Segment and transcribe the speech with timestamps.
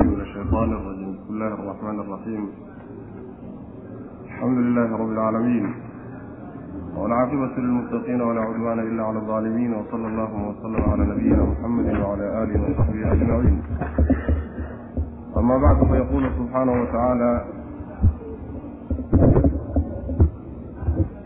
[0.00, 2.48] من الشيطان الرجيم بسم الله الرحمن الرحيم
[4.24, 5.74] الحمد لله رب العالمين
[6.96, 12.60] والعاقبة للمتقين ولا عدوان إلا على الظالمين وصلى الله وسلم على نبينا محمد وعلى آله
[12.62, 13.62] وصحبه أجمعين
[15.36, 17.44] أما بعد فيقول سبحانه وتعالى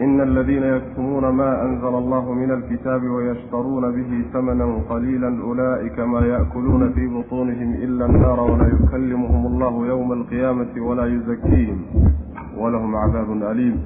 [0.04, 6.90] ina aladiina yakfumuuna ma anzla allahu min alkitaabi wayashtaruuna bihi tamanan qaliila ulaa'ika maa yaakuluuna
[6.94, 11.78] fii butuunihim ila annaara walaa yukallimuhum allahu yowma alqiyaamati walaa yuzakiihim
[12.58, 13.76] walahum cadaabun aliim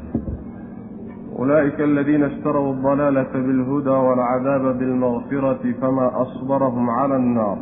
[1.39, 7.59] ulaa'ika aladiina ishtarau aldalaalata bilhudaa walcadaaba bilmagfirati fama asbarahum cala annaar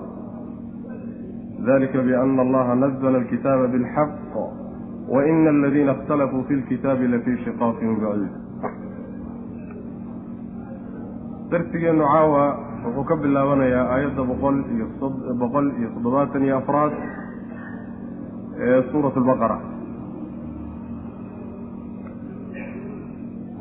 [1.66, 4.34] dalika biana allaha nazla alkitaaba bilxaq
[5.08, 8.43] waina aladiina اkhtalafuu fi lkitaabi lafii shiqaaqin baciid
[11.54, 12.44] darsigeennu caawa
[12.84, 14.86] wuxuu ka bilaabanayaa aayadda boqol iyo
[15.42, 16.92] boqol iyo toddobaatan iyo afraad
[18.66, 19.56] ee suurat albaqara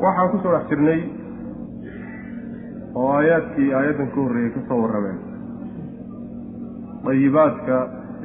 [0.03, 0.99] waxaan ku soo dhex jirnay
[2.99, 5.19] oo aayaadkii aayaddan ka horreeyey ka soo warrameen.
[7.05, 7.77] Dayibaadka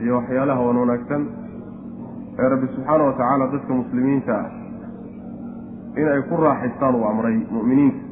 [0.02, 1.22] iyo waxyaalaha wan wanaagsan
[2.40, 4.48] ee rabbi subxaana wa tacaala dadka muslimiinta ah
[6.00, 8.07] in ay ku raaxaystaan uu amray mu'miniinta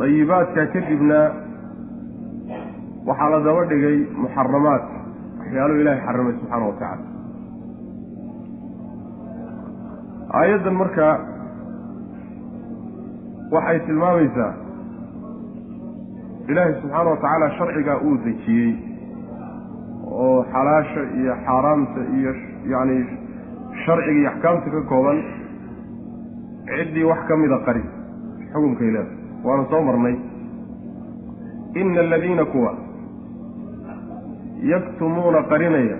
[0.00, 1.20] dayibaadka kadibna
[3.08, 4.96] waxaa la daba dhigay muxaramaadka
[5.38, 7.04] waxyaaluhu ilaahay xarimay subxaana wa tacaala
[10.40, 11.06] aayaddan marka
[13.54, 14.52] waxay tilmaamaysaa
[16.50, 18.70] ilaahay subxaana wa tacaala sharcigaa uu dejiyey
[20.24, 22.32] oo xalaasha iyo xaaraamta iyo
[22.72, 22.98] yacni
[23.84, 25.18] sharciga iyo axkaamta ka kooban
[26.76, 27.82] ciddii wax ka mida qari
[28.52, 30.16] xukunkay leeda waanu soo marnay.
[31.80, 32.72] Ina aladiina kuwa
[34.72, 35.96] yaktumuuna qarinaya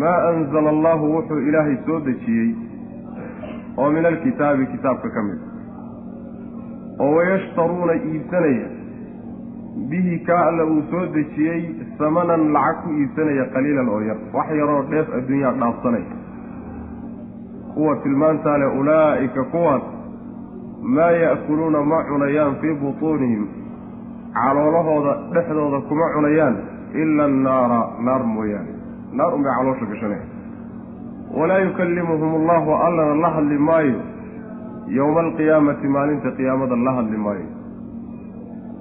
[0.00, 2.50] maa anzala allahu wuxuu ilaahay soo dejiyey
[3.78, 5.40] oo min alkitaabi kitaabka ka mid
[7.00, 8.68] oo wayashtaruuna iibsanaya
[9.90, 11.60] bihi kaa alla uu soo dejiyey
[11.98, 14.18] samanan lacag ku iibsanaya qaliilan oo yar.
[14.34, 16.12] Wax yaroo dheef adduunyaa dhaafsanaya.
[17.74, 19.82] Kuwa tilmaantaa leh ulaa'ika kuwaas
[20.82, 23.46] maa ya'kuluuna ma cunayaan fii butuunihim.
[24.34, 26.56] Caloolahooda dhexdooda kuma cunayaan
[26.94, 28.72] ila annaara naar mooyaane.
[29.12, 30.26] Naar unbay caloosha gashanaya
[31.38, 34.00] walaa yukallimuhum allahu allana la hadli maayo.
[34.88, 37.46] Yowma alqiyaamati maalinta qiyaamada la hadli maayo.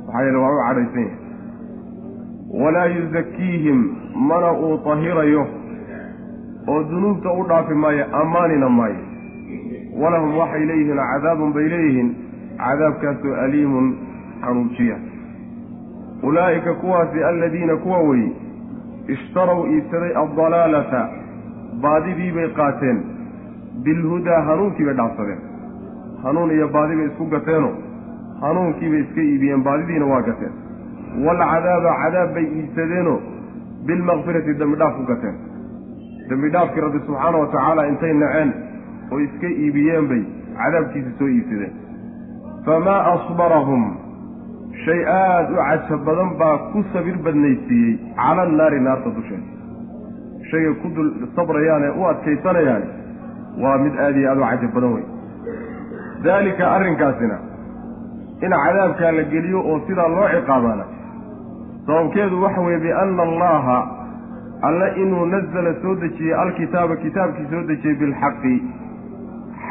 [0.08, 1.18] Maxaa yeele waa u cadhaysan yahay.
[2.64, 3.80] Walaa yuzakiihim
[4.16, 5.46] mana uu tahirayo.
[6.68, 9.11] Oo dunuubta u dhaafi maayo ammaanina maayo
[10.02, 12.10] walahum waxay leeyihiin cadaabun bay leeyihiin
[12.64, 13.88] cadaabkaasoo aliimun
[14.46, 14.98] xanuujiya
[16.30, 18.32] ulaa'ika kuwaasi aladiina kuwa weye
[19.16, 21.02] ishtarow iibsaday addalaalata
[21.84, 22.98] baadidii bay qaateen.
[23.84, 25.40] Bilhudaa hanuunkii bay dhaafsadeen.
[26.24, 27.70] Hanuun iyo baadi bay isku gateeno.
[28.42, 30.54] Hanuunkii bay iska iibiyeen baadidiina waa gateen.
[31.26, 33.20] Waalcadaaba cadaab bay iibsadeenoo
[33.88, 35.36] bilmakfirati dembi dhaaf ku gateen.
[36.30, 38.54] Dembi dhaafkii rabbi subxaana wa tacaala intay naceen
[39.12, 40.24] oo iska iibiyeen bay
[40.60, 41.74] cadaabkiisa soo iibsadeen.
[42.66, 43.84] Famaa asbarahum
[44.86, 49.48] shay aada u cajab badan baa ku sabir badnaysiiyey cala annaari naarta dusheeda
[50.52, 52.88] shayga ku dul sabrayaan u adkaysanayaani
[53.64, 55.06] waa mid aada iyo aada u cajab badan wey
[56.26, 57.38] daalika arrinkaasina
[58.46, 60.86] in cadaabkaa la geliyo oo sidaa loo ciqaabaana
[61.88, 63.78] sababkeedu waxa weeye bianna allaha
[64.70, 68.56] alle inuu nazala soo dejiyey alkitaaba kitaabkii soo dejiyey bilxaqi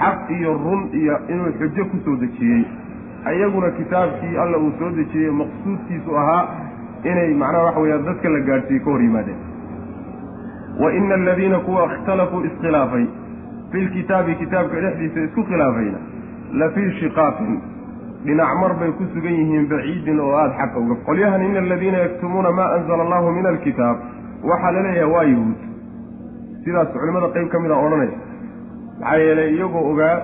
[0.00, 2.62] xaq iyo run iyo inuu xujo ku soo dejiyey.
[3.30, 6.42] Ayaguna kitaabkii alla uu soo dejiyey maqsuudkiisu ahaa
[7.04, 9.40] inay macnaha waxa weeyaan dadka la gaadhsiiye ka hor yimaadeen.
[10.82, 13.04] Wa ina aladiina kuwa ikhtalafuu iskhilaafay.
[13.72, 15.98] Fi lkitaabi kitaabka dhexdiisa isku khilaafayna.
[16.60, 17.60] La fii shiqaaqin.
[18.24, 22.50] Dhinac mar bay ku sugan yihiin baciidin oo aada xaqa uga qolyahan ina aladiina yaktumuuna
[22.52, 23.96] maa anzala allahu min alkitaab
[24.50, 25.60] waxaa la leeyahay waa yahuud
[26.64, 28.12] sidaas culimmada qeyb ka mid a odhanaya
[29.00, 30.16] maxaa yeelay iyagoo ogaa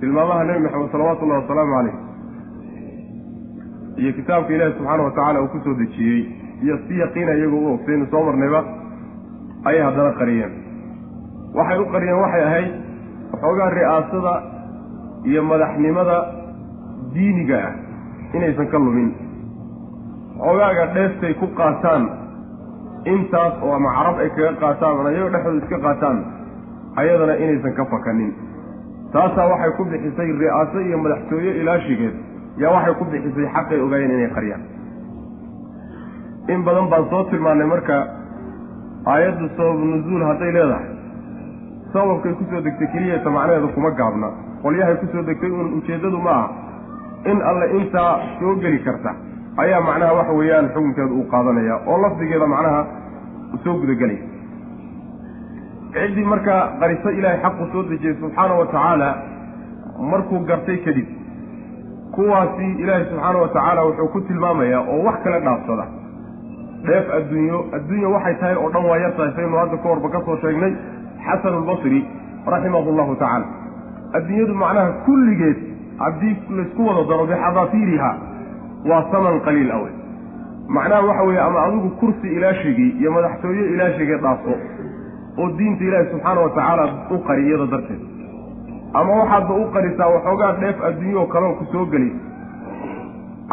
[0.00, 1.94] tilmaamaha nebi maxamed salawaatu ullahi wasalaamu calayh.
[4.00, 6.22] Iyo kitaabka ilaahi subxaana wa tacaala uu ku soo dejiyey.
[6.64, 8.60] Iyo si yaqiina iyagoo u ogsaynu soo marnayba
[9.68, 10.52] ayay haddana qariyeen.
[11.56, 12.70] Waxay u qariyeen waxay ahayd
[13.32, 14.34] waxoogaa ri'aasada
[15.30, 16.16] iyo madaxnimada
[17.14, 17.72] diiniga ah
[18.36, 19.08] inaysan ka lumin.
[20.44, 22.02] Xoogaaga dheeftay ku qaataan
[23.14, 26.16] intaas oo ama carab ay kaga qaataan ama iyagoo dhexdooda iska qaataan
[27.00, 28.30] ayadana inaysan ka fakanin.
[29.12, 32.14] Taasaa waxay ku bixisay ri'aaso iyo madaxtooye ilaashigeed
[32.62, 34.62] yaa waxay ku bixisay xaqay ogaayeen inay qariyaan
[36.54, 37.96] in badan baan soo tilmaannay marka
[39.12, 40.88] aayaddu sabab nuzuul hadday leedahay.
[41.92, 44.28] Sababkay ku soo degtay keliyata macnaheedu kuma gaabna.
[44.62, 46.46] Qolyahay ku soo degtay uun ujeeddadu ma aha.
[47.30, 49.10] In alle intaa soo geli karta
[49.62, 52.80] ayaa macnaha waxa weeyaan xukunkeedu uu qaadanaya oo lafdigeeda macnaha
[53.64, 54.22] soo gudagelaya
[55.98, 59.08] ciddii markaa qariso ilaahay xaqu soo dejiyey subxaana wa tacaala
[60.12, 61.08] markuu gartay kadib
[62.16, 65.86] kuwaasi ilaahay subxaana wa tacaala wuxuu ku tilmaamayaa oo wax kale dhaafsada.
[66.86, 70.36] Dheef adduunyo adduunya waxay tahay oo dhan waa yar saynu hadda ka horba ka soo
[70.42, 70.72] sheegnay
[71.26, 72.00] xasanu lbasri
[72.54, 73.46] raximahu llahu tacaala
[74.16, 75.58] adduunyadu macnaha kulligeed
[75.98, 78.10] haddii laysku wada daro bixadaafiiriha
[78.90, 79.90] waa saman qaliil awe
[80.76, 84.54] macnaha waxa weeye ama adigu kursi ilaashigii iyo madaxtooye ilaashigii dhaafso
[85.38, 88.02] oo diinta ilaahi subxaana wa tacaala u qari iyada darteed.
[88.98, 92.10] Ama waxaadba u qarisaa waxoogaa dheef adduunyaoo kaleo ku soo geli.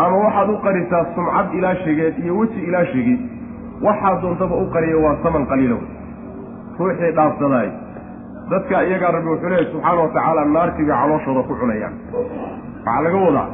[0.03, 3.19] Ama waxaad u qarisaa sumcad ilaashigeed iyo weji ilaashigii
[3.88, 5.89] waxaad doontaba u qariya waa saman qaliila wey
[6.80, 7.69] ruuxii dhaafsadaay
[8.51, 13.18] dadka iyagaa rabbi wuxuu leeyahy subxaana wa tacaala naartii bay calooshooda ku cunayaan waxaa laga
[13.27, 13.47] wadaa.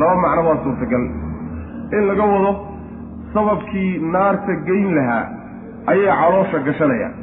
[0.00, 1.04] Laba macno waa suurtagal.
[1.96, 2.52] In laga wado
[3.34, 5.24] sababkii naarta geyn lahaa
[5.92, 7.14] ayay caloosha gashanayaan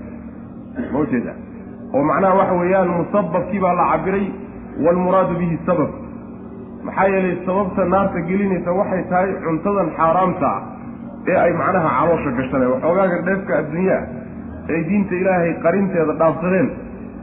[0.94, 1.34] ma ujeeda
[1.96, 4.26] oo macnaha waxa weeyaan musababkii baa la cabiray
[4.86, 5.90] waalmuraadu bihi sabab.
[6.88, 10.62] Maxaa yeelay sababta naarta gelinaysa waxay tahay cuntadan xaaraamta ah
[11.32, 12.70] ee ay macnaha caloosha gashaneen.
[12.74, 14.02] Waxoogaaga dheefka adduunyaa
[14.74, 16.68] ay diinta ilaahay qarinteeda dhaafsadeen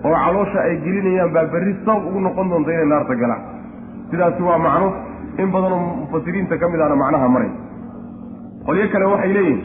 [0.09, 3.43] oo caloosha ay gelinayaan baa berri sabab ugu noqon doonta inay naarta galaan.
[4.11, 4.89] Sidaasi waa macno
[5.43, 7.51] in badanoo mufasiriinta ka mid ahna macnaha maray.
[8.67, 9.61] Qolyo kale waxay leeyihiin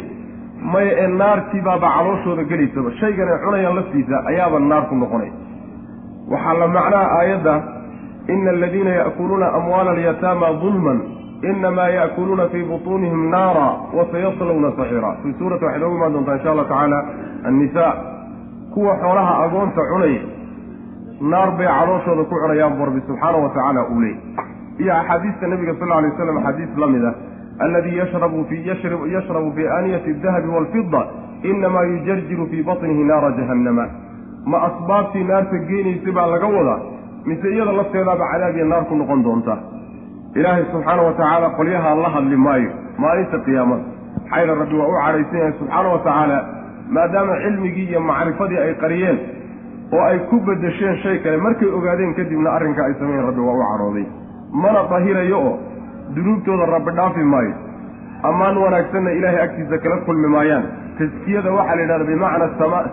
[0.62, 5.32] maya ee naartii baaba calooshooda gelaysaba shaygan ay cunayaan laftiisa ayaaba naar ku noqonay.
[6.32, 7.54] Waxaa la macnaha aayadda
[8.34, 11.00] ina aladiina ya'kuluuna amwaala alyataama dulman
[11.50, 13.68] inamaa ya'kuluuna fii butuunihim naara
[13.98, 17.00] wasayaslawna saxiira fii suurati waxay noogu imaan doontaa insha allah tacaala
[17.50, 17.94] annisaa
[18.74, 20.22] kuwa xoolaha agoonta cunaya
[21.32, 24.16] naar bay calooshooda ku cunayaan bu rabbi subxaana wa tacaala uu leey
[24.82, 27.14] iyo axaadiista nabiga sal lla lay slam axaadiis la mid ah
[27.60, 28.56] aladi yashrabu fi
[29.14, 31.02] yashrabu fii aaniyati adahabi waalfida
[31.44, 33.86] inamaa yujarjiru fii batnihi naara jahannama
[34.46, 36.80] ma asbaabtii naarta geenaysa baa laga wadaa
[37.26, 39.58] mise iyada lafteedaaba cadaab iyo naar ku noqon doonta
[40.36, 43.84] ilaahay subxaana wa tacaala qolyaha la hadli maayo maalinta qiyaamada
[44.24, 46.38] maxayla rabbi waa u cadhaysan yahay subxaana wa tacaala
[46.90, 49.20] maadaama cilmigii iyo macrifadii ay qariyeen
[49.94, 53.64] oo ay ku bedesheen shay kale markay ogaadeen kadibna arrinka ay sameeyeen rabbi waa u
[53.72, 54.06] cadhooday
[54.64, 55.54] mana dahirayo oo
[56.16, 57.54] dunuubtooda rabbi dhaafi maayo.
[58.30, 60.66] Ammaan wanaagsanna ilaahay agtiisa kala kulmi maayaan.
[61.00, 62.48] Taskiyada waxaa la yidhahda bimacna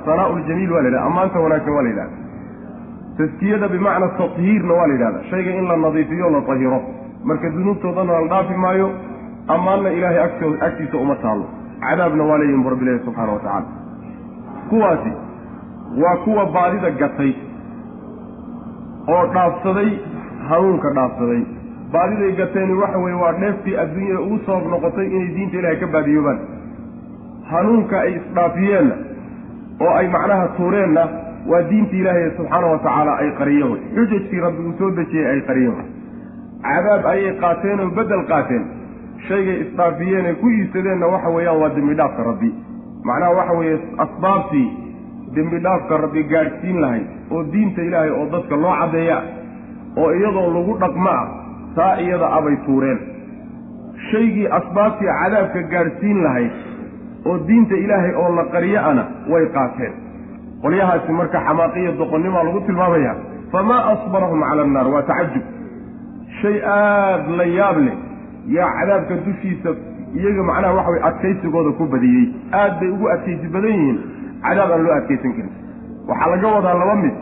[0.07, 2.15] sanaa ljamiil waa la yidhahda ammaanta wanaagsan waa la yidhahda
[3.19, 6.79] taskiyada bimacna tathiirna waa la yidhahda shayga in la nadiifiyo la tahiro
[7.25, 8.89] marka dunuubtoodana la dhaafi maayo
[9.55, 11.47] ammaanna ilaahay agt agtiisa uma taallo.
[11.81, 13.67] Cadaabna waa leeyihiin bu rabbi ilahi subxaana wa tacaala.
[14.71, 15.12] Kuwaasi
[16.03, 17.33] waa kuwa baadida gatay
[19.15, 19.91] oo dhaafsaday
[20.49, 21.43] hanuunka dhaafsaday
[21.93, 26.38] baadiday gateeni waxa weeye waa dheeftii adduunyada ugu sabab noqotay inay diinta ilaahay ka baadiyoobaan
[27.50, 28.94] hanuunka ay isdhaafiyeenna
[29.87, 31.05] oo ay macnaha tuureenna
[31.50, 33.81] waa diinta ilaahay subxaana wa tacaala ay qariyeen wey.
[33.97, 35.87] Xujajkii rabbi uu soo dejiyey ay qariyeen wey.
[36.67, 38.65] Cadaab ayay qaateen oo beddel qaateen.
[39.29, 42.50] Shaygay isdhaafiyeen ay ku iibsadeenna waxa weeyaan waa dembi dhaafka rabbi.
[43.09, 44.69] Macnaha waxa weeye asbaabtii
[45.37, 49.19] dembi dhaafka rabbi gaadhsiin lahayd oo diinta ilaahay oo dadka loo caddeeya
[49.97, 51.26] oo iyadoo lagu dhaqmo ah
[51.76, 52.99] taa iyada abay tuureen.
[54.11, 56.52] Shaygii asbaabtii cadaabka gaadhsiin lahayd
[57.28, 59.92] oo diinta ilaahay oo la qariyo ana way qaateen.
[60.62, 63.12] Qolyahaasi marka xamaaqiya doqonnimaa lagu tilmaamaya
[63.52, 64.87] famaa asbarahum cala annaar?
[64.95, 65.45] Waa tacajub
[66.40, 67.97] shay aada la yaab leh
[68.56, 69.71] yaa cadaabka dushiisa
[70.18, 72.25] iyaga macnaha waxa way adkaysigooda ku badiyey.
[72.61, 73.99] Aad bay ugu adkaysi badan yihiin.
[74.47, 75.52] Cadaab aan loo adkaysan karin.
[76.09, 77.14] Waxaa laga wadaa laba mid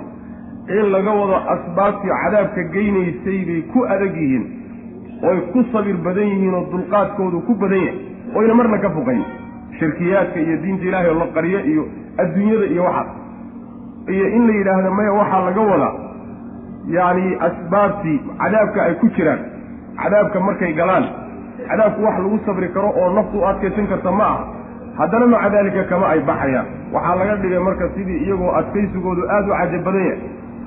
[0.68, 4.44] in laga wado asbaabtii cadaabka geynaysay bay ku adag yihiin
[5.30, 7.98] oy ku sabir badan yihiin oo dulqaadkoodu ku badan yahay
[8.38, 9.22] oyna marna ka fuqayn.
[9.78, 11.82] Shirkiyaadka iyo diinta ilaahay oo la qariyo iyo
[12.22, 13.08] adduunyada iyo waxaas
[14.14, 15.94] iyo in la yidhaahdo maya waxaa laga wadaa
[16.96, 19.40] yacni asbaabtii cadaabka ay ku jiraan
[20.02, 21.04] cadaabka markay galaan
[21.68, 24.44] cadaabku wax lagu sabri karo oo naftu u adkaysan karta ma aha
[24.98, 26.66] haddana maca daalika kama ay baxayaan.
[26.94, 30.20] Waxaa laga dhigay marka sidii iyagoo adkaysigoodu aada u cajab badan yahay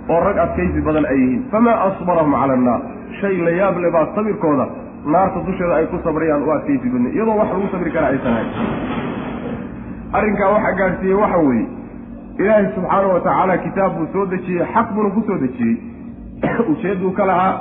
[0.10, 1.44] oo rag adkaysi badan ay yihiin.
[1.52, 2.82] Famaa asbarahum cala annaar
[3.20, 4.68] shay la yaab le baa sabirkooda
[5.06, 7.12] naarta dusheeda ay ku sabrayaan u adkaysi badnay.
[7.12, 8.50] Iyadoo wax lagu sabri kara aysan hayn.
[10.14, 11.68] Arrinkaa waxaa gaadhsiiyey waxa weeye
[12.40, 15.76] ilaahay subxaana wa tacaala kitaab buu soo dejiyey xaq buuna ku soo dejiyey.
[16.72, 17.54] Ujeedduu ka lahaa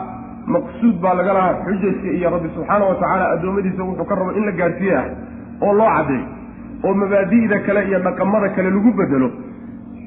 [0.46, 4.46] maqsuud baa laga lahaa xujajka iyo rabbi subxaana wa tacaala addoommadiisa wuxuu ka rabo in
[4.46, 5.06] la gaadhsiiye ah
[5.62, 6.26] oo loo caddeeyo
[6.84, 9.30] oo mabaadi'da kale iyo dhaqamada kale lagu bedelo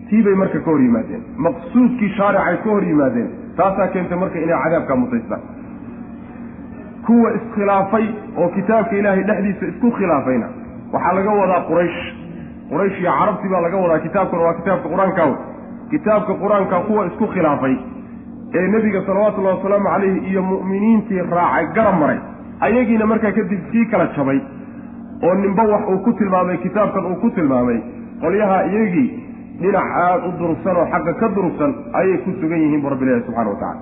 [0.09, 1.21] tii bay marka ka hor yimaadeen.
[1.45, 3.29] Maqsuudkii shaaricay ka hor yimaadeen.
[3.57, 5.41] Taasaa keentay marka inay cadaabkaa mutaystaan
[7.05, 8.05] kuwa iskhilaafay
[8.37, 10.47] oo kitaabka ilaahay dhexdiisa isku khilaafayna.
[10.93, 11.99] Waxaa laga wadaa quraysh.
[12.69, 15.23] Quraysh iyo carabtii baa laga wadaa kitaabkuna waa kitaabka qur'aanka
[15.91, 17.75] kitaabka qur'aanka kuwa isku khilaafay
[18.57, 22.19] ee nebiga salawatullahi wasalaamu calayhi iyo mu'miniintii raacay garab maray.
[22.65, 24.39] Ayagiina markaa kadib kii kala jabay
[25.27, 27.79] oo ninba wax uu ku tilmaamay kitaabkan uu ku tilmaamay
[28.21, 29.07] qolyaha iyagii
[29.61, 33.23] dhinac aada u durugsan oo xaqa ka durugsan ayay ku sugan yihiin bu rabbi ilahi
[33.27, 33.81] subxana wa tacala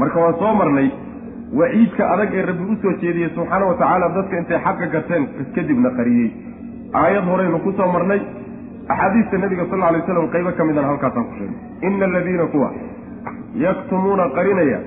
[0.00, 0.88] marka waan soo marnay
[1.60, 5.90] waciidka adag ee rabbi u soo jeediyey subxaana wa tacaala dadka intay xaqa gateen kadibna
[5.98, 6.28] qariyey.
[7.00, 8.20] Aayad horeynu ku soo marnay
[8.92, 12.68] axaadiista nebiga sal lla alay slam qaybo ka midana halkaasaan ku sheegay ina aladiina kuwa
[13.64, 14.78] yaktumuuna qarinaya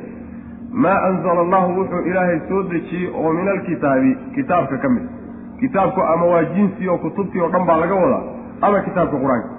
[0.84, 5.05] maa anzala allahu wuxuu ilaahay soo dejiyey oo min alkitaabi kitaabka ka mid.
[5.62, 8.24] Kitaabku ama waa jinsi oo kutubtii oo dhan baa laga wadaa
[8.65, 9.50] ama kitaabka qur'aanka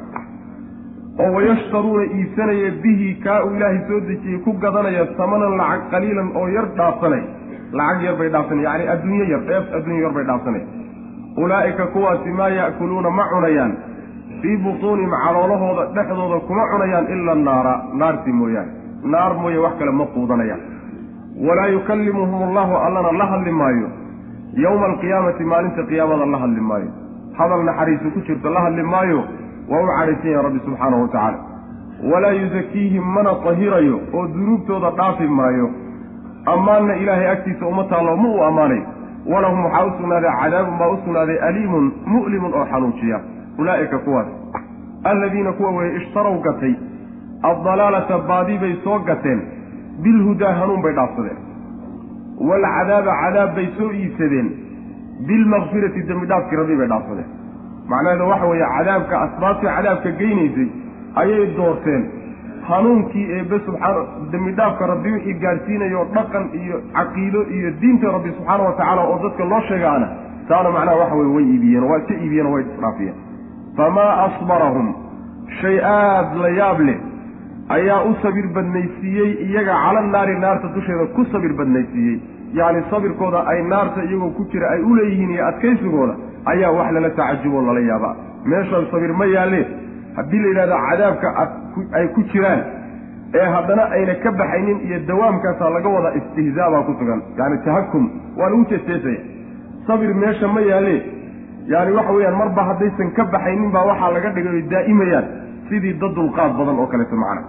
[1.22, 6.46] oo wayashtaruuna iibsanaya bihi kaa uu ilaahay soo dejiyey ku gadanaya samanan lacag qaliilan oo
[6.56, 7.22] yar dhaafsanay.
[7.78, 10.62] Lacag yar bay dhaafsanay yacni adduunyo yar dheef adduunyo yar bay dhaafsanay.
[11.42, 13.72] Ulaa'ika kuwaasi maa ya'kuluuna ma cunayaan.
[14.40, 18.72] Fii butuunihim caloolahooda dhexdooda kuma cunayaan ila naara naartii mooyaane.
[19.12, 20.62] Naar mooye wax kale ma quudanayaan.
[21.46, 23.88] Walaa yukallimuhum allahu allana la hadli maayo.
[24.64, 26.90] Yowma alqiyaamati maalinta qiyaamada la hadli maayo
[27.38, 29.20] hadal naxariisu ku jirto la hadli maayo
[29.70, 31.38] waa u cadhaysan yahay rabbi subxaanahu wa tacaala.
[32.12, 35.70] Walaa yusakiihim mana tahirayo oo dunuubtooda dhaafi maayo.
[36.54, 38.82] Ammaanna ilaahay agtiisa uma taallo ma uu ammaanayo
[39.32, 43.20] walahum waxaa u sugnaaday cadaabun baa u sugnaaday aliimun mu'limun oo xanuujiya
[43.58, 44.26] ulaa'ika kuwaas.
[45.04, 46.74] Alladiina kuwa weeye ishtarow gatay.
[47.42, 49.40] Addalaalata baadi bay soo gateen.
[50.02, 51.38] Bilhudaa hanuun bay dhaafsadeen.
[52.48, 54.48] Waalcadaaba cadaab bay soo iibsadeen
[55.28, 57.30] bilmakfirati dembi dhaafkii rabbi bay dhaafsadeen
[57.92, 60.68] macnaheedu waxa weeye cadaabka asbaabtii cadaabka geynaysay
[61.22, 62.02] ayay doorteen
[62.68, 64.02] hanuunkii eebbe subxaana
[64.32, 69.18] dembi dhaafka rabbi wixii gaadhsiinayo dhaqan iyo caqiido iyo diinta rabbi subxaana wa tacaala oo
[69.24, 70.08] dadka loo sheegaana
[70.48, 73.16] taana macnaha waxa weye way iibiyeen waa iska iibiyeen oo way dhaafiyeen
[73.76, 74.88] famaa asbarahum
[75.60, 76.98] shay aada la yaab leh
[77.68, 82.16] ayaa u sabir badnaysiiyey iyaga cala naari naarta dusheeda ku sabir badnaysiiyey.
[82.58, 86.14] Yacni sabirkooda ay naarta iyagoo ku jira ay u leeyihiin iyo adkaysigooda
[86.52, 88.14] ayaa wax lala tacajuboo lala yaabaa.
[88.44, 89.62] Meeshan sabir ma yaalle.
[90.16, 91.28] Haddii la yidhahdo cadaabka
[91.98, 92.60] ay ku jiraan
[93.34, 97.20] ee haddana ayna ka baxaynin iyo dawaamkaasaa laga wadaa istihzaa baa ku sugan.
[97.38, 98.04] Yacni tahakum
[98.38, 99.20] waa lagu jeesteesaya
[99.86, 100.96] sabir meesha ma yaalle.
[101.72, 105.26] Yaani waxa weeyaan marba haddaysan ka baxaynin baa waxaa laga dhigay oy daa'imayaan
[105.72, 107.42] sidii dad dulqaad badan oo kaleeto macna.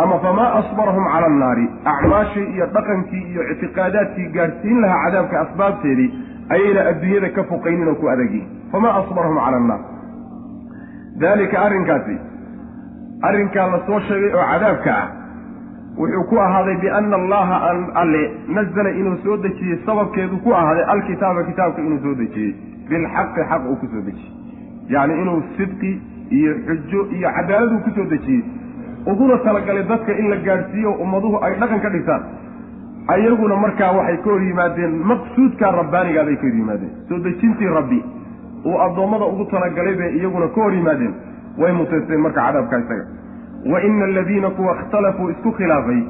[0.00, 6.08] Ama famaa asbarahum cala annaari acmaashii iyo dhaqankii iyo ictiqaadaadkii gaadhsiin lahaa cadaabka asbaabteedii
[6.54, 9.80] ayayna adduunyada ka foqaynin oo ku adagyihin famaa asbarahum cala annaar.
[11.20, 12.16] Daalika arrinkaasi
[13.28, 15.06] arrinkaa la soo sheegay oo cadaabka ah
[16.00, 18.22] wuxuu ku ahaaday biana allaha an alle
[18.58, 22.52] nazala inuu soo dejiyey sababkeedu ku ahaaday alkitaaba kitaabka inuu soo dejiyey.
[22.90, 24.32] Bilxaqi xaq uu ku soo dejiyey.
[24.94, 25.92] Yacni inuu sidqi
[26.30, 28.42] iyo xujo iyo cadaaladuu ku soo dejiyey.
[29.06, 32.22] Uguna talagalay dadka in la gaadhsiiyo ummaduhu ay dhaqan ka dhigtaan.
[33.14, 36.92] Ayaguna markaa waxay ka hor yimaadeen maqsuudkaa rabbaanigaa bay ka hor yimaadeen.
[37.08, 38.02] Soo dejintii rabbi
[38.64, 41.14] uu addoommada ugu talagalay bay iyaguna ka hor yimaadeen.
[41.58, 43.04] Way mutaysteen marka cadaabka isaga.
[43.72, 46.00] Wa ina aladiina kuwa ikhtalafuu isku khilaafay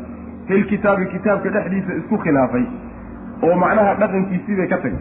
[0.49, 2.65] filkitaabi kitaabka dhexdiisa isku khilaafay
[3.47, 4.99] oo macnaha dhaqankiisii bay ka tagay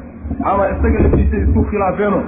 [0.52, 2.24] ama isaga laftiisa isku khilaafeenoo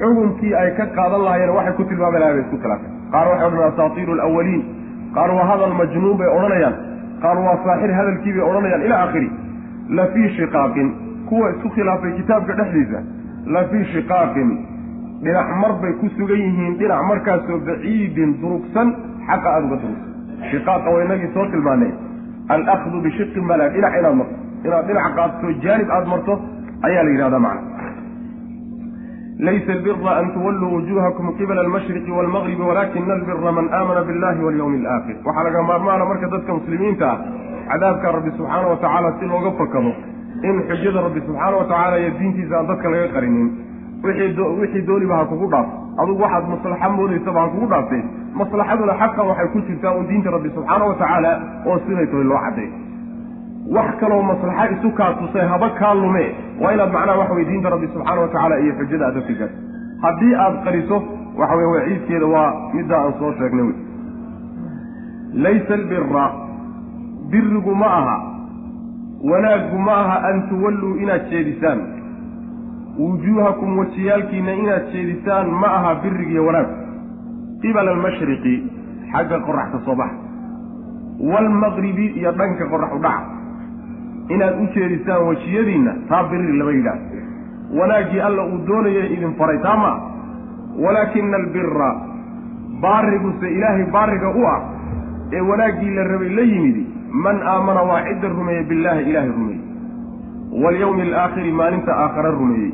[0.00, 2.92] xukunkii ay ka qaadan lahaayeen waxay ku tilmaami lahay bay isku khilaafeen.
[3.12, 4.62] Qaar waxay odhanayaan asaatiiru alawaliin
[5.16, 6.74] qaar waa hadal majnuun bay odhanayaan.
[7.22, 8.82] Qaar waa saaxir hadalkii bay odhanayaan.
[8.86, 9.28] Ilaa aakhiri
[9.98, 10.88] la fii shiqaaqin.
[11.28, 12.98] Kuwa isku khilaafay kitaabka dhexdiisa
[13.54, 14.50] la fii shiqaaqin.
[15.24, 18.88] Dhinac mar bay ku sugan yihiin dhinac markaasoo baciidin durugsan
[19.28, 20.12] xaqa aada uga durugsan
[20.50, 21.90] shiqaaqa waa inagii soo tilmaanay
[22.54, 24.34] alahdu bishiqin mala dhinac inaad marto.
[24.66, 26.34] Inaad dhinac qaadto jaanib aada marto
[26.86, 27.77] ayaa la yidhahdaa macna
[29.38, 35.16] laysa albira an tuwalluu wujuhakum qibala almashriqi waalmagribi walakina albira man aamana billahi walyawmi alaakhir
[35.24, 37.18] waxaa laga maarmaana marka dadka muslimiinta ah
[37.70, 39.92] cadaabka rabbi subxaana wa tacaala si looga fakado
[40.42, 43.48] in xujada rabbi subxaana wa tacaala iyo diintiisa aan dadka laga qarinin
[44.02, 45.66] wixii dooniba ha kugu dhaaf
[46.02, 48.02] adugu waxaad maslaxa moodaysaba ha kugu dhaaftee
[48.40, 51.32] maslaxaduna xaqa waxay ku jirtaa un diinta rabbi subxaana wa tacaala
[51.66, 52.68] oo siday tahay loo cadday
[53.76, 56.24] wax kaloo maslaxa isu kaa tusay haba kaa lume
[56.60, 59.48] waa inaad macnaha waxa weye diinta rabbi subxaana wa tacaala iyo xujada aad dadka
[60.04, 61.02] haddii aad qariso
[61.40, 63.76] waxa weye waciidkeeda waa middaa aan soo sheegnay wey.
[65.44, 66.24] Laysa albira
[67.30, 68.16] birigu ma aha
[69.30, 71.80] wanaaggu ma aha an tuwalluu inaad jeedisaan.
[72.98, 76.68] Wujuuhakum wajiyaalkiina inaad jeedisaan ma aha birigiyo wanaag.
[77.62, 78.54] Qibala almashriqi
[79.12, 80.16] xagga qorax ka soo baxa.
[81.30, 83.37] Waalmaqribi iyo dhanka qorax u dhaca
[84.34, 86.98] inaad u jeedisaan wejiyadiinna taa biri lama yidhaah
[87.80, 89.92] wanaaggii alla uu doonaya idin faray taa ma?
[90.84, 91.90] Walaakina albira
[92.82, 94.60] baariguse ilaahay baariga u ah
[95.32, 96.86] ee wanaaggii la rabay la yimidi
[97.24, 99.62] man aamana waa cidda rumeeye billaahi ilaahay rumeeyey.
[100.64, 102.72] Walyawmi alaakhiri maalinta aakhare rumeeyey.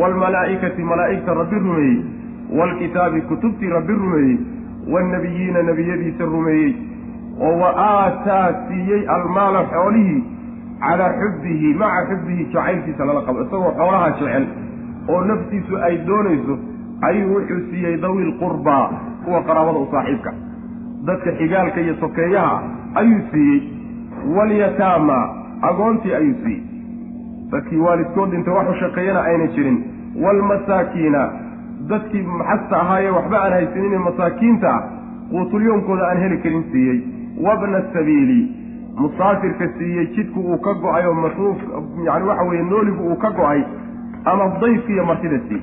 [0.00, 1.98] Waalmalaa'ikati malaa'igta rabbi rumeeyey.
[2.58, 4.36] Waalkitaabi kutubtii rabbi rumeeyey.
[4.92, 6.74] Waannebiyiina nebiyadiisa rumeeyey.
[7.40, 10.24] Oo wa aataa siiyey almaala xoolihii
[10.80, 14.46] calaa xubbihi maca xubbihi jacaylkiisa lala qabo isagoo xoolaha jecel
[15.08, 16.58] oo naftiisu ay doonayso
[17.08, 18.84] ayuu wuxuu siiyey dawiil qurbaa
[19.24, 20.32] kuwa qaraabada u saaxiibka
[21.10, 22.56] dadka xigaalka iyo sokeeyaha
[23.02, 23.60] ayuu siiyey
[24.36, 25.18] walyataama
[25.70, 26.62] agoontii ayuu siiyey
[27.52, 29.78] dadkii waalidkood dhintay wax u shaqeeyana ayna jirin
[30.22, 31.22] waalmasaakiina
[31.90, 34.82] dadkii maxasta ahaayee waxba aan haysanine masaakiinta ah
[35.30, 36.98] quutulyoonkooda aan heli karin siiyey
[37.46, 38.38] wabna sabiili
[38.96, 41.58] musaafirka siiyey jidku uu ka go'ay oo masruuf
[42.06, 43.62] yani waxa weeye nooligu uu ka go'ay
[44.24, 45.62] ama dayfkiiyo martida siiyey.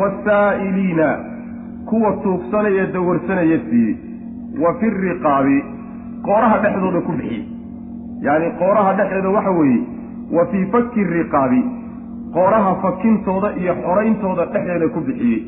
[0.00, 1.18] Wasaa'iliina
[1.86, 3.96] kuwa tuugsanaya dawarsanaya siiyey.
[4.62, 5.64] Wa fi riqaabi
[6.24, 7.44] qooraha dhexdooda ku bixiyey.
[8.22, 9.80] Yacni qooraha dhexdeeda waxa weeye
[10.32, 11.60] wa fii fakki riqaabi
[12.34, 15.42] qooraha fakintooda iyo xorayntooda dhexdeeda ku bixiyey.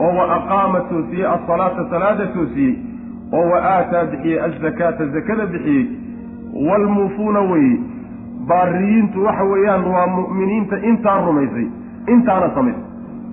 [0.00, 2.74] Oo wa aqaama toosiyey asalaata salaada toosiyey.
[3.32, 5.86] Oo wa aataa bixiyey azakaata zakada bixiyey
[6.68, 7.76] waalmuufuuna weye
[8.48, 11.66] baariyiintu waxa weeyaan waa mu'miniinta intaa rumaysay
[12.14, 12.82] intaana samaysay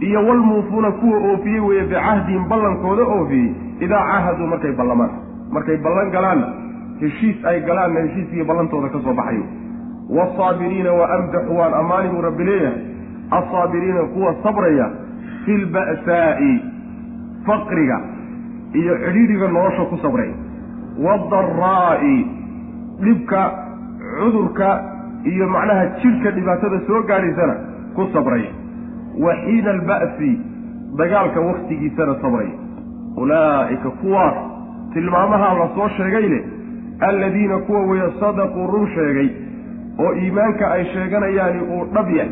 [0.07, 5.11] iyo walmuufuuna kuwa oofiyey weeye bicahdihim ballankooda oofiyey idaa caahaduu markay ballamaan
[5.51, 6.47] markay ballan galaanna
[7.01, 9.43] heshiis ay galaanna heshiiskii ballantooda ka soo baxayo.
[10.17, 12.81] Waasaabiriina wa amdaxu waan ammaani buu rabbi leeyahay.
[13.31, 14.89] Alsaabiriina kuwa sabraya
[15.45, 16.51] fi lba'saa'i
[17.45, 17.99] faqriga
[18.73, 20.31] iyo cidhiidhiga nolosha ku sabray.
[21.05, 22.15] Waadaraa'i
[23.03, 23.41] dhibka
[24.19, 24.69] cudurka
[25.31, 27.55] iyo macnaha jidhka dhibaatada soo gaadhaysana
[27.95, 28.51] ku sabraya
[29.23, 30.31] wa xiina alba'si
[31.01, 32.55] dagaalka wakhtigiisana sabraya
[33.23, 34.37] ulaa'ika kuwaas
[34.93, 36.43] tilmaamahaa la soo sheegay leh
[37.09, 39.29] alladiina kuwa weeye sadaquu run sheegay
[40.03, 42.31] oo iimaanka ay sheeganayaani uu dhab yahay.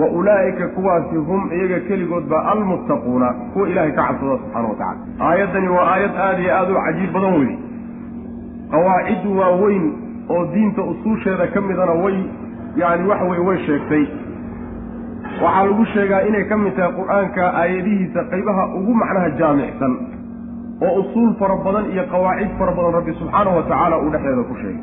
[0.00, 4.98] Wa ulaa'ika kuwaasi hum iyaga keligood baa almuttaquuna kuwa ilaahay ka cabsada subxaana wa tacala
[5.28, 7.56] aayaddani waa aayad aada iyo aada u cajiib badan weye
[8.74, 9.84] qawaaciddu waa weyn
[10.34, 12.16] oo diinta usuusheeda ka midana way
[12.80, 14.04] yacni waxa weye way sheegtay.
[15.42, 19.92] Waxaa lagu sheegaa inay ka mid tahay qur'aanka aayadihiisa qaybaha ugu macnaha jaamicsan
[20.86, 24.54] oo usuul fara badan iyo qawaacid fara badan rabbi subxaanahu wa tacaala uu dhexdeeda ku
[24.62, 24.82] sheegay.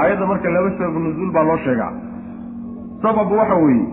[0.00, 1.92] Aayadda marka laba sababu nuzuul baa loo sheegaa.
[3.02, 3.86] Sabab waxa weeye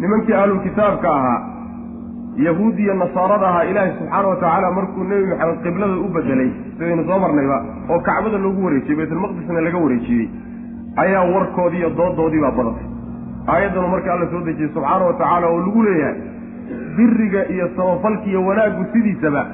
[0.00, 1.38] nimankii ahlulkitaabka ahaa
[2.36, 7.04] yahuud iyo nasaarada ahaa ilaahay subxaana wa tacaala markuu nebi maxamed qiblada u bedelay sidaynu
[7.08, 7.58] soo marnayba
[7.90, 10.26] oo kacbada loogu wareejiyey baytulmaqdisna laga wareejiyey
[11.04, 12.86] ayaa warkoodii iyo doodoodii baa badatay.
[13.52, 16.16] Aayaddanu marka alla soo dejiyey subxaana wa tacaala oo lagu leeyahay
[16.96, 19.46] biriga iyo samafalka iyo wanaaggu sidiisaba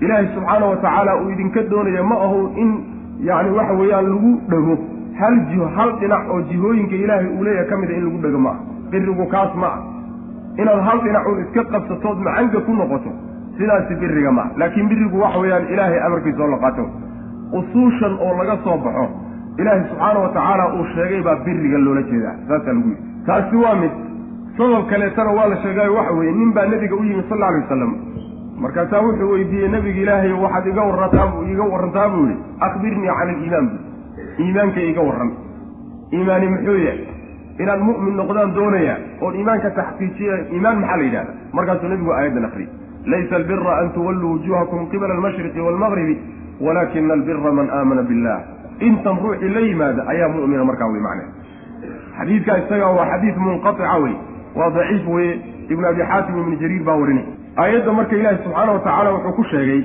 [0.00, 2.70] ilaahay subxaana wa tacaala uu idinka doonaya ma ahu in
[3.28, 4.78] yacni waxa weeyaan lagu dhego
[5.20, 8.50] hal jiho hal dhinac oo jihooyinka ilaahay uu leeyahay ka mida in lagu dhego ma
[8.50, 8.58] ah
[8.90, 9.78] birigu kaas ma ah
[10.62, 13.10] inaad hal dhinac uun iska qabsatood macanga ku noqoto
[13.58, 16.84] sidaasi biriga ma laakiin birigu waxa weeyaan ilaahay amarkiisa oo la qaato
[17.60, 19.06] usuushan oo laga soo baxo
[19.60, 22.34] ilaahay subxaana wa tacaala uu sheegay baa biriga loola jeedaa.
[22.48, 23.02] Saasaa lagu yidhi.
[23.26, 23.92] Taasi waa mid.
[24.58, 27.62] Sabab kaleetana waa la sheegaayo waxa weeye nin baa nebiga u yimi sal alla alay
[27.64, 27.92] wasalam
[28.62, 33.66] markaasaa wuxuu weydiiyey nebiga ilaahay waxaad iga warrantaa iga warrantaa buu yihi akhbirnii can aliimaan
[33.70, 33.76] bu
[34.44, 35.30] iimaanka iga warran.
[36.16, 37.00] Iimaani muxuu yahay
[37.62, 42.70] inaan mu'min noqdaan doonaya oon iimaanka taxqiijiya iimaan maxaa la yidhahda markaasuu nebigu aayaddan akhriyay
[43.12, 46.16] laysa albira an tuwalluu wujuhakum qibala almashriqi waalmagribi
[46.60, 48.38] walaakina albira man aamana billah.
[48.80, 51.24] Intan ruuxii la yimaada ayaa mu'mina markaa wey macne
[52.18, 54.14] xadiidka isaga waa xadiid munqatica wey
[54.58, 55.32] waa daciif weye
[55.68, 59.44] ibnu abi xaatim ibnu jariir baa warinay aayadda marka ilaahi subxaana wa tacaala wuxuu ku
[59.50, 59.82] sheegay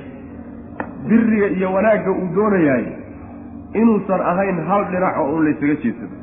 [1.08, 2.86] biriga iyo wanaagga uu doonayahay
[3.80, 6.14] inuusan ahayn hal dhinac oo un laysaga jeedsado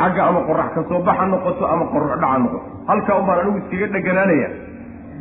[0.00, 2.66] xagga ama qorax ka soo baxa noqoto ama qorax dhaca noqoto.
[2.90, 4.48] Halkaa unbaan anigu iskaga dheganaanaya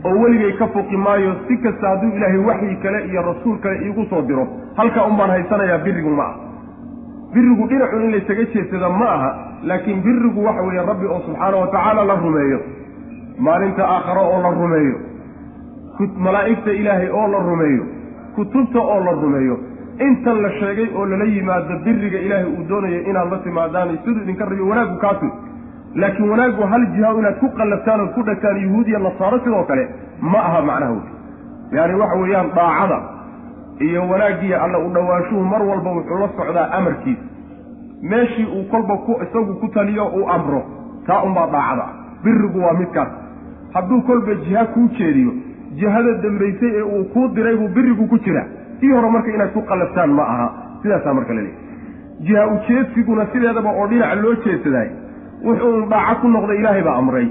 [0.07, 4.05] oo weligay ka foqi maayo si kasta hadduu ilaahay waxyi kale iyo rasuul kale iigu
[4.09, 4.45] soo diro
[4.79, 6.35] halkaa unbaan haysanayaa birigu ma aha.
[7.33, 9.29] Birigu dhinacun in laysaga jeedsada ma aha
[9.69, 12.59] laakiin birigu waxa weeye rabbi oo subxaana wa tacaala la rumeeyo.
[13.45, 14.95] Maalinta aakharo oo la rumeeyo.
[16.25, 17.83] Malaa'igta ilaahay oo la rumeeyo.
[18.35, 19.55] Kutubta oo la rumeeyo
[19.99, 24.45] intan la sheegay oo lala yimaado biriga ilaahay uu doonayo inaad la timaadaan siduu idinka
[24.45, 25.29] rabiyo wanaaggu kaasi.
[25.95, 29.87] Laakiin wanaaggu hal jiha inaad ku qallabtaan ood ku dhagtaan yuhuud iyo nasaaro sidoo kale
[30.21, 31.05] ma aha macnaha wey
[31.71, 32.99] yaani waxa weeyaan daacada
[33.79, 37.25] iyo wanaaggiiyo alla u dhowaanshuhu mar walba wuxuu la socdaa amarkiisa.
[38.01, 40.61] Meeshii uu kolba ku isagu ku taliyo uu amro
[41.07, 41.93] taa unbaa daacada ah.
[42.23, 43.09] Birigu waa midkaas
[43.73, 45.33] hadduu kolba jiha kuu jeediyo
[45.75, 48.45] jihada dambaysay ee uu kuu diray buu birigu ku jira
[48.79, 50.47] kii hore marka inaad ku qallabtaan ma aha.
[50.81, 51.65] Sidaasaa marka la leeyahy
[52.27, 54.89] jiha ujeedsiguna sideedaba oo dhinaca loo jeedsadaay
[55.45, 57.27] wuxuu dhaaco ku noqday ilaahay baa amray.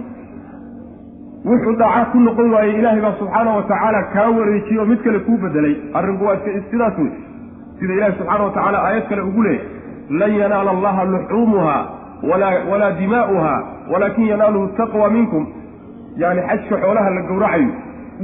[1.51, 5.19] Wuxuu dhaaca ku noqon waayey ilaahay baa subxaana wa tacaala kaa wareejiye oo mid kale
[5.27, 6.37] kuu bedelay arrinku waa
[6.71, 7.11] sidaas wey
[7.81, 9.65] sida ilahi subxaana wa tacaala aayad kale ugu leeyay
[10.21, 11.77] lan yanaala allaha luxuumuha
[12.71, 13.55] walaa dimaa'uha
[13.93, 15.47] walaakin yanaaluhu taqwa minkum.
[16.23, 17.71] Yani xajka xoolaha la gowracayo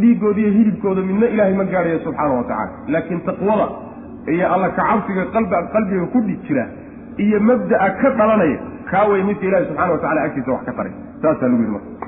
[0.01, 3.67] dhiiggooda iyo hilibkooda midna ilaahay ma gaadhayo subxaana wa tacala laakiin taqwada
[4.35, 5.25] iyo alla kacabsiga
[5.75, 6.65] qalbiga ku dhig jira
[7.25, 8.59] iyo mabda'a ka dhalanaya
[8.91, 12.07] kaa wey midka ilahi subxana wa tacala agtiisa wax ka taray saasaa lagu yidhi marka.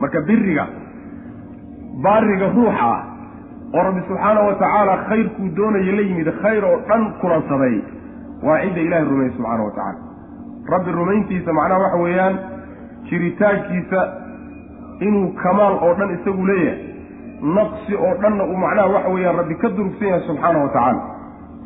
[0.00, 0.64] Marka biriga
[2.04, 3.00] baariga ruuxa ah
[3.76, 7.76] oo rabbi subxaana wa tacaala khayrkuu doonayo la yimid khayr oo dhan kulansaday
[8.46, 10.00] waa cidda ilaahay rumeeye subxaana wa tacaala.
[10.74, 12.34] Rabbi rumayntiisa macnaha waxa weeyaan
[13.10, 14.00] jiritaankiisa
[15.00, 16.78] inuu kamaal oo dhan isagu leeyahay
[17.56, 21.02] naqsi oo dhanna uu macnaha waxa weeyaan rabbi ka durugsan yahay subxaana wa tacaala.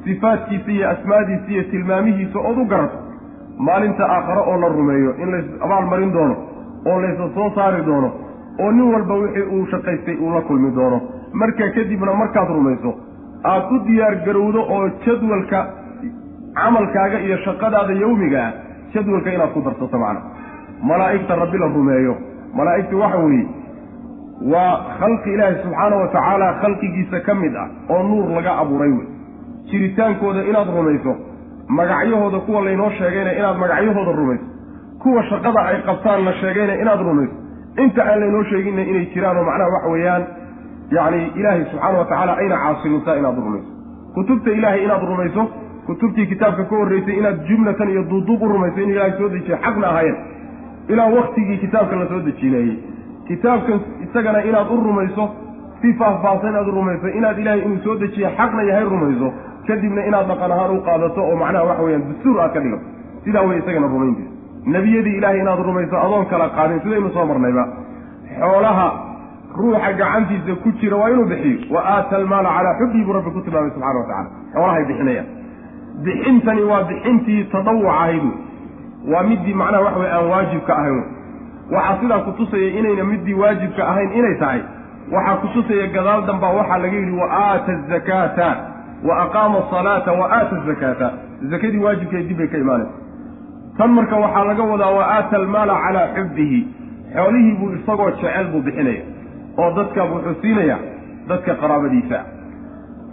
[0.04, 2.98] Sifaadkiisa iyo asmaadiisa iyo tilmaamihiisa ood u garato
[3.58, 6.36] maalinta aakhare oo la rumeeyo in lays abaalmarin doono
[6.86, 8.10] oo laysa soo saari doono
[8.62, 11.00] oo nin walba wixii uu shaqaystay uu la kulmi doono.
[11.32, 12.94] Markaa kadibna markaad rumayso
[13.44, 15.66] aad u diyaar garowdo oo jadwalka
[16.54, 18.52] camalkaaga iyo shaqadaada yawmiga ah
[18.94, 20.20] jadwalka inaad ku darsato macna.
[20.82, 22.14] Malaa'igta rabbi la rumeeyo
[22.56, 23.46] malaa'igtu waxa weeye
[24.52, 29.06] waa khalqi ilaahi subxaana wa tacaala khalqigiisa ka mid ah oo nuur laga abuuray wey
[29.70, 31.14] jiritaankooda inaad rumayso
[31.68, 34.44] magacyahooda kuwa laynoo sheegayna inaad magacyahooda rumayso
[35.02, 37.34] kuwa shaqada ay qabtaan la sheegayna inaad rumayso
[37.84, 40.24] inta aan laynoo sheeginna inay jiraan oo macnaha waxa weeyaan
[40.96, 43.70] yacni ilaahay subxaana wa tacaala ayna caasimintaa inaad rumayso.
[44.14, 45.42] Kutubta ilaahay inaad rumayso
[45.86, 49.86] kutubtii kitaabka ka horreysay inaad jumlatan iyo duuduub u rumayso in ilaahay soo dejiye xaqna
[49.90, 50.16] ahaayeen
[50.88, 52.76] ilaa waktigii kitaabka la soo dejineeyey
[53.28, 55.24] kitaabkan isagana inaad u rumayso
[55.82, 59.32] si faahfaahsan inaad u rumayso inaad ilaahay inuu soo dejiye xaqna yahay rumayso
[59.66, 62.84] kadibna inaad dhaqan ahaan u qaadato oo macnaha waxa weyaan dastuur aad ka dhigato
[63.24, 64.32] sidaa wey isagana rumayntiisa
[64.74, 67.64] nebiyadii ilaahay inaad rumayso adoon kala qaadin sidaynu soo marnayba?
[68.40, 68.86] Xoolaha
[69.58, 71.58] ruuxa gacantiisa ku jira waa inuu bixiyo.
[71.74, 75.26] Wa aata almaala calaa xubbii buu rabbi ku tilmaamay subxana wa tacala xoolahay bixinayaan
[76.04, 78.24] bixintani waa bixintii tadawuc ahayd
[79.12, 81.02] waa midii macnaha waxa weye aan waajibka ahayn.
[81.74, 84.60] Waxaa sidaa kutusaya inayna midii waajibka ahayn inay tahay.
[85.12, 88.48] Waxaa kutusaya gadaal dambaa waxaa laga yidhi wa aata azakaata
[89.08, 91.08] wa aqaama asalaata wa aata azakaata
[91.50, 92.92] zakadii waajibkae dib bay ka imaanaysa
[93.78, 96.60] tan marka waxaa laga wadaa wa aata almaala calaa xubbihi.
[97.14, 99.02] Xoolihii buu isagoo jecel buu bixinaya
[99.58, 100.76] oo dadka wuxuu siinaya
[101.28, 102.18] dadka qaraabadiisa.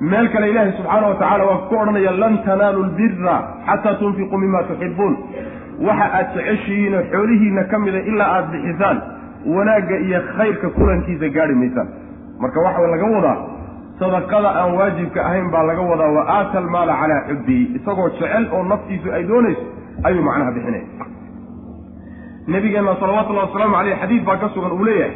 [0.01, 3.35] Meel kale ilaahi subxaana wa tacala waa ku odhanaya lan tanaalu lbira
[3.67, 5.13] xataa tunfiquu mima tuxibuun
[5.87, 8.97] waxa aad jeceshihiinoo xoolihiinna ka mida ilaa aada bixisaan
[9.55, 11.87] wanaagga iyo khayrka kulankiisa gaadhi maysaan.
[12.41, 13.37] Marka waxa laga wadaa
[13.99, 17.63] sadaqada aan waajibka ahayn baa laga wadaa wa aata almaala calaa xubbihi.
[17.77, 19.63] Isagoo jecel oo naftiisu ay doonayso
[20.07, 20.87] ayuu macnaha bixinaya.
[22.47, 25.13] Nabigeenna salawatullahi wasalaamu caleyh xadiid baa ka sugan uu leeyahay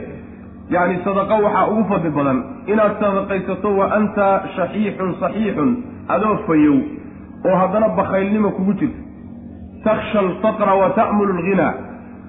[0.73, 2.37] yacni sadaqo waxaa ugu fadli badan
[2.71, 5.69] inaad sadaqaysato wa anta shaxiixun saxiixun
[6.15, 6.77] adoo fayow
[7.49, 8.99] oo haddana bakhaylnimo kugu jirto
[9.87, 11.73] takhsha alfaqra wa ta'mulu alghinaa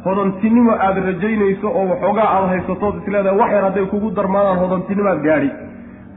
[0.05, 5.51] hodantinimo aada rajaynayso oo waxoogaa aada haysatood isleedahay wax yar hadday kugu darmaadaan hodantinimaad gaadhi.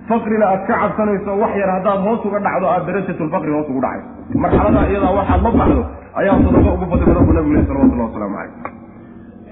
[0.09, 4.01] Faqrina aad ka cabsanayso wax yar haddaad hoos uga dhacdo aad darajatulfaqri hoos ugu dhacay
[4.43, 5.83] marxaladaa iyadaa waxaad la baxdo
[6.21, 8.71] ayaa sadaqo ugu fadli badan buu nabigu leh salawatullahi wasalaamu caleyh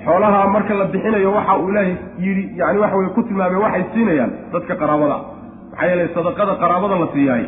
[0.05, 4.31] xoolaha marka la bixinayo waxa uu ilaahay yidhi yani waxa weye ku tilmaamay waxay siinayaan
[4.53, 5.17] dadka qaraabada.
[5.71, 7.43] Maxaa yeelay sadaqada qaraabada la siiyaay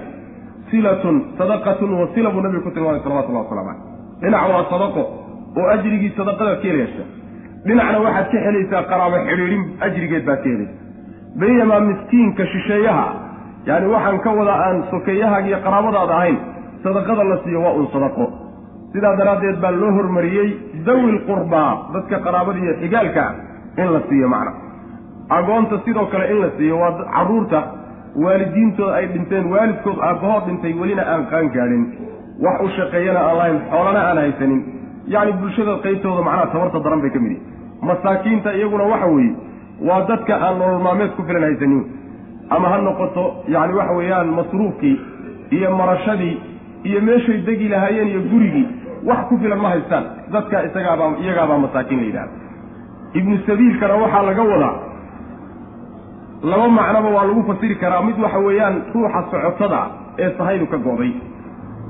[0.71, 3.92] silatun sadaqatun wa sila buu nabigu ku tilmaamay salawatullahi waslamu caleyh
[4.23, 5.03] dhinac waa sadaqo
[5.59, 7.03] oo ajrigii sadaqadaad ka helaysa
[7.67, 10.75] dhinacna waxaad ka helaysaa qaraabo xidhiidhin ajrigeed baad ka helaysa
[11.41, 13.05] baynamaa miskiinka shisheeyaha
[13.69, 16.37] yani waxaan ka wada aan sokeeyahaaga iyo qaraabadaada ahayn
[16.85, 18.25] sadaqada la siiyo waa un sadaqo.
[18.93, 20.49] Sidaa daraaddeed baa loo hormariyey
[20.87, 23.23] dawi lqurbaa dadka qaraabada iyo xigaalka
[23.81, 24.51] in la siiyo macna.
[25.37, 27.59] Agoonta sidoo kale in la siiyo waa carruurta
[28.23, 31.83] waalidiintooda ay dhinteen waalidkood aabbahood dhintay welina aan qaan gaadhin
[32.45, 34.61] wax u shaqeeyana aan lahayn xoolana aan haysanin.
[35.13, 37.51] Yacni bulshada qaybtooda macnaha tabarta daran bay ka mid yihiin
[37.89, 39.33] masaakiinta iyaguna waxa weeye
[39.87, 41.81] waa dadka aan nolol maalmeed ku filan haysanin.
[42.49, 43.23] Ama ha noqoto
[43.55, 44.95] yacni waxa weeyaan masruufkii
[45.57, 46.35] iyo marashadii
[46.83, 48.67] iyo meeshay degi lahaayeen iyo gurigii
[49.09, 50.05] wax ku filan ma haystaan.
[50.33, 52.33] Dadka isagaabaa iyagaabaa masaakiin la yidhahda
[53.19, 54.75] ibnu sabiilkana waxaa laga wadaa
[56.43, 58.01] laba macnoba waa lagu fasiri karaa.
[58.07, 59.81] Mid waxa weeyaan ruuxa socotada
[60.23, 61.11] ee sahaydu ka go'day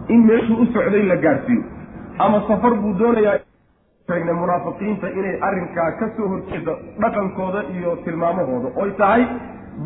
[0.10, 1.64] in meeshuu u socday la gaadhsiiyo
[2.26, 3.38] ama safar buu doonayaa
[4.12, 8.70] sheegnay munaafiqiinta inay arrinkaa ka soo horjeedo dhaqankooda iyo tilmaamahooda.
[8.82, 9.24] Oy tahay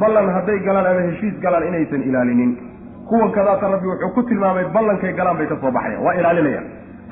[0.02, 2.52] ballan hadday galaan ama heshiis galaan inaysan ilaalinin.
[3.10, 6.66] Kuwan kadaata rabbi wuxuu ku tilmaamay ballankay galaan bay ka soo baxayaan waa ilaalinayaan.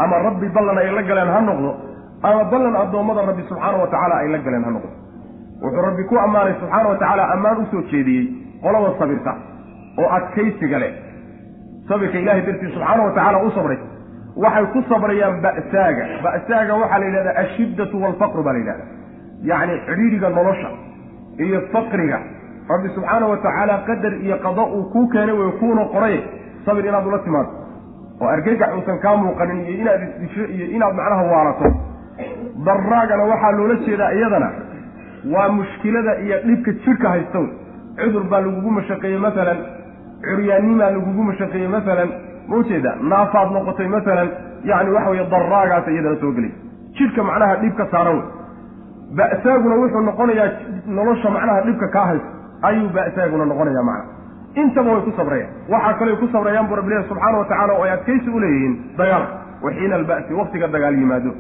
[0.04, 1.72] Ama rabbi ballan ay la galeen ha noqdo
[2.24, 4.89] ama ballan addoommada rabbi subxaana wa tacaala ay la galeen ha noqdo.
[5.63, 8.26] Wuxuu rabbi ku ammaanay subxaana wa tacaala ammaan u soo jeediyey
[8.63, 9.34] qolada sabirta
[10.02, 10.91] oo adkaysiga leh
[11.89, 13.78] sabirka ilahay dartii subxaana wa tacaala u sabray.
[14.43, 16.04] Waxay ku sabrayaan ba'saaga.
[16.26, 18.86] Ba'saaga waxaa la yidhahdaa ashiddatu waalfaqru baa la yidhahda
[19.50, 20.69] yacni cidhiidhiga nolosha
[21.45, 22.19] iyo faqriga.
[22.71, 26.15] Rabbi subxaana wa tacaala qadar iyo qado uu kuu keenay way kuuna qoray
[26.65, 27.50] sabir inaad ula timaado.
[28.21, 31.65] Oo argagax uusan kaa muuqanin iyo inaad isdisho iyo inaad macnaha waalato
[32.65, 34.50] daraagana waxaa loola jeedaa iyadana
[35.34, 37.45] waa mushkilada iyo dhibka jidhka haystow
[38.00, 39.58] cudur baa lagugu mashaqeeyey masalan
[40.29, 42.09] curyaanimaa lagugu mashaqeeyey masalan
[42.49, 44.29] ma ujeeda naafaad noqotay masalan
[44.71, 46.51] yani waxa weye daraagaasa iyadana soo gelay.
[46.97, 48.23] Jidhka macnaha dhib ka saara wey.
[49.19, 50.49] Ba'saaguna wuxuu noqonayaa
[50.97, 52.29] nolosha macnaha dhibka kaa haysto
[52.67, 54.05] ayuu ba'saaguna noqonaya macna.
[54.61, 55.51] Intaba way ku sabrayaan.
[55.73, 59.23] Waxaa kaley ku sabrayaan bu rabbilahi subxaana wa tacala oo ay adkaysi u leeyihiin dagaal.
[59.63, 61.31] Wa xiina alba'si waktiga dagaal yimaado.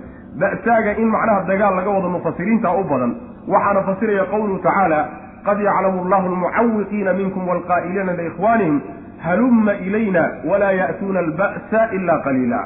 [0.41, 3.11] Ba'saaga in macnaha dagaal laga wado mufasiriinta u badan.
[3.47, 4.99] Waxaana fasiraya qawluhu tacaala
[5.47, 8.77] qad yaclamu allahu almucawiqiina minkum waalqaa'iliina liikhwaanihim
[9.25, 12.61] halumma ilayna walaa ya'tuuna alba'sa ila qaliila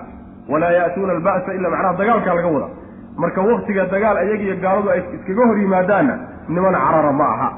[0.51, 2.67] walaa ya'tuuna alba'sa ila macnaha dagaalkaa laga wada
[3.21, 6.15] marka waktiga dagaal iyagiyo gaaladu ay iskaga hor yimaadaanna
[6.49, 7.49] niman carara ma aha.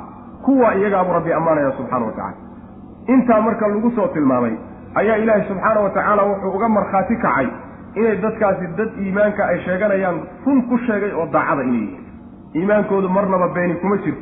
[0.45, 2.33] Kuwa iyagaabu rabbi ammaanaya subxaana wa tacala
[3.13, 4.53] intaa marka lagu soo tilmaamay
[4.95, 7.47] ayaa ilaahay subxaana wa tacaala wuxuu uga markhaati kacay
[7.95, 12.03] inay dadkaasi dad iimaanka ay sheeganayaan run ku sheegay oo daacada inay yihiin.
[12.55, 14.21] Iimaankoodu marnaba beeni kuma jirto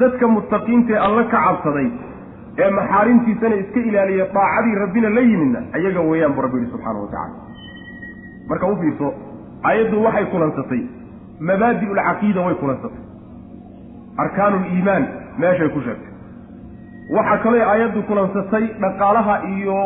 [0.00, 1.88] dadka muttaqiintaee alle ka cabsaday
[2.64, 7.08] ee maxaarimtiisana iska ilaaliyay daacadii rabbina la yimidna ayaga weeyaan buu rabbi yihi subxaana wa
[7.14, 7.34] tacala
[8.48, 9.08] marka u fiirso
[9.70, 10.82] ayaddu waxay kulansatay
[11.50, 13.02] mabaadi ulcaqiida way kulansatay
[14.24, 15.04] arkaanu liimaan
[15.38, 16.12] meeshay ku sheegtay.
[17.16, 19.76] Waxaa kaloo aayaddu kulansatay dhaqaalaha iyo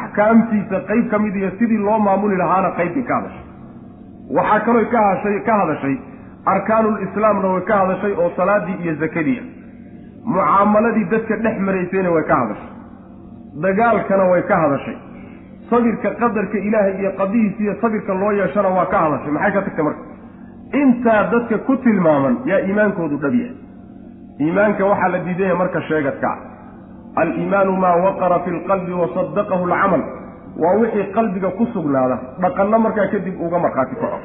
[0.00, 3.44] axkaamtiisa qayb ka mid iyo sidii loo maamuli lahaana qaybbay ka hadashay.
[4.36, 5.96] Waxaa kaloo ka hashay ka hadashay
[6.46, 9.42] arkaanulislaamna way ka hadashay oo salaadii iyo zakadiia
[10.24, 12.68] mucaamaladii dadka dhex maraysayna way ka hadashay.
[13.62, 14.96] Dagaalkana way ka hadashay.
[15.70, 19.30] Sabirka qadarka ilaahay iyo qadihiisa iyo sabirka loo yeeshana waa ka hadashay.
[19.32, 20.02] Maxay ka tagtay marka?
[20.82, 23.56] Intaa dadka ku tilmaaman yaa iimaankoodu dhab yahay.
[24.40, 26.36] Iimaanka waxaa la diidaya marka sheegadkaa
[27.16, 30.02] aliimaanu maa waqara fi lqalbi wasadaqahu alcamal.
[30.62, 32.16] Waa wixii qalbiga ku sugnaada.
[32.42, 34.18] Dhaqanno markaa kadib uga markhaati kaco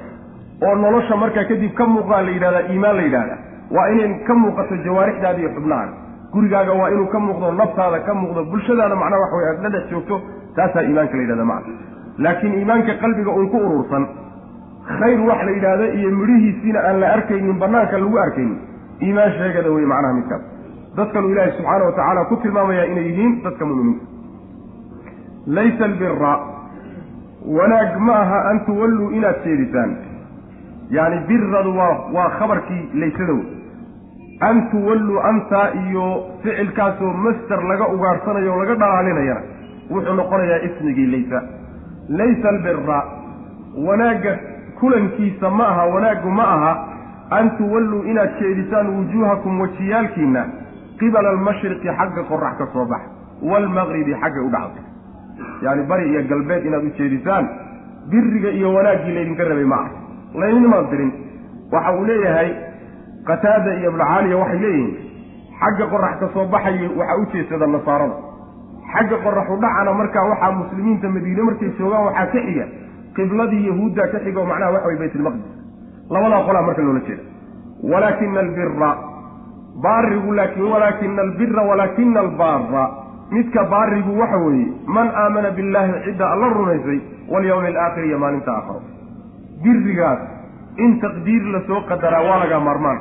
[0.66, 3.38] oo nolosha markaa kadib ka muuqdaa la yidhahdaa iimaan la yidhahdaa
[3.76, 5.94] waa inay ka muuqato jawaarixdaada iyo xubnahaada.
[6.34, 10.16] Gurigaaga waa inuu ka muuqdo naftaada ka muuqdo bulshadaada macnaha wax way aad dhadhex joogto
[10.56, 11.74] taasaa iimaanka la yidhahda macna.
[12.24, 14.04] Laakiin iimaanka qalbiga uun ku urursan
[15.00, 18.58] khayr wax la yidhaahdo iyo midhihiisiina aan la arkaynin banaanka lagu arkaynin
[19.06, 20.44] iimaan sheegada wey macnaha midkaas.
[20.98, 24.06] Dadkanuu ilaahay subxaana wa tacaala ku tilmaamayaa inay yihiin dadka mu'miniinta.
[25.58, 26.34] Laysa albira
[27.58, 29.92] wanaag ma aha an tuwalluu inaad jeedisaan
[30.90, 33.40] yacni biradu waa waa khabarkii laysadow
[34.50, 36.06] an tuwalluu antaa iyo
[36.44, 39.42] ficilkaasoo master laga ugaadhsanayo o laga dhalaalinayana
[39.92, 41.42] wuxuu noqonayaa ismigii laysa.
[42.10, 43.04] Laysa albira
[43.88, 44.40] wanaagga
[44.80, 46.74] kulankiisa ma aha wanaaggu ma aha.
[47.30, 50.46] An tuwalluu inaad jeedisaan wujuuhakum wajiyaalkiinna
[51.00, 53.02] qibala almashriqi xagga qorax ka soo bax
[53.52, 54.82] waalmaqribi xagga u dhacda
[55.66, 57.50] yacni bari iyo galbeed inaad u jeedisaan
[58.12, 59.90] biriga iyo wanaaggii laydinka rabay ma ah
[60.42, 61.12] laydinmaad dirin.
[61.74, 62.50] Waxa uu leeyahay
[63.30, 64.96] qataada iyo ibnucaaliya waxay leeyihiin
[65.60, 68.16] xagga qorax ka soo baxayo waxaa u jeedsada nasaarada.
[68.94, 72.66] Xagga qorax u dhacana markaa waxaa muslimiinta madiine markay joogaan waxaa ka xiga.
[73.16, 75.46] Qibladii yahuudda ka xiga oo macnaha waxa way baytlmaqdis
[76.14, 77.24] labadaa qolaa marka loola jeeda
[77.92, 78.92] walaakina albira
[79.84, 82.84] baarigu laakin walaakina albira walaakina albaara
[83.32, 87.00] midka baarigu waxa weeye man aamana billahi cidda alla rumaysay
[87.34, 88.82] walyawmi alaakhiri iyo maalinta aakharo
[89.64, 90.20] birigaas
[90.86, 93.00] in taqdiir la soo qadaraa waa laga maarmaan.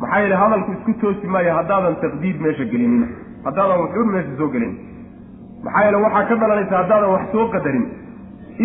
[0.00, 3.04] Maxaa yeele hadalku isku toosi maayo haddaadan taqdiir meesha gelinin
[3.44, 4.72] haddaadan waxuun meesha soo gelin.
[5.64, 7.84] Maxaa yeele waxaa ka dhalanaysa haddaadan wax soo qadarin.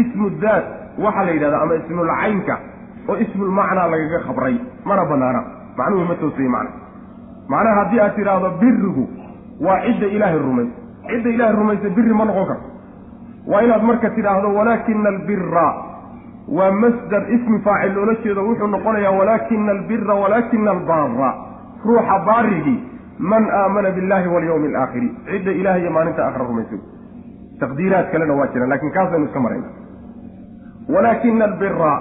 [0.02, 0.66] Ismu daat
[1.04, 2.56] waxaa la yidhahdaa ama ismulcaynka
[3.10, 4.56] oo ismulmacnaa lagaga khabray
[4.90, 5.42] mana banaana
[5.78, 6.72] macnuhu ma toosaya macna.
[7.52, 9.04] Macnaha haddii aad tidhaahdo birigu
[9.66, 10.74] waa cidda ilaahay rumaysa
[11.10, 12.68] cidda ilaahay rumaysa biri ma noqon karto.
[13.52, 15.68] Waa inaad marka tidhaahdo walaakina albira
[16.48, 21.32] waa masdar ismi faacil loola jeedo wuxuu noqonayaa walaakina albira walaakina albaara
[21.86, 22.80] ruuxa baarigii
[23.20, 26.80] man aamana billahi walyawmi alaakhiri cidda ilahay iyo maalinta aakhira rumaysay
[27.60, 29.68] taqdiiraad kalena waa jiraan laakiin kaasaynu iska marayna
[30.96, 31.94] walaakina albira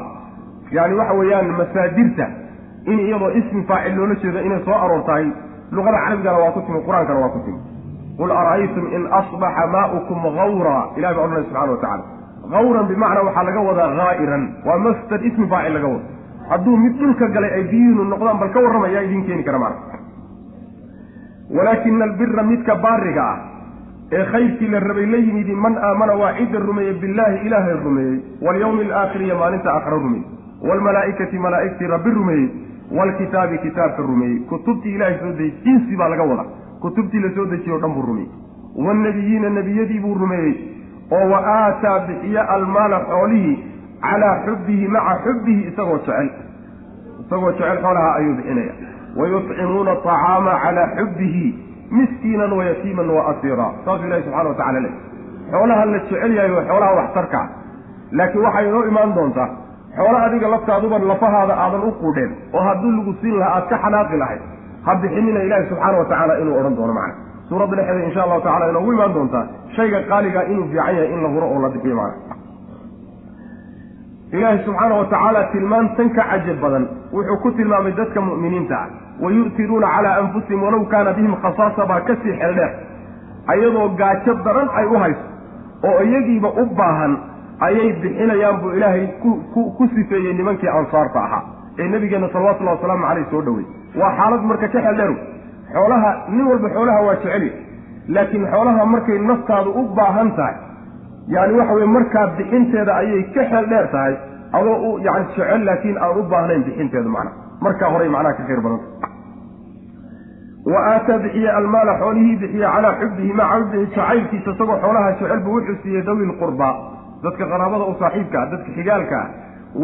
[0.71, 2.27] yani waxa weeyaan masaadirta
[2.93, 5.27] in iyadoo ismi faacil loola jeedo inay soo aroortahay
[5.73, 7.61] luqada carabigana waa ku timi qur'aankana waa ku timi.
[8.19, 12.05] Qul ara'aytum in asbaxa maaukum gawra ilahi baa odhanaya subxana wa tacala
[12.53, 16.05] gawran bimacnaa waxaa laga wadaa haa'iran waa masdar ismi faacil laga wado.
[16.51, 19.77] Hadduu mid dhulka galay ay biyuhinu noqdaan bal ka warramaya idiin keeni kara maana
[21.57, 23.39] walaakina albira midka baariga ah
[24.13, 28.83] ee khayrkii la rabay la yimidi man aamana waa cidda rumeeyey billaahi ilaahay rumeeyey walyawmi
[28.85, 30.27] alaakhiri iyo maalinta aakhira rumeeyey.
[30.69, 32.49] Waalmalaa'ikati malaa'igtii rabbi rumeeyey
[32.99, 34.39] waalkitaabi kitaabka rumeeyey.
[34.51, 36.45] Kutubtii ilaahay soo dejiyey jinsi baa laga wada
[36.81, 38.31] kutubtii la soo dejiyey o dhan buu rumeeyey.
[38.87, 40.55] Waannebiyiina nebiyadii buu rumeeyey
[41.13, 43.57] oo wa aataa bixiya almaala xoolihii
[44.07, 46.29] calaa xubbihi maca xubbihi isagoo jecel.
[47.27, 48.73] Isagoo jecel xoolaha ayuu bixinaya.
[49.19, 51.47] Wayucimuuna acaama calaa xubbihi
[51.91, 54.91] miskiinan wayatiiman wa asiira saasuu ilahi subxana wa tacala le
[55.51, 57.47] xoolaha la jecel yahay waa xoolaha waxtarkaa
[58.19, 59.49] laakiin waxay inoo imaan doontaa
[59.97, 64.17] xoolo adiga laftaaduba lafahaada aadan u quudheen oo haddii lagu siin lahaa aad ka xanaaqi
[64.23, 64.43] lahayd
[64.87, 67.15] ha bixinina ilaahi subxaana wa tacaala inuu odhan doono macna
[67.49, 71.29] suuradda dhexeeda insha allahu tacala inoogu imaan doontaa shayga qaaligaa inuu fiican yahay in la
[71.35, 72.37] huro oo la bixiyo macna
[74.33, 78.89] ilaahi subxaana wa tacaala tilmaan tan ka cajab badan wuxuu ku tilmaamay dadka mu'miniinta ah.
[79.23, 82.73] Wa yu'tiruuna calaa anfusihim walow kaana bihim khasaasa baa ka sii xeldheer
[83.53, 85.27] ayadoo gaajo daran ay u hayso
[85.91, 87.15] oo iyagiiba u baahan
[87.67, 91.43] ayay bixinayaan buu ilaahay ku sifeeyey nimankii ansaarta ahaa.
[91.79, 93.67] Ee nabigeena salawatullahi wasalaamu caleyh soo dhowey
[94.01, 95.17] waa xaalad marka ka xeldheeru
[95.75, 97.51] xoolaha nin walba xoolaha waa jeceli.
[98.15, 100.55] Laakiin xoolaha markay naftaadu u baahan tahay
[101.35, 104.15] yani waxa weye markaa bixinteeda ayay ka xeel dheer tahay
[104.59, 108.61] adoo u yani jecel laakiin aan u baahnayn bixinteedu macnaha markaa horay macnaha ka khayr
[108.67, 109.09] badanta
[110.73, 115.55] wa aataa bixiye almaala xoolihii bixiye calaa xubbihi maca xubbihi jacaylkiisa isagoo xoolaha jecel buu
[115.57, 116.75] wuxuu siiyey dawi lqurbaa
[117.25, 119.29] dadka qaraabada u saaxiibka ah dadka xigaalka ah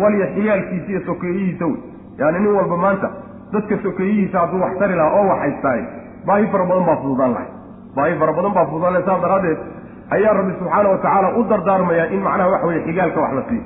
[0.02, 1.78] walya xigaalkiisa iyo sokeeyihiisa wey.
[2.20, 3.08] Yani nin walba maanta
[3.54, 5.82] dadka sokeeyihiisa hadduu wax tari lahaa oo waxhaystaaye
[6.28, 7.48] baahi fara badan baa fududaan lahay.
[7.96, 9.58] Baahi fara badan baa fududaan lahay saas daraaddeed
[10.16, 13.64] ayaa rabbi subxaana wa tacaala u dardaarmayaa in macnaha waxa weye xigaalka wax la siiyo.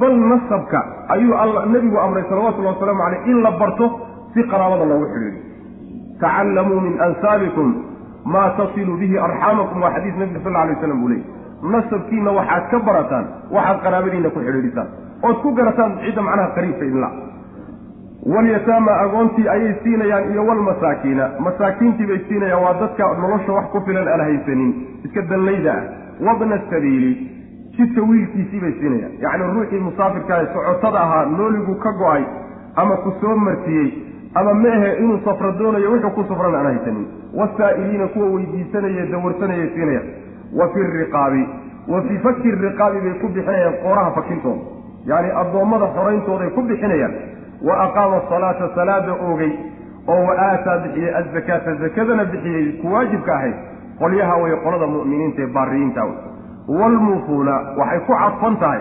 [0.00, 0.78] Bal nasabka
[1.14, 3.86] ayuu alla nebigu amray salawatullahi wasalaamu caleyh in la barto
[4.34, 5.40] si qaraabada loogu xidhiidho
[6.22, 7.68] tacallamuu min ansaabikum
[8.34, 11.24] maa tasilu bihi arxaamakum waa xadiis nebiga sal alay waslam buu leeyy
[11.74, 13.24] nasabkiina waxaad ka barataan
[13.56, 14.88] waxaad qaraabadiina ku xidhiidhisaan
[15.28, 17.08] ood ku garataan cidda macnaha qariibka idinla
[18.26, 24.08] walyataama agoontii ayay siinayaan iyo walmasaakiina masaakiintii bay siinayaan waa dadka nolosha wax ku filan
[24.08, 25.82] aan haysanin iska dallayda ah
[26.26, 27.30] wabna sabiili.
[27.78, 29.12] Jidka wiilkiisii bay siinayaan.
[29.22, 32.24] Yacni ruuxii musaafirkaa socotada ahaa nooligu ka go'ay
[32.76, 33.88] ama ku soo martiyey
[34.34, 40.08] ama meehe inuu safro doonayo wuxuu ku safran aan haysanin wasaa'iliina kuwa weydiisanaya dawarsanayay siinayaan.
[40.58, 41.48] Wa fi riqaabi
[41.88, 44.60] wa fii faki riqaabi bay ku bixinayaan qooraha fakintooda
[45.06, 47.14] yacni addoommada xorayntooday ku bixinayaan
[47.66, 49.52] wa aqaama asalaata salaada oogay
[50.08, 53.54] oo wa aataa bixiyey azakaata zakadana bixiyey ku waajibka ahayd
[54.02, 56.16] qolyaha way qolada mu'miniinta ee baariyiinta wey
[56.80, 58.80] waalmuufuuna waxay ku cadfan tahay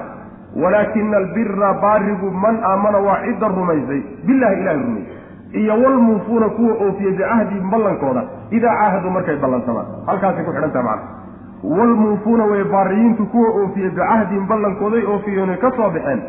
[0.63, 5.15] walaakina albira baarigu man aamana waa cidda rumaysay billahi ilahay rumaysay
[5.61, 9.85] iyo walmuufuuna kuwa oofiye bicahdihim ballankooda idaa caahaduu markay ballansamaan.
[10.07, 15.89] Halkaasay ku xidhan tahay macana waalmuufuuna way baariyiintu kuwa oofiye bicahdihim ballankooday oofiyeenay ka soo
[15.89, 16.21] baxeen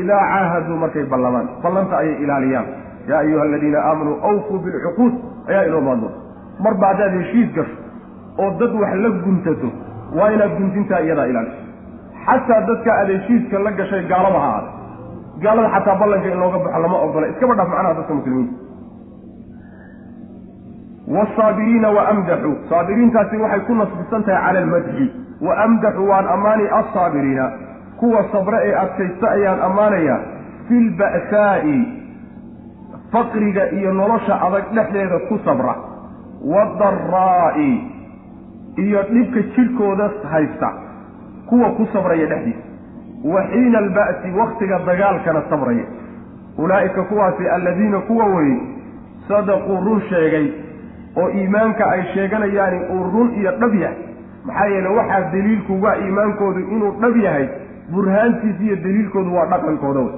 [0.00, 2.66] idaa caahaduu markay ballamaan ballanta ayay ilaaliyaan
[3.10, 5.14] yaa ayuha aladiina aamanuu awfuu bilcuquud
[5.50, 6.20] ayaa inoo maan doonta
[6.66, 7.76] marba haddaad heshiis gasho
[8.42, 9.68] oo dad wax la guntato
[10.18, 11.60] waa inaad guntintaa iyadaa ilaaliso
[12.26, 14.70] xataa dadka aad heshiiska la gashay gaalaba ha aada
[15.44, 18.62] gaalada xataa ballanka in looga baxo lama ogola iskaba dhaaf macnaha dadka muslimiinta
[21.16, 25.06] wasaabiriina wa amdaxuu saabiriintaasi waxay ku nasbisan tahay cala almadxi
[25.46, 27.46] wa amdaxu waan ammaani alsaabiriina
[28.04, 30.20] kuwa sabre ee adkaysta ayaan ammaanayaa
[30.68, 31.76] fi lba'saa'i
[33.12, 35.74] faqriga iyo nolosha adag dhexdeeda ku sabra.
[36.52, 37.70] Waadaraa'i
[38.84, 40.72] iyo dhibka jidhkooda haysta
[41.48, 42.64] kuwa ku sabraya dhexdiisa.
[43.24, 45.84] Wa xiina alba'si wakhtiga dagaalkana sabraya.
[46.58, 48.58] Ulaa'ika kuwaasi alladiina kuwa weye
[49.28, 50.46] sadaquu run sheegay
[51.16, 53.96] oo iimaanka ay sheeganayaani uu run iyo dhab yahay.
[54.44, 57.48] Maxaa yeele waxaa daliilkuga iimaankoodu inuu dhab yahay
[57.92, 60.14] burhaantiisa iyo daliilkoodu waa dhaqankooda wey.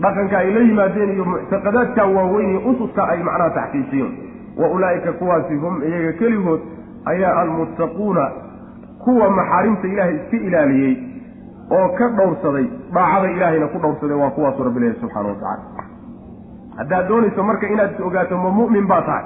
[0.00, 4.12] Dhaqanka ay la yimaadeen iyo muctaqadaadka waaweyn iyo ususka ay macnaha taxqiijiyeen
[4.60, 6.60] wa ulaa'ika kuwaasi hum iyaga keligood
[7.12, 8.24] ayaa almuttaquuna
[9.04, 10.94] kuwa maxaarimta ilaahay iska ilaaliyey
[11.78, 15.84] oo ka dhowrsaday daacada ilaahayna ku dhowrsaday waa kuwaasu rabbi leeyahy subxana wa tacala
[16.78, 19.24] haddaad doonayso marka inaad ogaato ma mu'min baa tahay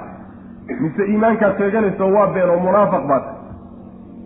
[0.79, 3.39] mise iimaankaad sheeganayso waa been oo munaafiq baa tahay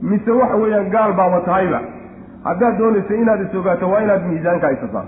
[0.02, 1.80] mise waxa weeyaan gaal baaba tahayba
[2.48, 5.06] haddaad doonayso inaad is ogaato waa inaad miisaanka isataa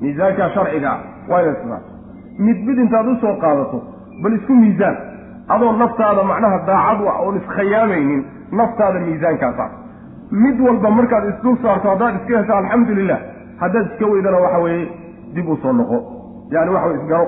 [0.00, 0.92] miisaanka sharciga
[1.30, 1.82] waa inaad isataa
[2.46, 3.78] mid mid intaad u soo qaadato
[4.22, 4.96] bal isku miisaan.
[5.54, 8.22] Adoo naftaada macnaha daacad u ah oon iskhayaamaynin
[8.60, 9.68] naftaada miisaankaa
[10.44, 13.18] mid walba markaad isdul saarto haddaad iska hesho alxamdulilah
[13.62, 14.88] haddaad iska weydana waxa weeye
[15.34, 15.98] dib u soo noqo.
[16.54, 17.26] Yani waxa wey isgaro.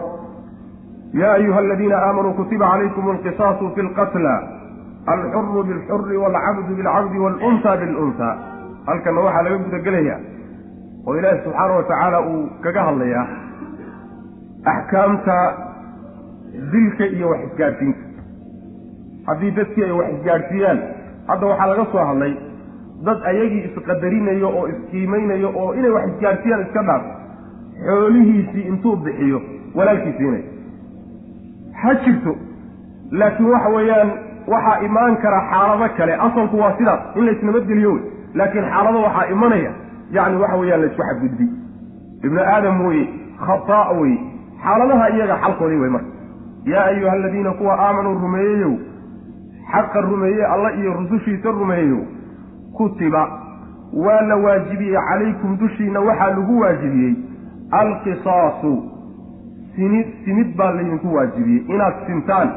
[1.20, 4.34] Ya ayuha aladiina aamanuu kutiba calaykum alqisaasu fi lqatla
[5.14, 8.28] alxuru bilxuri waalcabdu bilcabdi waalunha bilunha
[8.86, 10.16] halkanna waxaa laga gudagelaya
[11.06, 13.26] oo ilaahi subxaana wa tacaala uu kaga hadlayaa
[14.72, 15.36] axkaamta
[16.72, 18.00] dilka iyo wax isgaadhsiinta
[19.26, 20.78] haddii dadkii ay wax isgaadhsiiyaan
[21.28, 22.32] hadda waxaa laga soo hadlay
[23.06, 27.02] dad ayagii isqadarinayo oo isqiimaynayo oo inay wax isgaadhsiiyaan iska dhaaf
[27.86, 29.40] xoolihiisii intuu bixiyo
[29.74, 30.42] walaalkii siinay.
[31.82, 32.32] Ha jirto
[33.20, 34.10] laakiin waxa weeyaan
[34.52, 36.14] waxaa imaan kara xaalado kale.
[36.26, 38.02] Asalku waa sidaas in la isnabadgeliyo wey
[38.34, 39.72] laakiin xaalado waxaa imanaya
[40.10, 41.46] yacni waxa weeyaan la isku xadgudbi.
[42.24, 43.08] Ibnu aadam weye
[43.46, 44.18] khataa weye
[44.64, 46.10] xaaladaha iyaga xalkoodii wey marka
[46.64, 48.74] yaa ayuha aladiina kuwa aamanuu rumeeyeyow
[49.72, 52.02] xaqa rumeeye alla iyo rusushiisa rumeeyeyow
[52.76, 53.22] kutiba
[54.04, 57.14] waa la waajibiyey calaykum dushiina waxaa lagu waajibiyey
[57.70, 58.72] alqisaasu
[59.76, 62.50] simid simid baa laydinku waajibiyey inaad sintaan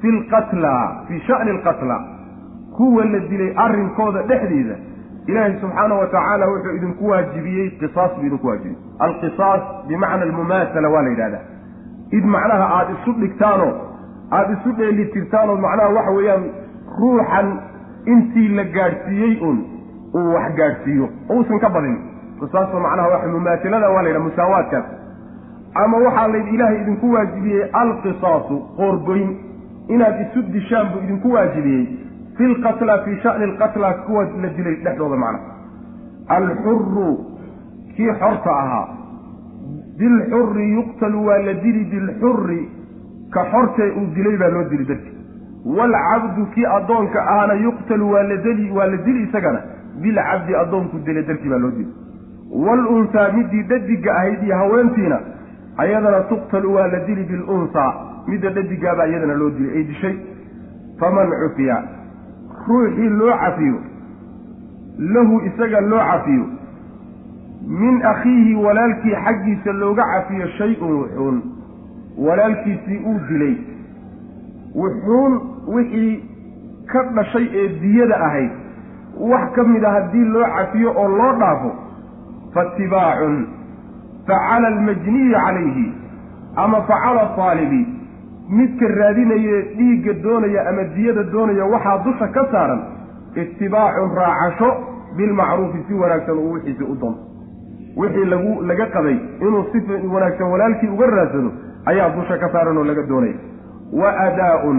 [0.00, 0.72] fi lqatla
[1.08, 1.96] fii sha'ni alqatla
[2.76, 4.76] kuwa la dilay arrinkooda dhexdeeda
[5.26, 8.78] ilaahay subxaana wa tacaala wuxuu idinku waajibiyey qisaas buu idinku waajibiyey.
[8.98, 11.44] Alqisaas bimacna almumaasala waa la yidhahdaa.
[12.10, 13.72] Id macnaha aada isu dhigtaanoo
[14.32, 16.44] aada isu dheelitirtaanoo macnaha waxa weeyaan
[17.00, 17.48] ruuxan
[18.06, 19.56] intii la gaadhsiiyey un
[20.14, 21.08] uu wax gaadhsiiyo.
[21.30, 21.96] Uusan ka badin.
[22.40, 24.84] Qisaasta macnaha waxa mumaasilada waa la yidhaha musaawaadkaas.
[25.74, 29.36] Ama waxaa la ilaahay idinku waajibiyey alqisaasu qoorgoyn
[29.88, 31.86] inaad isu dishaan buu idinku waajibiyey
[32.36, 35.52] fi lqatla fii sha'ni alqatla kuwa la dilay dhexdooda macnaha
[36.36, 37.08] alxuru
[37.96, 38.86] kii xorta ahaa.
[39.98, 42.68] Bilxuri yuqtalu waa la dili bilxuri
[43.34, 45.10] ka xortee uu dilay baa loo dili darti
[45.76, 49.60] waalcabdu kii addoonka ahana yuqtalu waa la deli waa la dili isagana.
[50.02, 51.88] Bilcabdi addoonku dile dartii baa loo dili.
[52.66, 55.20] Waalunhaa midii dhadiga ahayd iyo haweentiina
[55.76, 57.90] ayadana tuqtalu waa la dili bilunhaa
[58.26, 60.16] midda dhadigaabaa iyadana loo dilay ay dishay.
[61.00, 61.82] Faman cufiya
[62.68, 63.78] ruuxii loo cafiyo
[64.98, 66.44] lahu isaga loo cafiyo.
[67.68, 71.42] Min akhiihi walaalkii xaggiisa looga cafiyo shay-un wuxuun
[72.18, 73.54] walaalkiisii uu dilay.
[74.74, 76.24] Wuxuun wixii
[76.92, 78.50] ka dhashay ee diyada ahayd.
[79.20, 81.72] Wax ka mid a haddii loo cafiyo oo loo dhaafo
[82.54, 83.46] faatibaacun
[84.26, 85.92] facala almajniyi calayhi
[86.56, 87.86] ama facala taalibi
[88.48, 92.80] midka raadinaya dhiigga doonaya ama diyada doonaya waxaa dusha ka saaran
[93.42, 94.70] itibaacun raacasho
[95.16, 97.22] bilmacruufi si wanaagsan uu wixiisi u doonto
[97.96, 99.78] wixii lagu laga qabay inuu si
[100.14, 101.52] wanaagsan walaalkii uga raadsado
[101.86, 103.34] ayaa dusha ka saaran oo laga doonaya
[103.92, 104.78] wa adaa-un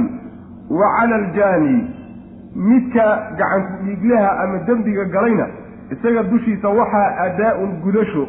[0.70, 1.76] wa cala aljaani
[2.56, 3.06] midka
[3.38, 5.48] gacanku dhiiglaha ama dembiga galayna
[5.92, 8.28] isaga dushiisa waxaa adaa-un gudasho.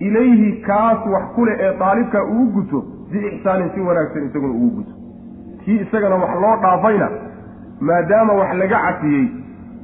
[0.00, 4.92] Ilayhi kaas wax kuleh ee daalibka ugu guto biixsaanin si wanaagsan isaguna ugu guto
[5.64, 7.08] kii isagana wax loo dhaafayna
[7.80, 9.24] maadaama wax laga cafiyey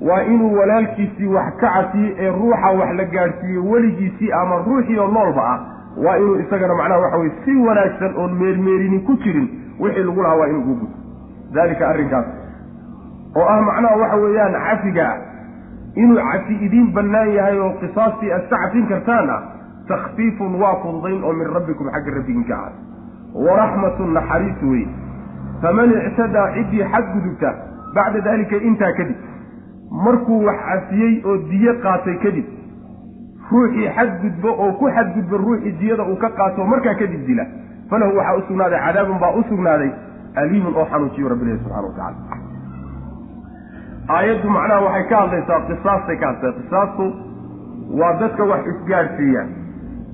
[0.08, 5.08] waa inuu walaalkiisii wax ka cafiyey ee ruuxa wax la gaadhsiiyey weligiisii ama ruuxii oo
[5.16, 5.58] noolba ah
[6.06, 9.48] waa inuu isagana macnaha waxa weye si wanaagsan oon meermeerinin ku jirin
[9.80, 10.96] wixii lagu lahaa waa inuu ugu guto
[11.54, 12.26] daalika arrinkaas.
[13.36, 15.06] Oo ah macnaha waxa weeyaan cafiga
[15.94, 19.40] inuu cafi idiin bannaan yahay oo qisaastii aad ka cafin kartaan ah
[19.88, 22.72] takhfiifun waa fududayn oo min rabbikum xagga rabbiginka ahaad
[23.34, 24.86] waraxmatun naxariis wey
[25.62, 27.54] faman ictadaa ciddii xadgudubta
[27.94, 29.16] bacda daalika intaa kadib.
[30.04, 32.46] Markuu wax cafiyey oo diyo qaatay kadib
[33.50, 37.46] ruuxii xadgudbo oo ku xadgudba ruuxii diyada uu ka qaato markaa kadib dila.
[37.90, 39.90] Falahu waxaa u sugnaaday cadaabun baa u sugnaaday
[40.34, 42.36] aliimun oo xanuujiyo rabbilahi subxana wa tacala
[44.16, 46.60] aayaddu macnaha waxay ka hadlaysaa qisaastay ka hadlaysaa.
[46.60, 47.04] Qisaastu
[48.00, 49.42] waa dadka wax isgaadhsiiya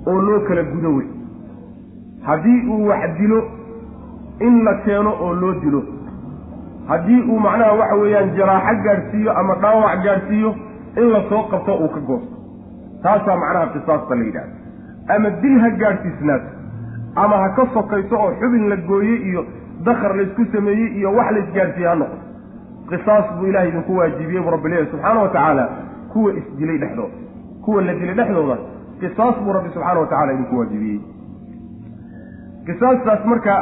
[0.07, 1.07] oo loo kala gudo wey
[2.27, 3.41] haddii uu wax dilo
[4.41, 5.83] in la keeno oo loo dilo.
[6.89, 10.55] Haddii uu macnaha waxa weeyaan jaraaxo gaadhsiiyo ama dhaawac gaadhsiiyo
[10.97, 12.35] in la soo qabto uu ka goosto.
[13.03, 14.53] Taasaa macnaha qisaasta la yidhahda
[15.17, 16.49] ama dil ha gaadhsiisnaato
[17.15, 19.45] ama ha ka sokayso oo xubin la gooyey iyo
[19.85, 22.23] dakar laysku sameeyey iyo wax laysgaadhsiiye ha noqoto.
[22.91, 25.69] Qisaas buu ilahay idinku waajibiyey bu rabbi leeyahy subxaana wa tacaala
[26.13, 27.15] kuwa isdilay dhexdooda.
[27.65, 28.57] Kuwa la dilay dhexdooda
[29.01, 31.01] qisaas buu rabbi subxaana wa tacala idinku waajibiyey
[32.67, 33.55] qisaastaas marka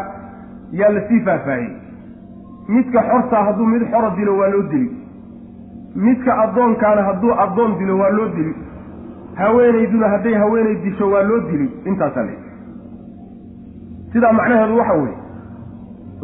[0.80, 1.72] yaa la sii faahfaahiyey
[2.68, 4.90] midka xortaa hadduu mid xora dilo waa loo dili.
[5.94, 8.54] Midka addoonkaana hadduu addoon dilo waa loo dili.
[9.40, 11.66] Haweenayduna hadday haweenay disho waa loo dili.
[11.84, 12.32] Intaasaa la
[14.12, 15.16] sidaa macnaheedu waxa weeye.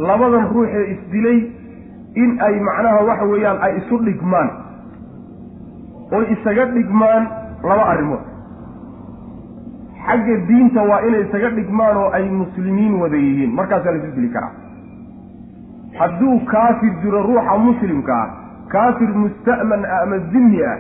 [0.09, 1.39] Labadan ruuxee isdilay
[2.15, 4.51] in ay macnaha waxa weeyaan ay isu dhigmaan.
[6.17, 7.29] Oy isaga dhigmaan
[7.69, 8.21] laba arrimood
[10.09, 13.53] xagga diinta waa inay isaga dhigmaan oo ay muslimiin wada yihiin.
[13.59, 14.53] Markaasaa la isu dili karaa.
[15.99, 18.29] Hadduu kaafir jiro ruuxa muslimka ah
[18.73, 20.77] kaafir musta'man ah ama zimmi ah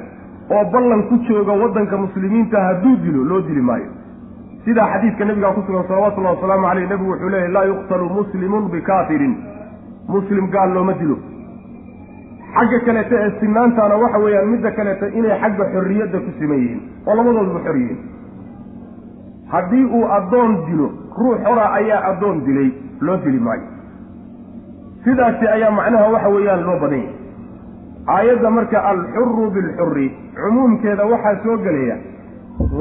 [0.57, 3.89] oo ballan ku jooga waddanka muslimiinta hadduu dilo loo dili maayo.
[4.65, 9.35] Sidaa xadiidka nabigaa ku sugan salawatullahi wasalaamu caleyh nebigu wuxuu leeyahy laa yuqtalu muslimun bikaafirin.
[10.09, 11.17] Muslim gaal looma dilo.
[12.55, 17.15] Xagga kaleeta ee sinaantaana waxa weeyaan midda kaleeta inay xagga xorriyadda ku siman yihiin oo
[17.19, 17.99] labadooduba xor yihiin
[19.53, 20.89] haddii uu addoon dilo
[21.21, 22.71] ruux xora ayaa addoon dilay
[23.01, 23.67] loo dili maayo.
[25.05, 27.15] Sidaasi ayaa macnaha waxa weeyaan loo badan yahay.
[28.15, 30.07] Aayadda marka alxuru bilxuri
[30.41, 31.97] cumuumkeeda waxaa soo gelaya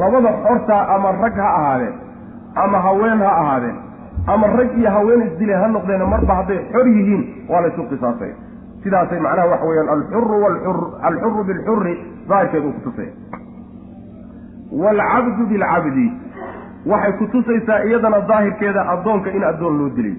[0.01, 1.95] labada xortaa ama rag ha ahaadeen
[2.63, 3.75] ama haween ha ahaadeen
[4.33, 8.35] ama rag iyo haween isdile ha noqdeen marba hadday xor yihiin waa laysu qisaasaya
[8.83, 10.39] sidaasay macnaha waxa weeyaan alxuru
[11.09, 11.93] alxuru bilxuri
[12.29, 13.11] daahirkeeda uu kutusaya
[14.83, 16.05] waalcabdu bilcabdi
[16.91, 20.15] waxay kutusaysaa iyadana daahirkeeda addoonka in addoon loo dilay.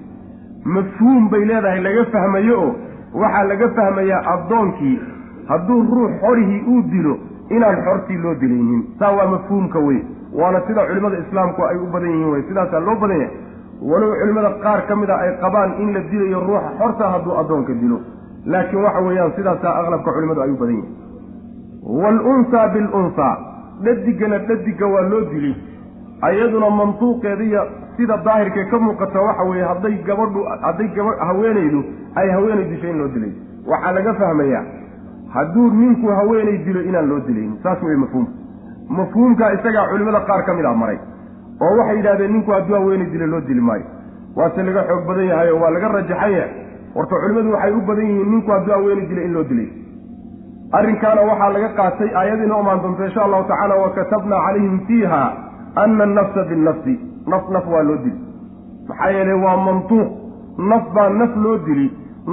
[0.75, 2.75] Mafhuum bay leedahay laga fahmayo oo
[3.21, 4.99] waxaa laga fahmayaa addoonkii.
[5.49, 7.17] Hadduu ruux xorihii uu dilo
[7.49, 8.81] inaan xortii loo dilaynin.
[8.99, 9.99] Saa waa mafhuumka wey
[10.39, 13.37] waana sida culimmada islaamku ay u badan yihiin wey sidaasaa loo badan yahay.
[13.89, 17.73] Walow culimmada qaar ka mid a ay qabaan in la dilayo ruuxa xorta hadduu addoonka
[17.81, 17.99] dilo.
[18.45, 20.95] Laakiin waxa weeyaan sidaasaa aqlabka culimmadu ay u badan yihiin.
[22.01, 23.35] Waalunsaa bilunsaa
[23.83, 25.55] dhadigana dhadiga waa loo dili
[26.27, 27.61] ayaduna mantuuqeediiyo
[27.97, 31.83] sida daahirkee ka muuqata waxa weeye hadday gabadhu hadday gaba haweenaydu
[32.15, 33.31] ay haweenay disho in loo dilay
[33.71, 34.63] waxaa laga fahmayaa
[35.35, 38.31] hadduu ninku haweenay dilo inaan loo dilaynin saas weye mafhuumka
[38.99, 40.99] mafhuumkaa isagaa culimmada qaar ka mid a maray
[41.67, 43.85] oo waxay yidhahdeen ninku hadduu haweenay dilo loo dili maayo.
[44.35, 46.51] Waase laga xoog badan yahay oo waa laga rajaxan yahay
[46.95, 49.69] horta culimmadu waxay u badan yihiin ninku hadduu haweenay dilo in loo dilay
[50.79, 55.21] arrinkaana waxaa laga qaatay aayadiina omaan doonto insha allahu tacaala wa katabnaa calayhim fiiha
[55.83, 58.19] ana annafsa binnafsi naf naf waa loo dili.
[58.87, 60.09] maxaa yeelay waa mantuuq.
[60.69, 61.87] naf baa naf loo dili.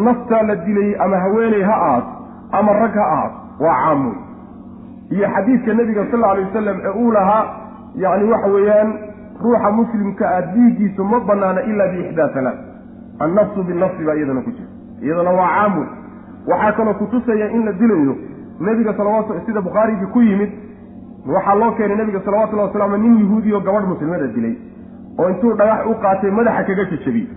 [0.04, 2.12] naftaa la dilayay ama haweeney ha ahaato
[2.52, 4.16] ama rag ha ahaato waa caam wey
[5.10, 7.44] iyo xadiidka nebiga sal alla alay wasalam ee uu lahaa
[7.96, 8.92] yacni waxa weeyaan
[9.42, 12.58] ruuxa muslimka ah dhiiggiisu ma banaana ilaa biixdaa salaat
[13.18, 14.68] annafsu binafsi baa iyadana ku jira.
[15.02, 15.88] iyadana waa caam wey
[16.46, 18.16] waxaa kaloo kutusaya in la dilayo.
[18.60, 20.50] nebiga salawaatu sida bukhaarigii ku yimid
[21.34, 24.54] waxaa loo keenay nebiga salawatullahi waslaam nin yahuudi oo gabadh muslimada dilay
[25.18, 27.28] oo intuu dhagax u qaatay madaxa kaga jajabiyey.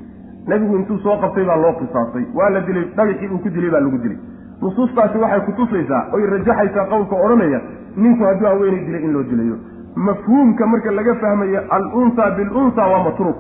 [0.49, 2.25] Nebigu intuu soo qabtay baa loo qisaasay.
[2.37, 4.17] Waa la dilay dhagaxii uu ku dilay baa lagu dilay.
[4.61, 7.59] Nusuustaasi waxay kutusaysaa oy rajaxaysaa qowlka odhanaya
[7.95, 9.57] ninku hadduu haweenay dilay in loo dilayo.
[9.95, 13.37] Mafhuumka marka laga fahmayo al-unsa waa matruuk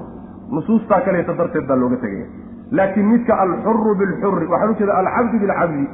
[0.51, 2.25] nusuustaa kaleeta darteed baa looga tegaya.
[2.71, 5.85] Laakiin midka alxuru bilxuri waxaan ujeeda alcabdu bilcabdi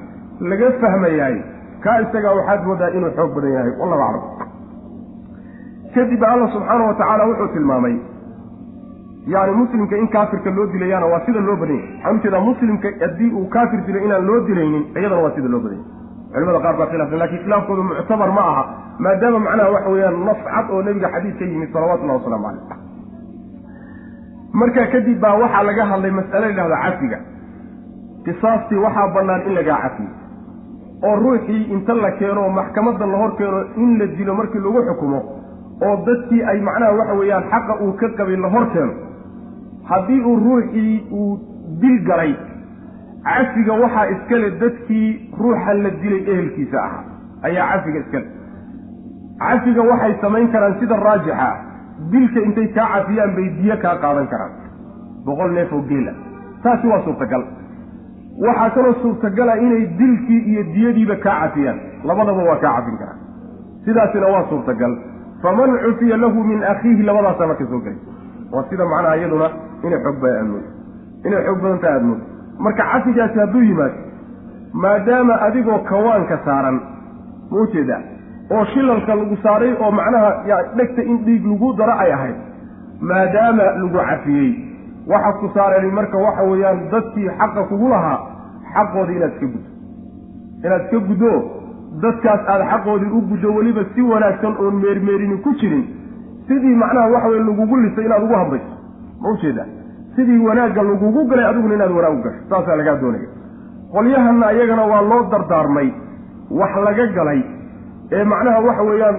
[0.51, 1.37] laga fahmayaay
[1.83, 3.73] kaa isagaa waxaad moodaa inuu xoog badan yahay.
[3.79, 4.44] Wallahu aclam
[5.95, 7.95] kadib alla subxaana wa tacaala wuxuu tilmaamay.
[9.33, 12.87] Yani muslimka in kaafirka loo dilayaana waa sida loo badan yahay waxaan u jeedaa muslimka
[13.03, 16.75] haddii uu kaafir dilo inaan loo dilaynin iyadana waa sida loo badan yahay culimada qaar
[16.79, 18.63] baa khilaafsan laakiin khilaafkoodu muctabar ma aha
[19.05, 22.77] maadaama macnaha waxa weeyaan nas cad oo nebiga xadiid ka yimid salawatullahi wasalaamu caleyh
[24.61, 27.19] markaa kadib baa waxaa laga hadlay mas'ale yidhahda cafiga
[28.25, 30.11] qisaastii waxaa bannaan in lagaa cafiyo.
[31.07, 35.19] Oo ruuxii inta la keeno maxkamadda la hor keeno in la dilo markii lagu xukumo
[35.87, 38.93] oo dadkii ay macnaha waxa weeyaan xaqa uu ka qabay la hor keeno
[39.89, 41.39] haddii uu ruuxii uu
[41.81, 42.33] dil galay
[43.27, 45.07] cafiga waxaa iskale dadkii
[45.41, 47.03] ruuxan la dilay ehelkiisa ahaa.
[47.47, 48.27] Ayaa cafiga iskale
[49.39, 51.49] cafiga waxay samayn karaan sida raajixa
[52.13, 54.53] dilka intay kaa cafiyaan bay diyo kaa qaadan karaan.
[55.25, 56.13] Boqol neef oo geela.
[56.63, 57.43] Taasi waa suurtagal.
[58.45, 61.77] Waxaa kaloo suurtagala inay dilkii iyo diyadiiba kaa cafiyaan.
[62.03, 63.19] Labadaba waa kaa cafin karaan.
[63.85, 64.93] Sidaasina waa suurtagal
[65.41, 67.97] faman cufiya lahu min akhiihi labadaasa marka soo gelay
[68.53, 69.49] waa sida macnaha iyaduna
[69.83, 70.65] inay xoog ba aadmood
[71.25, 72.21] inay xoog badan tahay aadmood
[72.65, 73.97] marka cafigaasi hadduu yimaado
[74.83, 76.77] maadaama adigoo kawaanka saaran
[77.51, 78.01] ma u jeedaa
[78.55, 80.29] oo shilalka lagu saaray oo macnaha
[80.77, 82.35] dhegta in dhiig lagu daro ay ahayd
[83.11, 84.51] maadaama lagu cafiyey
[85.13, 88.19] waxa ku saareen marka waxa weeyaan dadkii xaqa kugu lahaa
[88.75, 89.69] xaqooda inaad iska guddo.
[90.65, 91.31] Inaad iska guddo
[92.03, 95.83] dadkaas aada xaqoodii u guddo weliba si wanaagsan oon meermeerini ku jirin.
[96.47, 98.73] Sidii macnaha waxa weye lagugu lisay inaad ugu hambayso
[99.21, 99.65] ma u jeedaa
[100.15, 102.41] sidii wanaagga lagugu galay adiguna inaad wanaag u gasho.
[102.49, 103.29] Saasaa lagaa doonaya.
[103.93, 105.89] Qolyahanna iyagana waa loo dardaarmay.
[106.59, 107.41] Wax laga galay.
[108.11, 109.17] Ee macnaha waxa weeyaan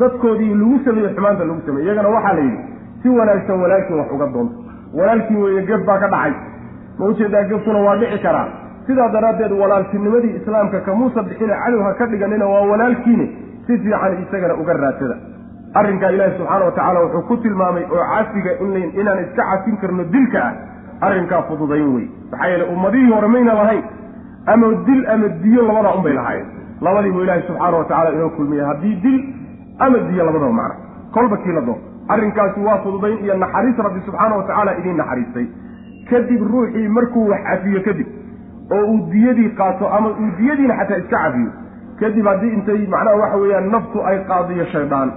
[0.00, 2.58] dadkoodii lagu sameeye xumaanta lagu sameeye iyagana waxaa la yidhi
[3.02, 4.54] si wanaagsan walaalkii wax uga doonto
[4.98, 6.32] walaalkii weeye geb baa ka dhacay.
[6.98, 8.48] Ma u jeedaa gebkuna waa dhici karaa
[8.86, 13.26] sidaa daraaddeed walaaltinimadii islaamka kamuusa bixina cadow ha ka dhiganina waa walaalkiine
[13.66, 15.16] si fiican isagana uga raadsada.
[15.74, 18.50] Arrinkaa ilaahi subxaana wa tacaala wuxuu ku tilmaamay oo cafiga
[19.00, 23.82] inaan iska cafin karno dilka ah arrinkaa fududayn wey maxaa yeele ummadihii hore mayna lahayn
[24.46, 26.46] ama dil ama diyo labadaa unbay lahaayeen.
[26.80, 29.18] Labadiibu ilaahi subxaana wa tacala inoo kulmiya haddii dil
[29.78, 30.74] ama diyo labadaba macna
[31.14, 31.80] kolba kii la doon.
[32.08, 35.46] Arrinkaasi waa fududayn iyo naxariis rabbi subxaana wa tacaala idiin naxariistay.
[36.10, 38.06] Kadib ruuxii markuu wax cafiyo kadib
[38.72, 41.50] oo uu diyadii qaato ama uu diyadiina xataa iska cafiyo
[42.00, 45.12] kadib haddii intay macnaha waxa weeyaan naftu ay qaadiyo shaydaan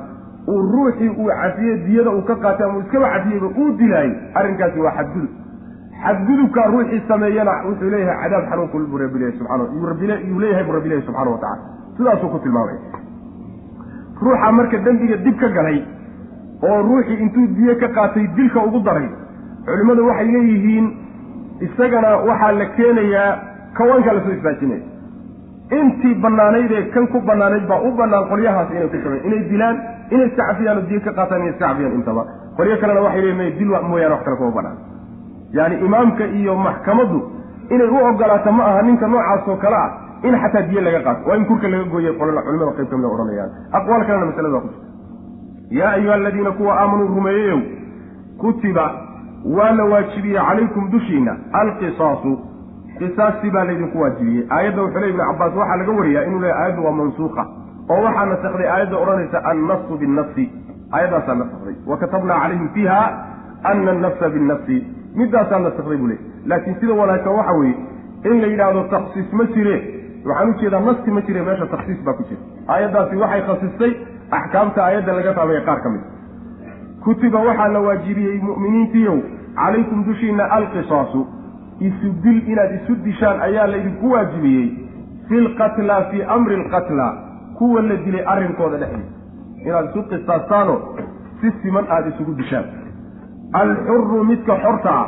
[0.52, 4.80] uu ruuxii uu cafiye diyada uu ka qaatay ama uu iskaba cafiyeyba uu dilaayay arrinkaasi
[4.80, 5.30] waa xadgudub.
[6.04, 9.64] Xadgudubkaa ruuxii sameeyana wuxuu leeyahay cadaab xanuunku buu rabbileeyahy subxana
[10.30, 11.64] yuu leeyahay buu rabbileeyahy subxana wa tacala
[11.98, 12.78] sidaasuu ku tilmaamay.
[14.22, 15.80] Ruuxa marka dembiga dib ka galay
[16.70, 19.10] oo ruuxii intuu diye ka qaatay dilka ugu daray
[19.66, 20.86] culimmadu waxay leeyihiin
[21.66, 23.32] isagana waxaa la keenayaa
[23.78, 24.82] kawaankaa la soo isbaajinaya
[25.80, 29.78] intii bannaanayd ee kan ku bannaanayd baa u bannaan qolyahaas inay ku sameyn inay dilaan
[30.12, 32.24] inay iska cafiyaan oo diye ka qaataan inay iska intaba.
[32.58, 34.78] Qolyo kalena waxay leeyihiin may dil mooyaane wax kale kuma bannaan.
[35.54, 37.20] Yaani imaamka iyo maxkamaddu
[37.70, 39.92] inay u ogolaato ma aha ninka noocaas oo kale ah
[40.24, 41.30] in xataa diye laga qaato.
[41.30, 43.50] Waa in kurka laga gooyay culimada qayb kamida odhanayaan.
[43.72, 44.88] Aqwaal kalena masalada waa ku jirta.
[45.80, 47.60] Yaa ayuha aladiina kuwa aamanuu rumeeyeyow
[48.38, 48.86] kutiba
[49.56, 52.32] waa la waajibiyey calaykum dushiina alqisaasu.
[53.00, 54.46] Qisaastii baa laydinku waajibiyey.
[54.50, 57.44] Aayadda wuxuu ley ibnu cabbaas waxaa laga wariyaa inuu leeya aayaddu waa mansuuqa
[57.90, 60.46] oo waxaa nasakday aayadda odhanaysa annafsu binnafsi.
[60.94, 63.02] Aayaddaasaa nasakday wa katabnaa calayhim fiiha
[63.64, 64.78] ana annafsa binnafsi.
[65.16, 67.76] Middaasaa nasakday buu ley laakiin sida wanaagsan waxa weeye
[68.26, 69.76] in la yidhaahdo taksiis ma jire
[70.26, 72.42] waxaan u jeedaa nasti ma jire meesha taksiis baa ku jira.
[72.74, 73.92] Aayaddaasi waxay khasistay
[74.32, 76.02] axkaamta aayadda laga taabaya qaar ka mid.
[77.04, 79.18] Kutiba waxaa la waajibiyey mu'miniintiiyow
[79.60, 81.26] calaykum dushiina alqisaasu
[81.90, 84.68] isu dil inaad isu dishaan ayaa laydinku waajibiyey
[85.30, 87.08] fi lqatla fii amri alqatla
[87.58, 89.18] kuwa la dilay arrinkooda dhexdiisa
[89.68, 90.76] inaad isu qisaastaano
[91.42, 92.66] si siman aada isugu dishaan.
[93.54, 95.08] Alxuru midka xorta ah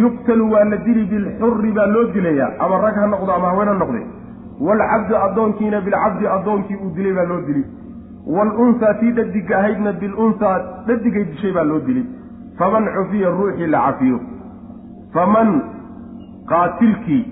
[0.00, 3.74] yuqtalu waa la dili bilxuri baa loo dilayaa ama rag ha noqdo ama haween ha
[3.80, 4.00] noqde.
[4.66, 7.64] Waalcabdu addoonkiina bilcabdi addoonkii uu dilay baa loo dili.
[8.36, 10.54] Waalunsaa tii dhadiga ahaydna bilunsaa
[10.86, 12.06] dhadigay dishay baa loo dili
[12.58, 14.20] faman cufiya ruuxii la cafiyo
[15.14, 15.50] faman
[16.50, 17.24] qaatilkii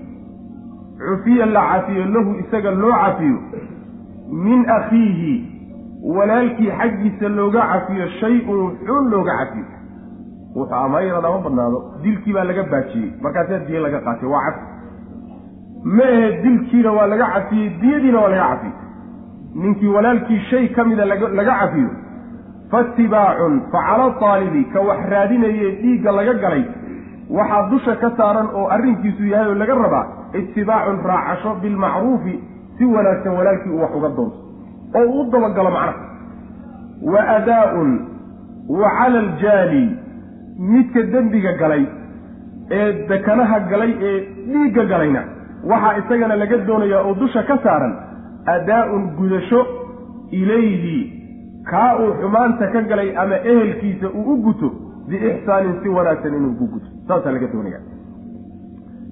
[1.07, 3.37] cufiya la cafiyo lahu isaga loo cafiyo
[4.45, 5.33] min akhiihi
[6.17, 9.65] walaalkii xaggiisa looga cafiyo shay-un xun looga cafiyo.
[10.55, 14.63] Wuxuu amayrada ma badnaado dilkii baa laga baajiyey markaasaa diye laga qaatay waa cafi
[15.97, 16.09] ma
[16.43, 18.75] dilkiina waa laga cafiyey diyadiina waa laga cafiyey.
[19.55, 21.89] Ninkii walaalkii shay ka mida laga cafiyo
[22.71, 26.63] faatibaacun fa cala taalibi ka wax raadinaye dhiigga laga galay
[27.37, 30.05] waxaa dusha ka saaran oo arrinkiisu yahay oo laga rabaa
[30.39, 32.33] itibaacun raacasho bilmacruufi
[32.77, 34.37] si wanaagsan walaalkii uu wax uga doonto
[34.99, 36.03] oo uu dabagalo macnaha.
[37.13, 37.89] Wa adaa-un
[38.81, 39.83] wa cala aljaali
[40.59, 41.83] midka dembiga galay
[42.71, 44.17] ee dekanaha galay ee
[44.51, 45.21] dhiigga galayna
[45.71, 47.93] waxaa isagana laga doonayaa oo dusha ka saaran
[48.55, 49.61] adaa-un gudasho
[50.31, 50.95] ilayhi
[51.71, 54.67] kaa uu xumaanta ka galay ama ehelkiisa uu u guto
[55.09, 56.87] biixsaanin si wanaagsan inuu ku guto.
[57.07, 57.79] Saasaa laga doonaya.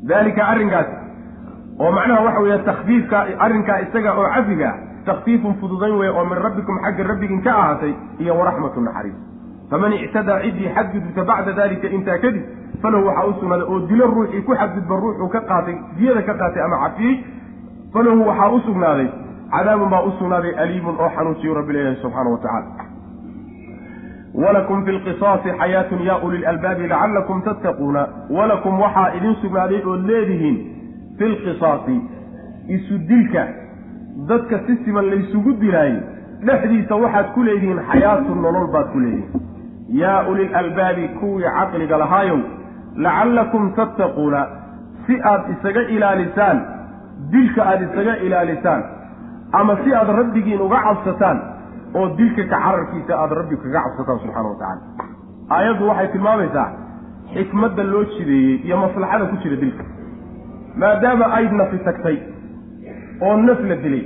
[0.09, 0.95] Daalika arrinkaasi
[1.79, 4.69] oo macnaha waxa weeye takfiifka arrinkaa isaga oo cafiga
[5.05, 9.15] takfiifun fududayn weeye oo min rabbikum xagga rabbigin ka ahaatay iyo waraxmatu naxariis.
[9.69, 12.43] Faman ictadaa ciddii xadgudubta bacda dalika intaa kadib
[12.81, 16.61] falahu waxaa u sugnaaday oo dilo ruuxii ku xadgudba ruuxuu ka qaatay diyada ka qaatay
[16.65, 17.15] ama cafiyey
[17.93, 19.07] falahu waxaa u sugnaaday
[19.55, 22.91] cadaabun baa u sugnaaday aliimun oo xanuujiyu rabbi leeyahay subxaana wa tacala
[24.43, 28.07] walakum fi lqisaasi xayaatun yaa uli lalbaabi lacallakum tattaquuna.
[28.29, 30.57] Walakum waxaa idin sugnaaday ood leedihiin
[31.17, 31.97] fi lqisaasi
[32.75, 33.43] isu dilka.
[34.29, 35.99] Dadka si siman laysugu dilaayey
[36.47, 39.41] dhexdiisa waxaad ku leedihiin xayaatun nolol baad ku leedihiin.
[40.01, 42.39] Yaa uli lalbaabi kuwii caqliga lahaayow
[43.05, 44.41] lacallakum tattaquuna.
[45.05, 46.57] Si aad isaga ilaalisaan
[47.31, 48.83] dilka aada isaga ilaalisaan
[49.59, 51.37] ama si aad rabbigiin uga cabsataan
[51.99, 54.81] oo dilka ka cararkiisa aada rabbi kaga cabsataan subxaana wa tacala
[55.57, 56.67] aayaddu waxay tilmaamaysaa
[57.33, 59.83] xikmadda loo jideeyey iyo maslaxada ku jira dilka.
[60.81, 62.17] Maadaama ayd nafi tagtay
[63.25, 64.03] oo naf la dilay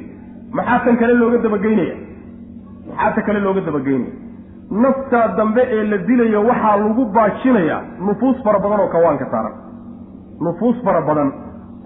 [0.58, 1.96] maxaa tan kale looga dabageynaya
[2.90, 4.14] maxaa ta kale looga dabageynaya
[4.84, 9.56] naftaa dambe ee la dilayo waxaa lagu baajinayaa nufuus fara badan oo kawaanka saaran.
[10.46, 11.30] Nufuus fara badan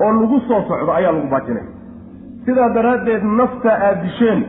[0.04, 1.68] oo lagu soo socdo ayaa lagu baajinaya
[2.46, 4.44] sidaa daraaddeed nafta aad disheen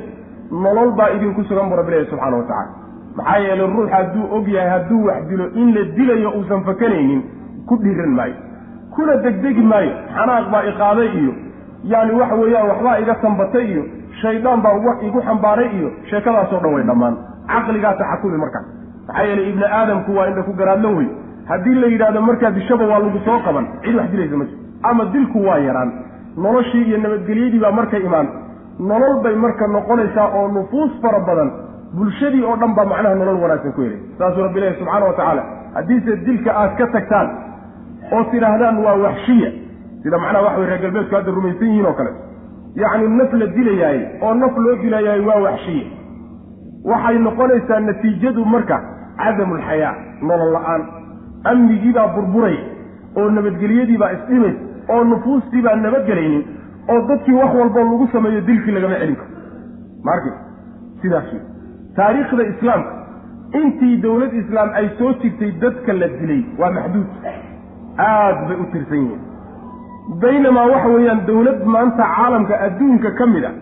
[0.65, 2.71] nolol baa idinku sugan buu rabbi leeyahy subxaana wa tacala
[3.17, 7.23] maxaa yeelay ruux hadduu og yahay hadduu wax dilo in la dilayo uusan fakanaynin
[7.69, 8.35] ku dhiiran maayo
[8.95, 11.33] kuna degdegi maayo xanaaq baa iqaaday iyo
[11.93, 13.83] yaani waxa weeyaan waxbaa iga tambatay iyo
[14.23, 14.75] shaydaan baa
[15.09, 17.17] igu xambaaray iyo sheekadaasoo dhan way dhammaan.
[17.53, 18.67] Caqligaa taxakumi markaas
[19.09, 21.09] maxaa yeelay ibni aadamku waa indha ku garaadlo wey
[21.51, 25.05] haddii la yidhahdo markaa dishaba waa lagu soo qaban cid wax dilaysa ma jirto ama
[25.15, 25.93] dilku waa yaraan
[26.37, 28.29] noloshii iyo nabadgelyadii baa markay imaan.
[28.79, 31.51] Nolol bay marka noqonaysaa oo nufuus fara badan.
[31.97, 35.43] Bulshadii oo dhan baa macnaha nolol wanaagsan ku helay saasuu rabbi leeyahy subxaana wa tacaala
[35.75, 37.29] haddiise dilka aad ka tagtaan
[38.13, 39.51] oo tidhaahdaan waa waxshiya
[40.03, 42.13] sida macnaha waxa wey reer galbeedku hadda rumaysan yihiin oo kale.
[42.83, 45.85] Yacni naf la dilayaay oo naf loo dilayaay waa waxshiya.
[46.91, 48.77] Waxay noqonaysaa natiijadu marka
[49.21, 49.95] cadamulxayaa
[50.29, 50.83] nolol la'aan.
[51.51, 52.57] Amnigiibaa burburay
[53.17, 56.45] oo nabadgelyadiibaa isdhimaysa oo nufuustiibaa nabadgelaynin
[56.93, 59.31] oo dadkii wax walboo lagu sameeyo dilkii lagama celin karo.
[60.05, 60.31] Maarki
[61.03, 61.29] sidaas
[61.97, 62.93] taariikhda islaamka
[63.63, 67.07] intii dowlad islaam ay soo jirtay dadka la dilay waa maxduud.
[68.07, 69.21] Aad bay u tirsan yihiin.
[70.23, 73.53] Baynamaa waxa weeyaan dowlad maanta caalamka adduunka ka mid a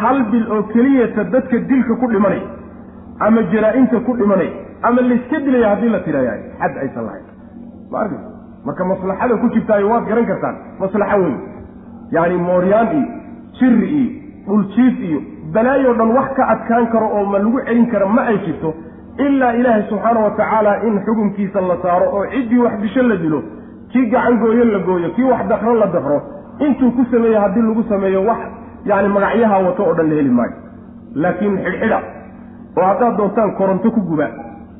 [0.00, 2.42] hal bil oo keliyata dadka dilka ku dhimanay
[3.26, 4.50] ama jaraa-inta ku dhimanay
[4.88, 7.26] ama layska dilaya haddii la tidhaayaay xad aysan lahayn
[8.66, 10.56] marka maslaxada ku jirtaayo waad garan kartaan.
[10.80, 11.36] Maslaxo weyn.
[12.16, 13.06] Yacni mooryaan iyo
[13.58, 14.10] jiri iyo
[14.46, 15.20] dhuljiif iyo
[15.54, 18.74] balaayoo dhan wax ka adkaan karo oo ma lagu celin kara ma ay jirto
[19.26, 23.40] ilaa ilaahay subxaana wa tacaala in xukunkiisa la saaro oo ciddii wax disho la dilo
[23.92, 26.18] kii gacan gooyo la gooyo kii wax dakro la dakro
[26.66, 28.38] intuu ku sameeye haddii lagu sameeyo wax
[28.84, 30.52] yacni magacyaha wato oo dhan la heli maayo.
[31.14, 31.98] Laakiin xidhxidha
[32.78, 34.28] oo haddaad doontaan koronto ku guba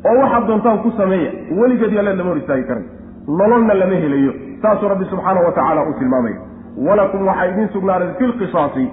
[0.09, 2.85] oo waxaad doontaan ku sameeya weligeed yalle lama hor istaagi karay
[3.29, 4.33] nololna lama helayo.
[4.62, 6.39] Saasuu rabbi subxaana wa tacaala uu tilmaamaya
[6.87, 8.85] walakum waxaa idiin sugnaaday fi lqisaasi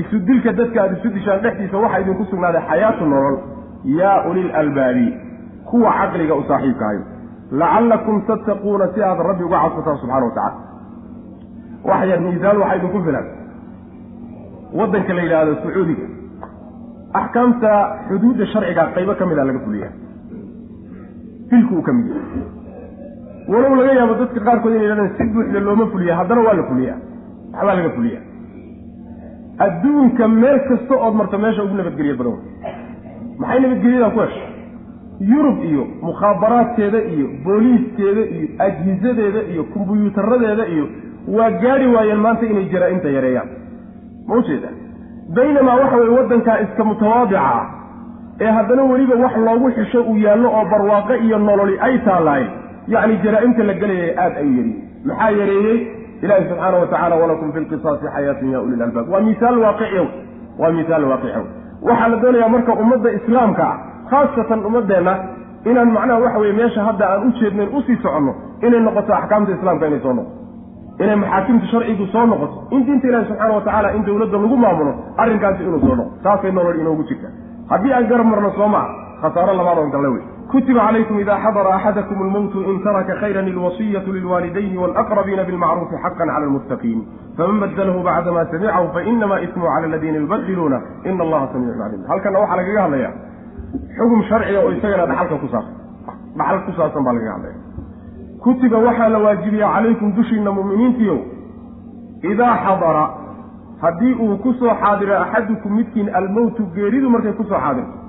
[0.00, 3.36] isu dilka dadka aad isu dishaan dhexdiisa waxaa idinku sugnaaday xayaatu nolol.
[4.00, 5.06] Yaa ulil albaabi
[5.70, 7.02] kuwa caqliga u saaxiibkahayo
[7.60, 10.56] lacallakum tattaquuna si aad rabbi uga cadsataan subxana wa tacala
[11.90, 13.26] waxyar miisaal waxaa idinku filan.
[14.78, 16.06] Waddanka la yidhaahdo sacuudiga.
[17.20, 17.70] Axkaamta
[18.08, 19.92] xuduudda sharciga qaybo ka mid a laga fuliyaa.
[21.50, 22.62] Dilku uu ka mid yahay
[23.52, 26.98] walow laga yaabo dadka qaarkood inay yidhahdeen si buuxda looma fuliya haddana waa la fuliyaa.
[27.54, 28.22] Waxbaa laga fuliyaa.
[29.66, 32.38] Adduunka meel kasta ood marto meesha ugu nabadgelya badan
[33.40, 34.48] maxay nabadgelyadan ku heshay
[35.30, 40.86] yurub iyo mukhaabaraadkeeda iyo booliiskeeda iyo ajhizadeeda iyo kombyuutaradeeda iyo
[41.36, 43.48] waa gaadhi waayeen maanta inay jaraa-inta yareeyaan.
[44.28, 44.68] Ma ujeeda
[45.36, 47.64] baynamaa waxa weye waddankaa iska mutawaadica ah
[48.40, 52.44] ee haddana weliba wax loogu xisho uu yaallo oo barwaaqo iyo nololi ay taalaay
[52.92, 54.76] yacni jaraa-imta la gelayay aada ay yariye
[55.08, 55.78] maxaa yareeyey
[56.24, 60.06] ilaahi subxaana wa tacala walakum fi lqisaasi xayaatun ya uli lalbaab waa misaal waaqiciy
[60.62, 61.44] waa misaal waaqiciy
[61.88, 63.76] waxaa la doonayaa marka ummadda islaamka ah
[64.10, 65.14] khaasatan ummadeenna
[65.70, 68.32] inaan macnaha waxa weye meesha hadda aan u jeednayn u sii soconno
[68.66, 70.42] inay noqoto axkaamta islaamka inay soo noqoto.
[71.04, 72.56] Inay maxaakimta sharcigu soo noqoto.
[72.74, 76.10] In diinta ilahi subxaana wa tacaala in dowladda lagu maamulo arrinkaasi inuu soo noqo.
[76.24, 77.28] Taasay nolol inoogu jirta.
[77.70, 78.86] Haddii aan garab marno soo maa
[79.22, 80.22] khasaaro labaad oo galle wey
[80.54, 86.34] kutiba calaykum ida xadara axadakum almowtu in taraka khayran ilwasiyatu lilwaalidayni walaqrabiina bilmacruufi xaqan cala
[86.36, 87.00] almuttaqiin
[87.36, 90.78] faman badalahu bacdama samicahu fainama ismuhu cala aladiina yubadiluuna
[91.10, 93.10] ina allaha samiicun calim halkana waxaa lagaga hadlaya
[93.96, 95.74] xugum sharciga oo isagana dhaxalka ku saabsan
[96.38, 97.56] dhaxal ku saabsan baa lagaga hadlaya
[98.44, 101.18] kutiba waxaa la waajibiya calaykum dushiina mu'miniintiiow
[102.30, 103.04] idaa xadara
[103.82, 108.03] haddii uu ku xaadiro axadukum midkiin almowtu geeridu markay ku soo xaadirto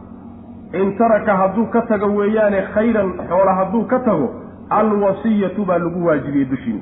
[0.82, 4.28] in taraka hadduu ka tago weeyaane khayran xoola hadduu ka tago
[4.69, 6.82] alwasiyatu baa lagu waajibiyey dushiina.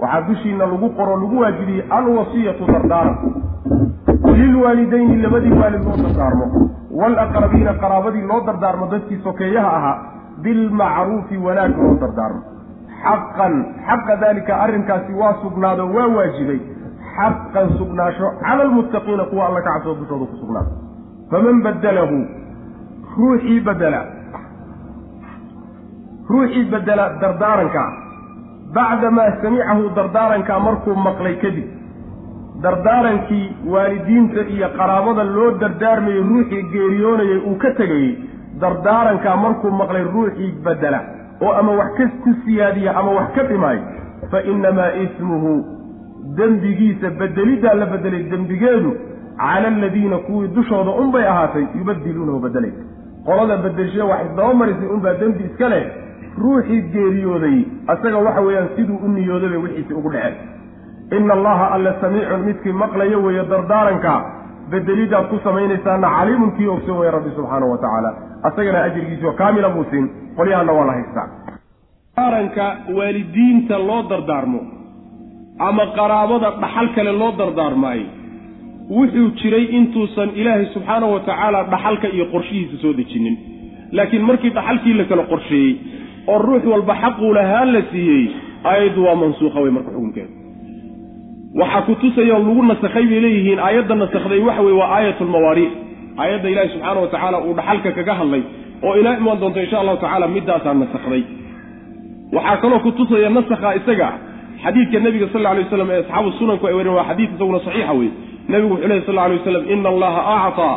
[0.00, 3.16] Waxaa dushiina lagu qoro lagu waajibiyey alwasiyatu dardaaran
[4.40, 6.46] lilwaalidayni labadii waalid loo dardaarmo.
[7.00, 9.96] Waalaqrabiina qaraabadii loo dardaarmo dadkii sokeeyaha ahaa
[10.42, 12.40] bilmacruufi wanaag loo dardaarmo.
[13.04, 13.54] Xaqan
[13.88, 16.60] xaqa daalika arrinkaasi waa sugnaado waa waajibay.
[17.16, 20.70] Xaqan sugnaasho cala almuttaqiina kuwa alla ka cabsoo dushooda ku sugnaado.
[21.30, 22.18] Faman badalahu
[23.18, 24.00] ruuxii bedela
[26.30, 27.90] ruuxii bedela dardaarankaa
[28.74, 31.68] bacdamaa samicahu dardaarankaa markuu maqlay kadib.
[32.64, 38.12] Dardaarankii waalidiinta iyo qaraabada loo dardaarmayey ruuxii geeriyoonayay uu ka tegayey
[38.60, 41.00] dardaarankaa markuu maqlay ruuxii bedela
[41.42, 43.82] oo ama wax ka ku siyaadiya ama wax ka dhimaayo
[44.30, 45.54] fa innamaa ismuhu.
[46.36, 48.90] Dembigiisa bedeliddaa la bedelay dembigeedu.
[49.40, 52.72] Cala aladiina kuwii dushooda unbay ahaatay yubadiluunahu bedelay
[53.30, 55.84] qolada bedelshe wax isdabamarisay unbaa dembi iska leh.
[56.42, 57.58] Ruuxii geeriyooday
[57.92, 60.36] asaga waxa weeyaan siduu u niyooday bay wixiisii ugu dhaceen.
[61.16, 64.12] Ina allaha alla samiicun midkii maqlaya weeye dardaaranka
[64.70, 68.10] bedelidaad ku samaynaysaana caliimun kii ogsan weeye rabbi subxaanahu wa tacaala.
[68.48, 70.06] Asagana ajrigiisio kaamila buu siin
[70.36, 71.26] qolyahanna waa la haystaa.
[72.16, 72.64] Dardaaranka
[72.98, 74.60] waalidiinta loo dardaarmo
[75.68, 78.06] ama qaraabada dhaxal kale loo dardaarmaayo
[78.96, 83.36] wuxuu jiray intuusan ilaahay subxaanahu wa tacaala dhaxalka iyo qorshihiisa soo dejinin.
[83.96, 85.72] Laakiin markii dhaxalkii la kala qorsheeyey
[86.32, 88.24] oo ruux walba xaquu lahaa la siiyey
[88.70, 90.32] aayaddu waa mansuukha wey marka xukunkeeda
[91.60, 95.72] waxaa ku tusaya oo lagu nasakhay bay leeyihiin aayadda nasakday waxa weye waa aayat lmawaariic
[96.22, 98.42] aayadda ilaahi subxaana wa tacaala uu dhaxalka kaga hadlay
[98.86, 101.22] oo inaa imaan doonto insha allahu tacala middaasaa nasakday
[102.36, 104.08] waxaa kaloo ku tusaya nasakha isaga
[104.64, 107.92] xadiidka nebiga sal lla alay waslam ee asxaabu sunanku ay wareen waa xadiid isaguna saxiixa
[108.00, 108.10] wey
[108.48, 110.76] nebigu wuxuu lehy sal lla alay waslam ina allaha acطaa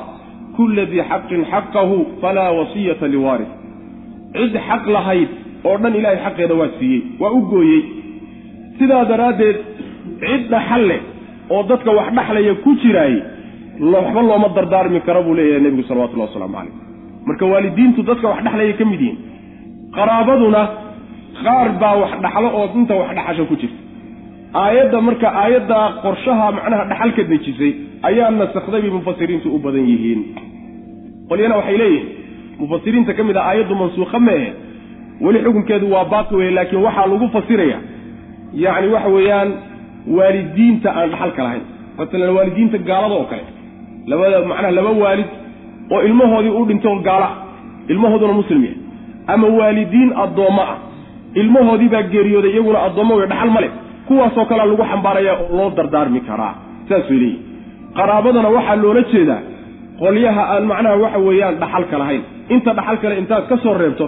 [0.57, 3.51] kula dii xaqin xaqahu falaa wasiyata liwaaris
[4.36, 5.30] cid xaq lahayd
[5.70, 7.82] oo dhan ilahay xaqeeda waa siiyey waa u gooyey.
[8.80, 9.57] Sidaa daraaddeed
[10.24, 11.01] cid dhaxal leh
[11.53, 13.14] oo dadka wax dhaxlaya ku jiraay
[13.93, 16.76] waxba looma dardaarmi karo buu leeyahay nebigu salawatullahi wasalaamu calayh.
[17.28, 19.18] Marka waalidiintu dadka wax dhexlaya ka mid yihiin
[19.97, 20.61] qaraabaduna
[21.45, 23.80] qaar baa wax dhaxlo oo inta wax dhaxasha ku jirta
[24.61, 27.71] aayadda marka aayaddaa qorshaha macnaha dhaxalka dejisay
[28.09, 30.21] ayaa nasakday bay mufasiriintu u badan yihiin.
[31.29, 32.07] Qolyana waxay leeyihiin
[32.61, 34.49] mufasiriinta ka mid ah aayaddu mansuukha meehe
[35.25, 37.77] weli xukunkeedu waa baaqi weye laakiin waxaa lagu fasiraya
[38.63, 39.49] yacni waxa weeyaan
[40.17, 41.63] waalidiinta aan dhaxalka lahayn.
[41.97, 43.43] Masalan waalidiinta gaalada oo kale
[44.09, 45.29] labada macnaha laba waalid
[45.93, 47.29] oo ilmahoodii u dhinto gaala
[47.91, 48.77] ilmahooduna muslim yahay.
[49.33, 50.77] Ama waalidiin addoommo ah
[51.41, 53.71] ilmahoodii baa geeriyooday iyaguna addoommo wey dhaxal ma leh
[54.07, 56.53] kuwaasoo kalea lagu xambaaraya oo loo dardaarmi karaa.
[56.89, 57.41] Saas way leeyihiin
[57.97, 59.41] qaraabadana waxaa loola jeedaa
[60.01, 62.21] qolyaha aan macnaha waxa weeyaan dhaxalka lahayn.
[62.53, 64.05] Inta dhaxal kale intaad ka soo reebto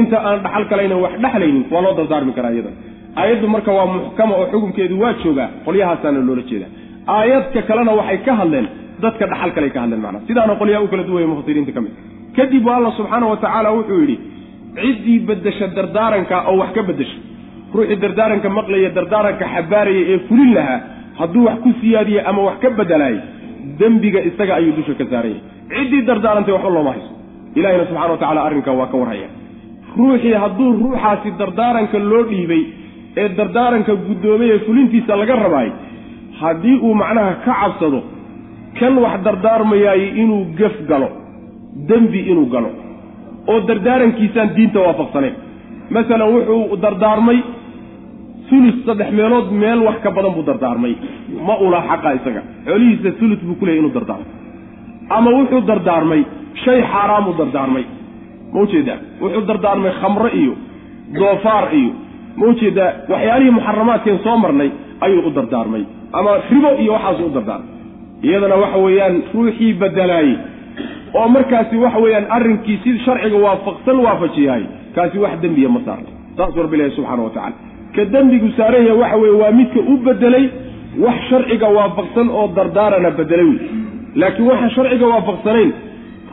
[0.00, 2.74] inta aan dhaxal kalayna wax dhexlaynin waa loo dardaarmi karaa iyadan
[3.20, 6.70] aayaddu marka waa muxkama oo xukunkeedu waa joogaa qolyahaasaana loola jeedaa.
[7.16, 8.66] Aayadka kalena waxay ka hadleen
[9.04, 10.22] dadka dhaxal kale ka hadleen macnaha.
[10.28, 11.92] Sidaana qolyaha u kala duwaya mufasiriinta ka mid.
[12.36, 14.16] Kadib alla subxaana wa tacaala wuxuu yidhi
[14.82, 17.16] ciddii beddesha dardaaranka oo wax ka beddesha
[17.74, 20.80] ruuxii dardaaranka maqlaya dardaaranka xabaaraya ee fulin lahaa
[21.20, 23.16] hadduu wax ku siyaadiye ama wax ka bedelaay
[23.80, 25.40] dembiga isaga ayuu dusha ka saaranya
[25.74, 27.10] ciddii dardaarantay waxba looma hayso
[27.58, 29.28] ilahina subxana wa tacala arrinkaa waa ka warhaya.
[29.98, 32.62] Ruuxii hadduu ruuxaasi dardaaranka loo dhiibay
[33.22, 35.70] ee dardaaranka guddoomay ee fulintiisa laga rabaay
[36.40, 38.00] haddii uu macnaha ka cabsado
[38.78, 41.08] kan wax dardaarmayaayo inuu gef galo
[41.90, 42.70] dembi inuu galo
[43.52, 45.34] oo dardaarankiisaan diinta waafaqsanayn
[45.96, 47.38] masalan wuxuu dardaarmay
[48.52, 50.92] sulus saddex meelood meel wax ka badan buu dardaarmay.
[51.46, 52.42] Ma ula xaqa isaga.
[52.68, 54.26] Xoolihiisa sulus buu ku leeyay inuu dardaarmo.
[55.16, 56.20] Ama wuxuu dardaarmay
[56.64, 57.84] shay xaaraamuu dardaarmay.
[58.52, 60.54] Ma u jeedaa wuxuu dardaarmay khamro iyo
[61.18, 61.92] doofaar iyo
[62.38, 64.70] ma u jeedaa waxyaalihii muxaramaadkeen soo marnay
[65.04, 65.82] ayuu u dardaarmay.
[66.18, 67.70] Ama ribo iyo waxaasuu u dardaarmay.
[68.26, 70.36] Iyadana waxa weeyaan ruuxii bedelaayey
[71.18, 76.62] oo markaasi waxa weeyaan arrinkii si sharciga waafaqsan waafajiyahay kaasi wax dembiya ma saarna saasuu
[76.64, 77.56] rabbi ilahi subxana wa tacala
[77.96, 80.46] ka dembigu saaran yahay waxa weeye waa midka u bedelay
[81.04, 83.58] wax sharciga waafaqsan oo dardaarana bedelay wey
[84.22, 85.70] laakiin waxaan sharciga waafaqsanayn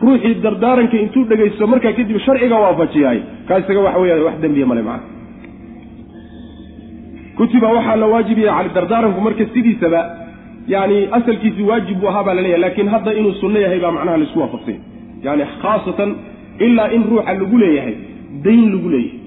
[0.03, 4.81] ruuxii dardaaranka intuu dhegaysto markaa kadib sharciga waafajiyahay kaa isaga waxa weeyaan wax dembiya male
[4.89, 5.17] macana
[7.37, 10.01] kutiba waxaa la waajibiyay cali dardaaranku marka sidiisaba
[10.67, 14.17] yani asalkiisi waajib buu ahaa baa la leeyahay laakiin hadda inuu sunno yahay baa macnaha
[14.17, 14.79] la isku waafaqsanya
[15.27, 16.09] yani khaasatan
[16.67, 17.95] ilaa in ruuxa lagu leeyahay
[18.45, 19.18] dayn lagu leeyahay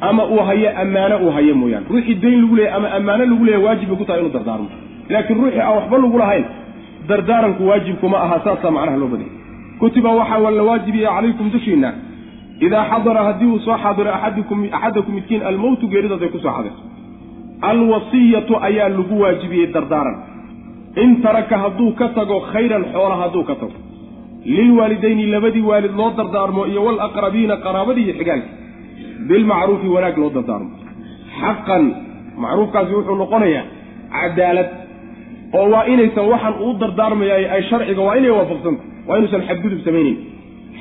[0.00, 1.86] ama uu hayo ammaano uu hayo mooyaane.
[1.90, 4.68] Ruuxii dayn lagu leeyahay ama ammaano lagu leeyahay waajib bay ku tahay inuu dardaarmo.
[5.08, 6.44] Laakiin ruuxii aan waxba lagu lahayn
[7.08, 9.30] dardaaranku waajibkuma aha saasaa macnaha loo badaya
[9.80, 11.90] kutiba waxaa la waajibiya calaykum dushiina
[12.66, 16.82] idaa xadara haddii uu soo xaadiro axadikum axadakum midkiin almowtu geeridaad ay ku soo xadirto
[17.70, 20.16] alwasiyatu ayaa lagu waajibiyey dardaaran.
[21.02, 23.72] In taraka hadduu ka tago khayran xoola hadduu ka tago.
[24.44, 28.48] Lilwaalidayni labadii waalid loo dardaarmo iyo walaqrabiina qaraabadii iyo xigaalka
[29.28, 30.70] bilmacruufi wanaag loo dardaarmo
[31.40, 31.84] xaqan
[32.42, 33.64] macruufkaasi wuxuu noqonayaa
[34.14, 34.70] cadaalad
[35.58, 40.18] oo waa inaysan waxaan uu dardaarmayaay ay sharciga waa inay waafaqsanta waa inuusan xadgudub samaynayn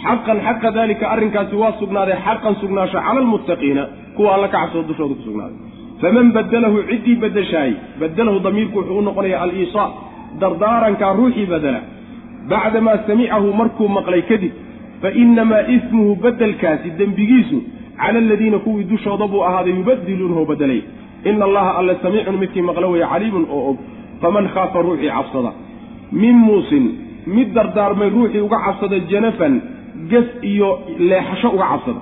[0.03, 3.83] xaqan xaqa daalika arrinkaasi waa sugnaaday xaqan sugnaasho cala almuttaqiina
[4.15, 5.57] kuwa alla ka cabsado dushooda ku sugnaaday
[6.01, 7.71] faman badalahu ciddii badashaay
[8.01, 9.89] badalahu damiirku wuxuu u noqonayaa aliisaa
[10.41, 11.81] dardaarankaa ruuxii badela
[12.51, 14.53] bacdamaa samicahu markuu maqlay kadib
[15.01, 17.57] fa inamaa ismuhu bedelkaasi dembigiisu
[18.01, 20.81] cala aladiina kuwii dushooda buu ahaaday yubadiluunahu bedelay
[21.25, 23.77] ina allaha alle samiicun midkii maqlo weeye caliimun oo og
[24.21, 25.51] faman khaafa ruuxii cabsada
[26.11, 26.85] min muusin
[27.35, 29.61] mid dardaarmay ruuxii uga cabsada janafan
[30.11, 30.69] ges iyo
[30.99, 32.01] leexasho uga cabsada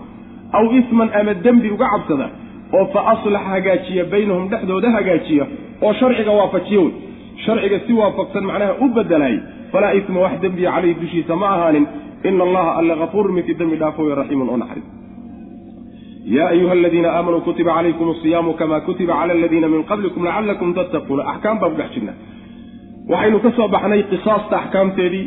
[0.57, 2.27] aw isman ama dembi uga cabsada
[2.73, 5.45] oo fa aslax hagaajiya baynahum dhexdooda hagaajiya
[5.81, 6.91] oo sharciga waafajiya wey
[7.45, 9.37] sharciga si waafaqsan macnaha u bedelaay
[9.71, 11.85] falaa isma wax dembiya caleyhi dushiisa ma ahaanin
[12.23, 15.00] ina allaha alle kafuurun midkii dembi dhaafo raxiimun oo naxariis
[16.35, 21.23] yaa ayuha aladiina aamanuu kutiba calaykum asiyaamu kama kutiba cala aladiina min qablikum lacalakum tattaquuna
[21.31, 22.17] axkaam baan ku dhex jirnaa
[23.11, 25.25] waxaynu ka soo baxnay qisaasta axkaamteedii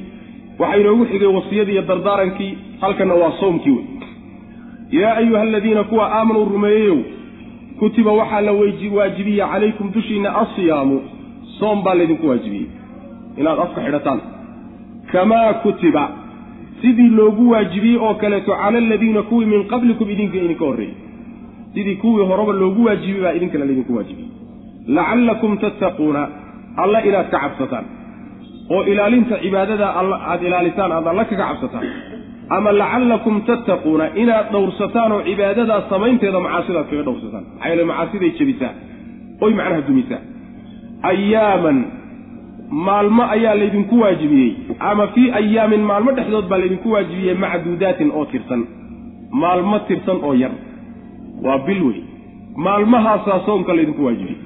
[0.60, 3.86] waxaa inoogu xigay wasiyadii iyo dardaarankii halkanna waa soomkii wey
[5.00, 6.98] yaa ayuha aladiina kuwa aamanuu rumeeyeyow
[7.78, 8.52] kutiba waxaa la
[8.96, 10.96] waajibiye calaykum dushiinna asiyaamu
[11.58, 12.66] soom baa laydinku waajibiyey
[13.36, 14.20] inaad afka xidhataan
[15.12, 16.23] kamaa kutiba
[16.82, 20.94] sidii loogu waajibiyey oo kaleeto cala aladiina kuwii min qablikum idinka idinka horreeyey.
[21.74, 24.30] Sidii kuwii horeba loogu waajibiyey baa idinkana laydinku waajibiyey.
[24.96, 26.22] Lacallakum tattaquuna
[26.82, 27.84] alla inaad ka cabsataan.
[28.70, 31.86] Oo ilaalinta cibaadada aad ilaalisaan aad alla kaga cabsataan.
[32.56, 37.44] Ama lacallakum tattaquuna inaad dhowrsataan oo cibaadadaa samaynteeda macaasidaad kaga dhowrsataan.
[37.50, 38.72] Maxaa yeele macaasiday jebisaa.
[39.44, 40.22] Oy macnaha dumisaa.
[41.10, 41.78] Ayaaman
[42.70, 48.66] maalmo ayaa laydinku waajibiyey ama fii ayaamin maalmo dhexdood baa laydinku waajibiyey macduudaatin oo tirsan.
[49.30, 50.50] Maalmo tirsan oo yar.
[51.44, 52.00] Waa bil wey.
[52.56, 54.38] Maalmahaasaa soomka laydinku waajibiyey.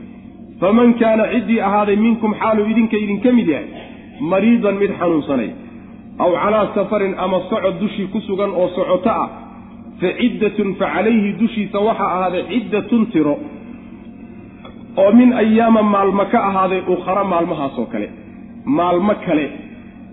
[0.60, 3.68] Faman kaana ciddii ahaaday minkum xaalu idinka idinka mid yahay
[4.20, 5.50] mariidan mid xanuunsanay
[6.18, 9.28] aw calaa safarin ama socod dushii ku sugan oo socoto ah
[10.00, 13.34] fa ciddatun fa calayhi dushiisa waxaa ahaaday ciddatun tiro
[15.00, 18.08] oo min ayaama maalmo ka ahaaday ukhara maalmahaasoo kale.
[18.78, 19.44] Maalmo kale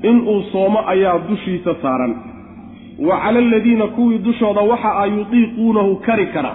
[0.09, 2.13] inuu soomo ayaa dushiisa saaran.
[3.07, 6.53] Wa cala aladiina kuwii dushooda waxa a yudiiquunahu kari kara.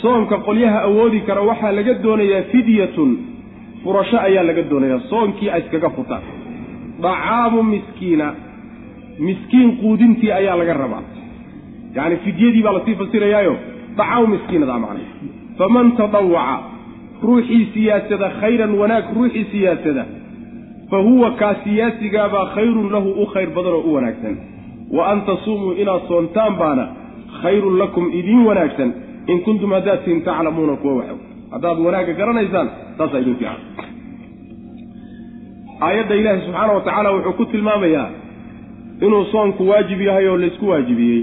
[0.00, 3.10] Soomka qolyaha awoodi kara waxaa laga doonayaa fidyatun.
[3.82, 5.00] Furasho ayaa laga doonayaa.
[5.10, 6.22] Soonkii ay iskaga furtaan
[7.04, 8.26] dacaamu miskiina.
[9.26, 11.02] Miskiin quudintii ayaa laga rabaa.
[11.96, 13.54] Yacni fidyadii baa la sii fasirayaayo.
[13.98, 15.04] Dacaamu miskiinada macna
[15.58, 16.73] faman tadawaca
[17.28, 20.04] ruuxii siyaasada khayran wanaag ruuxii siyaasada
[20.90, 24.34] fa huwa kaa siyaasigaabaa khayrun lahu u khayr badan oo u wanaagsan.
[24.96, 26.84] Wa an tasuumuu inaad soontaan baana
[27.42, 28.90] khayrun lakum idiin wanaagsan.
[29.32, 31.18] In kuntum haddaad tihin taclamuuna kuwa waxow
[31.54, 32.68] haddaad wanaagga garanaysaan
[32.98, 33.60] taasaa idin fiican.
[35.86, 38.08] Aayadda ilaahi subxaana wa tacaala wuxuu ku tilmaamayaa
[39.06, 41.22] inuu soonku waajib yahay oo laysku waajibiyey.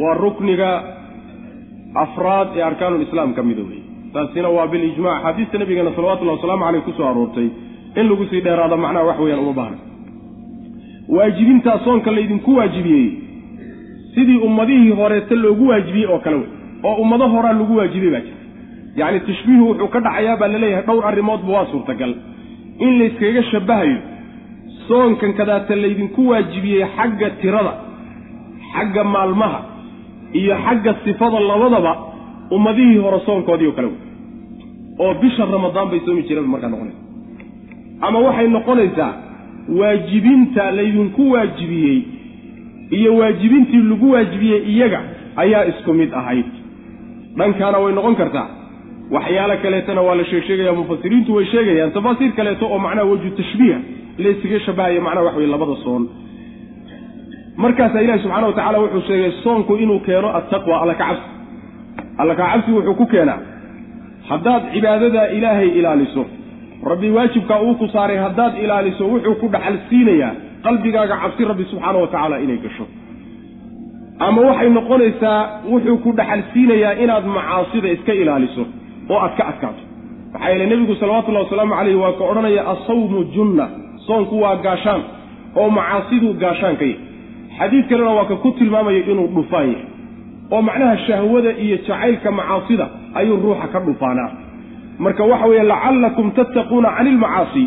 [0.00, 0.70] Waa rukniga
[2.04, 3.77] afraad ee arkaanulislaam ka mida wey
[4.12, 7.48] taasina waa bilijmac axaadiista nabigeena salawatullahi wasalaamu caleyh ku soo aroortay.
[7.96, 9.78] In lagu sii dheeraado macnaha wax weeyaan uma baahna.
[11.08, 13.10] Waajibintaa soonka laydinku waajibiyey
[14.14, 16.46] sidii ummadihii horeeta loogu waajibiyey oo kale wey.
[16.84, 18.44] Oo ummado horaa lagu waajibiyey baa jirta.
[18.96, 22.14] Yacni tashbiihu wuxuu ka dhacayaa baa la leeyahay dhowr arrimoodba waa suurtagal.
[22.78, 23.98] In layskaga shabahayo
[24.88, 27.72] soonkan kadaata laydinku waajibiyey xagga tirada
[28.74, 29.60] xagga maalmaha
[30.32, 31.92] iyo xagga sifada labadaba
[32.56, 33.96] ummadihii hore soonkoodii oo kale wey.
[34.98, 37.00] oo bisha ramadaan bay soomi jireen markaa noqonaysa
[38.06, 39.12] ama waxay noqonaysaa
[39.78, 41.98] waajibinta laydinku waajibiyey
[42.90, 45.00] iyo waajibintii lagu waajibiyey iyaga
[45.36, 46.46] ayaa isku mid ahayd.
[47.38, 48.46] Dhankaana way noqon kartaa
[49.10, 53.78] waxyaalo kaleetana waa la sheegsheegaya mufasiriintu way sheegayaan tafaasiir kaleeto oo macnaha waju tashbiiha
[54.18, 56.02] laysaga shabahaya macnaha wax weye labada soon.
[57.56, 61.37] Markaasaa ilahi subxana wa tacala wuxuu sheegay soonku inuu keeno attaqwa alla ka cabsi
[62.20, 63.38] alla ka cabsi wuxuu ku keenaa
[64.30, 66.22] haddaad cibaadadaa ilaahay ilaaliso
[66.90, 70.32] rabbi waajibkaa uu ku saaray haddaad ilaaliso wuxuu ku dhaxal siinayaa
[70.66, 72.86] qalbigaaga cabsi rabbi subxaana wa tacaala inay gasho.
[74.26, 75.38] Ama waxay noqonaysaa
[75.72, 78.62] wuxuu ku dhaxal siinayaa inaad macaasida iska ilaaliso
[79.10, 79.82] oo aad ka adkaato.
[80.32, 83.66] Maxaa yeele nebigu salawatullahi wasalaamu calayhi waa ka odhanaya asawmu junna
[84.06, 85.02] soonku waa gaashaan
[85.60, 86.98] oo macaasiduu gaashaan ka yahy
[87.58, 89.84] xadiid kalena waa ka ku tilmaamaya inuu dhufaan yahay
[90.54, 92.86] oo macnaha shahwada iyo jacaylka macaasida
[93.18, 94.30] ayuu ruuxa ka dhufaanaa.
[95.04, 97.64] Marka waxa weeye lacallakum tattaquuna cani ilmacaasi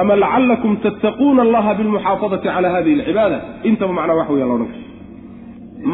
[0.00, 3.38] ama lacallakum tattaquuna allaha bilmuxaafadati cala hadihi alcibaada.
[3.68, 4.82] Intaba macnaha wax weya laodhan kara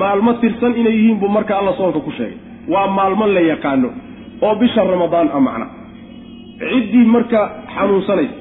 [0.01, 2.37] maalmo tirsan inay yihiin buu marka alla soonka ku sheegay.
[2.73, 3.89] Waa maalmo la yaqaano
[4.47, 5.67] oo bisha ramadaan a macna
[6.59, 7.41] ciddii marka
[7.75, 8.35] xanuunsanaysa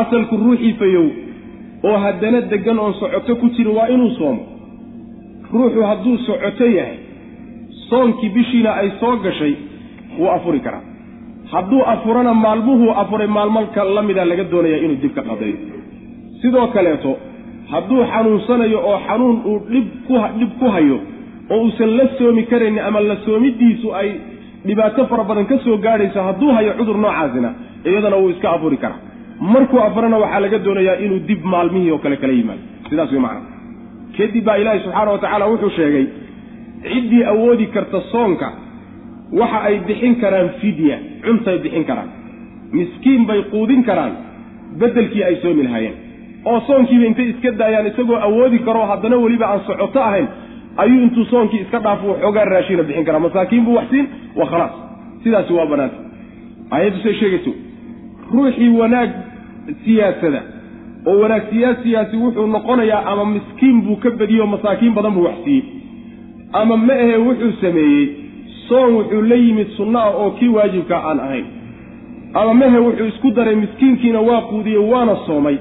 [0.00, 1.06] asalku ruuxii fayow
[1.88, 4.42] oo haddana deggan oon socoto ku jira waa inuu soomo
[5.52, 6.98] ruuxu hadduu socoto yahay
[7.90, 9.54] soonkii bishiina ay soo gashay
[10.18, 10.84] wuu afuri karaa.
[11.52, 15.56] Hadduu afurana maalmuhuu afuray maalmalka la mida laga doonayaa inuu dib ka qadeeyo
[16.42, 17.12] sidoo kaleeto
[17.72, 20.98] hadduu xanuunsanayo oo xanuun uu dhib ku dhib ku hayo
[21.50, 24.08] oo uusan la soomi karaynin ama la soomidiisu ay
[24.66, 27.50] dhibaato fara badan ka soo gaadhayso hadduu hayo cudur noocaasina
[27.88, 29.00] iyadana wuu iska afuri karaa.
[29.52, 32.62] Markuu afurana waxaa laga doonayaa inuu dib maalmihii oo kale kala yimaado.
[32.90, 33.55] Sidaas way macana
[34.18, 36.06] kadib baa ilaahi subxaana wa tacaala wuxuu sheegay
[36.92, 38.48] ciddii awoodi karta soonka
[39.40, 42.08] waxa ay bixin karaan fidya cuntay bixin karaan.
[42.72, 44.12] Miskiin bay quudin karaan
[44.80, 45.94] beddelkii ay soomi lahaayeen
[46.44, 50.26] oo soonkiiba intay iska daayaan isagoo awoodi karo haddana weliba aan socoto ahayn
[50.82, 53.20] ayuu intuu soonkii iska dhaafo waxoogaa raashina bixin karaa.
[53.26, 54.06] Masaakiin buu wax siin
[54.36, 54.74] wa khalaas.
[55.24, 55.96] Sidaasi waa banaanta
[56.70, 57.52] aayaddu say sheegayso
[58.32, 59.10] ruuxii wanaag
[59.84, 60.40] siyaasada
[61.10, 65.64] oo wanaag siyaasiyaasi wuxuu noqonayaa ama miskiin buu ka badiyo masaakiin badan buu wax siiyey.
[66.60, 68.04] Ama ma ahe wuxuu sameeyey
[68.68, 71.46] soon wuxuu la yimid sunno ah oo kii waajibka aan ahayn.
[72.40, 75.56] Ama mahe wuxuu isku daray miskiinkiina waa quudiyey waana soomay.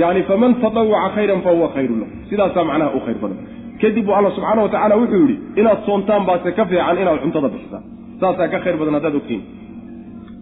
[0.00, 2.10] Yacni faman tadawaca khayran fa huwa khayru lahu.
[2.30, 3.38] Sidaasaa macnaha u khayr badan.
[3.80, 7.48] Kadib buu alla subxaana wa tacaala wuxuu yidhi inaad soontaan baase ka fiican inaad cuntada
[7.54, 7.82] bixisaan
[8.20, 9.42] saasaa ka khayr badan haddaad ogtiin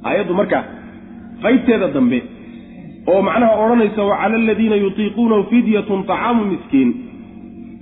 [0.09, 0.59] aayaddu marka
[1.45, 2.19] qaybteeda dambe
[3.11, 6.91] oo macnaha odhanaysa wa cala aladiina yutiiquunahu fidyatun tacaamu miskiin.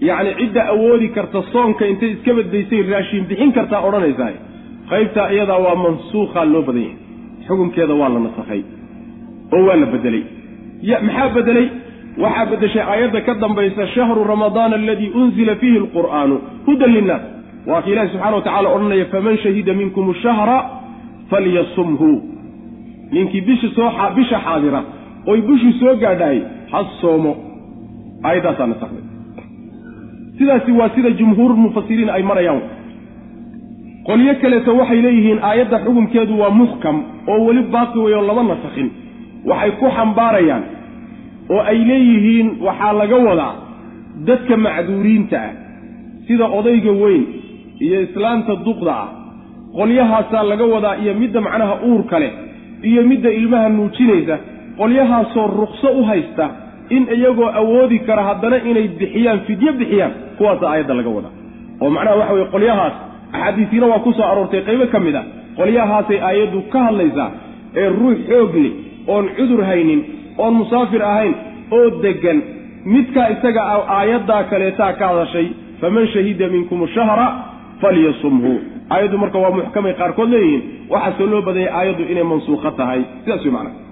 [0.09, 4.33] Yacni cidda awoodi karta soonka intay iska badbaysay raashiin bixin kartaa odhanaysaa
[4.91, 6.97] qaybtaa iyadaa waa mansuukhaa loo badan yahay.
[7.47, 8.63] Xukunkeeda waa la nasakhay.
[9.55, 10.25] Oo waa la bedelay.
[11.07, 11.67] Maxaa bedelay?
[12.23, 17.23] Waxaa bedeshay aayadda ka dambaysa shahru ramadaan aladii unzila fiihi alqur'aanu hudan linnaas.
[17.67, 20.59] Waa ka ilahi subxana wa tacala odhanaya faman shahida minkum shahra
[21.31, 22.11] falyasumhu.
[23.13, 24.81] Ninkii bisha soo bisha xaadira
[25.27, 26.39] oy bishii soo gaadhaay
[26.73, 27.33] ha soomo.
[28.25, 29.05] Aayaddaasaa nasakday
[30.39, 32.63] sidaasi waa sida jumhuur mufasiriin ay marayaan.
[34.07, 36.97] Qolyo kaleeto waxay leeyihiin aayadda xukunkeedu waa muxkam
[37.29, 38.89] oo weli baaqi wey oo lama nasakhin
[39.51, 40.65] waxay ku xambaarayaan
[41.55, 43.55] oo ay leeyihiin waxaa laga wadaa
[44.29, 45.53] dadka macduuriinta ah
[46.27, 47.25] sida odayga weyn
[47.85, 49.09] iyo islaanta duqda ah.
[49.77, 52.33] Qolyahaasaa laga wadaa iyo midda macnaha uurka leh
[52.91, 54.37] iyo midda ilmaha nuujinaysa
[54.81, 56.47] qolyahaasoo rukso u haysta
[56.97, 61.35] in iyagoo awoodi kara haddana inay bixiyaan fidyo bixiyaan kuwaasa aayadda laga wadaa.
[61.83, 62.93] oo macnaha waxa weye qolyahaas
[63.33, 65.23] axaadiisiina waa ku soo aroortay qaybo ka mid a
[65.59, 67.31] qolyahaasay aayaddu ka hadlaysaa
[67.81, 68.73] ee ruux xoog leh
[69.15, 70.01] oon cudur haynin
[70.43, 71.35] oon musaafir ahayn
[71.79, 72.39] oo deggan
[72.95, 75.47] midkaa isaga a aayaddaa kaleetaa ka hadashay
[75.81, 77.27] faman shahida minkum shahra
[77.83, 78.53] falyasumhu.
[78.95, 80.63] Aayaddu marka waa muxkamay qaarkood leeyihiin
[80.93, 83.01] waxaasoo loo badanyay aayaddu inay mansuukho tahay.
[83.25, 83.86] Sidaas way macnaha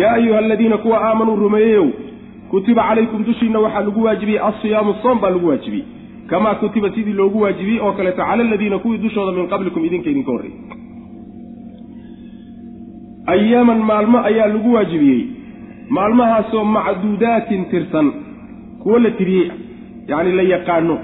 [0.00, 1.88] yaa ayuha aladiina kuwa aamanuu rumeeyeyow
[2.50, 5.86] kutiba calaykum dushiinna waxaa lagu waajibiyey alsiyaamu soom baa lagu waajibiyey
[6.30, 10.30] kamaa kutiba sidii loogu waajibiyey oo kaleeto cala aladiina kuwii dushooda min qablikum idinka idinka
[10.32, 10.58] horreeyey
[13.26, 15.22] ayaaman maalmo ayaa lagu waajibiyey
[15.96, 18.12] maalmahaasoo macduudaatin tirsan
[18.82, 19.50] kuwo la tiriyey
[20.08, 20.98] yacni la yaqaano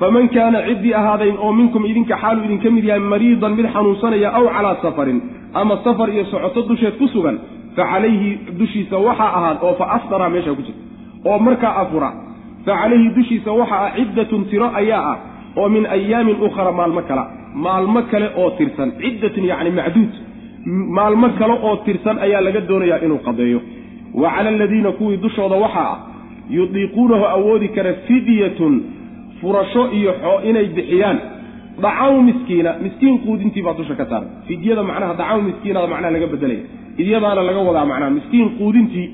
[0.00, 4.44] faman kaana ciddii ahaadayn oo minkum idinka xaalu idinka mid yahay mariidan mid xanuunsanaya aw
[4.56, 5.20] calaa safarin
[5.54, 7.38] ama safar iyo socoto dusheed ku sugan
[7.76, 10.82] fa calayhi dushiisa waxaa ahaad oo fa afdara meesha ku jirta.
[11.28, 12.10] oo markaa afura
[12.66, 15.18] fa calayhi dushiisa waxa ah ciddatun tiro ayaa ah
[15.60, 17.24] oo min ayaamin ukhra maalmo kala
[17.66, 20.12] maalmo kale oo tirsan ciddatun yacni macduud.
[20.96, 23.60] Maalmo kale oo tirsan ayaa laga doonayaa inuu qadeeyo.
[24.14, 25.98] Wa cala aladiina kuwii dushooda waxaa ah
[26.56, 28.74] yudiiquunahu awoodi kara fidyatun
[29.40, 31.18] furasho iyo xoo inay bixiyaan.
[31.82, 34.28] Dacaamu miskiina miskiin quudintii baa dusha ka saaran.
[34.48, 36.64] Fidyada macnaha dacaamu miskiinada macnaha laga bedelaya
[36.96, 39.06] fidyadaana laga wadaa macnaha miskiin quudintii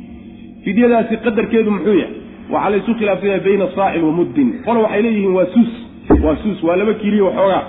[0.64, 2.14] fidyadaasi qadarkeedu muxuu yahay
[2.52, 4.48] waxaa la isu khilaafsanya bayna saacin wa muddin.
[4.66, 5.72] Qole waxay leeyihiin waa suus
[6.24, 7.62] waa suus waa laba kiiliyo waxoogaa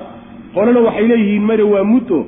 [0.56, 2.20] qolena waxay leeyihiin mare waa muddo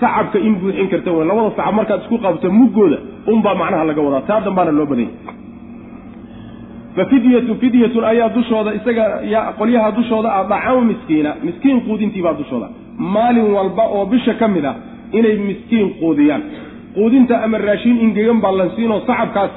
[0.00, 2.98] sacabka in buuxin karta w labada sacab markaad isku qabto muggooda
[3.32, 4.22] unbaa macnaha laga wadaa.
[4.28, 5.14] Taa dambaana loo badanya.
[6.96, 9.04] Fa fidyatu fidyatun ayaa dushooda isaga
[9.58, 11.30] qolyaha dushooda ah dacaamu miskiina.
[11.46, 12.68] Miskiin quudintii baa dushooda.
[12.98, 14.74] Maalin walba oo bisha ka mid ah
[15.18, 16.42] inay miskiin quudiyaan
[16.96, 19.52] quudinta ama raashiin ingegan baa la siinoo sacabkaas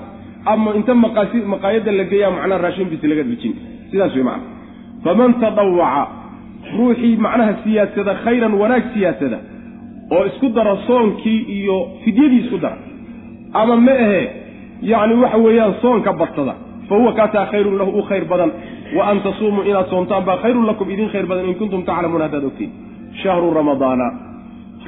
[0.53, 0.93] ama inta
[1.53, 3.53] maqaayadda la geeyaa macnaha raashiin bisi laga dejin.
[3.91, 4.45] Sidaas wey macana
[5.03, 6.03] faman tadawaca
[6.77, 9.39] ruuxii macnaha siyaasada khayran wanaag siyaasada
[10.15, 12.77] oo isku dara soonkii iyo fidyadii isku dara
[13.61, 14.21] ama ma ahe
[14.91, 16.53] yacni waxa weeyaan soonka badsada
[16.87, 18.51] fa huwa kaasaa khayrun lahu u khayr badan
[18.97, 22.45] wa an tasuumuu inaad soomtaan baa khayrun lakum idin khayr badan in kuntum taclamuuna haddaad
[22.49, 22.71] ogtiin.
[23.21, 24.07] Shahru ramadaana.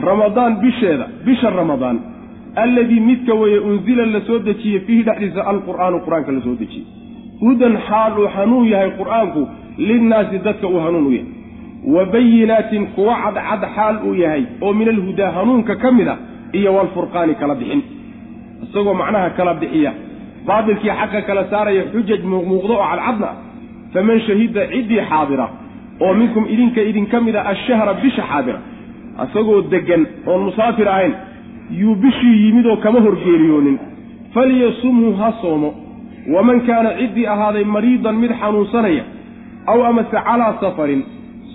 [0.10, 1.98] Ramadaan bisheeda bisha ramadaan
[2.56, 6.86] alladii midka weeye unzila la soo dejiyey fiihi dhexdiisa alqur'aanu qur'aanka la soo dejiyey.
[7.42, 9.42] Hudan xaal uu hanuun yahay qur'aanku
[9.78, 11.28] linnaasi dadka uu hanuun u yahay.
[11.94, 16.16] Wa bayinaatin kuwa cadcad xaal uu yahay oo min alhudaa hanuunka ka mid a
[16.54, 17.82] iyo walfurqaani kala bixin.
[18.64, 19.92] Isagoo macnaha kala bixiya
[20.48, 23.30] baatilkii xaqa kala saaraya xujaj muuqmuuqdo oo cadcadna
[23.94, 25.48] faman shahida ciddii xaadira
[26.04, 28.60] oo minkum idinka idinka mid a ashahra bisha xaadira.
[29.24, 31.14] Isagoo deggan oon musaafir ahayn
[31.80, 33.78] yuu bishii yimid oo kama horgeeriyoonin.
[34.34, 35.74] Falyasumhu ha soomo.
[36.34, 39.04] Waman kaana ciddii ahaaday mariidan mid xanuunsanaya
[39.72, 41.02] aw amase calaa safarin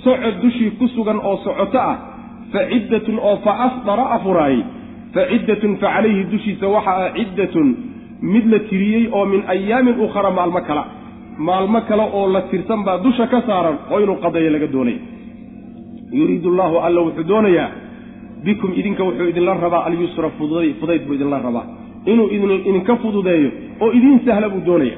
[0.04, 1.96] socod dushii ku sugan oo socoto ah
[2.52, 4.62] fa ciddatun oo fa afdara afuraayey.
[5.14, 7.68] Fa ciddatun fa calayhi dushiisa waxa ah ciddatun
[8.32, 10.84] mid la tiriyey oo min ayaamin ukhara maalmo kala.
[11.38, 14.98] Maalmo kale oo la tirsan baa dusha ka saaran oo inuu qadayo laga doonaya.
[16.12, 17.68] Yuriidu allaahu alla wuxuu doonayaa
[18.46, 21.66] bikum idinka wuxuu idinla rabaa alyusra fudayd buu idinla rabaa.
[22.06, 22.28] Inuu
[22.70, 23.50] idinka fududeeyo
[23.80, 24.96] oo idiin sahla buu doonaya.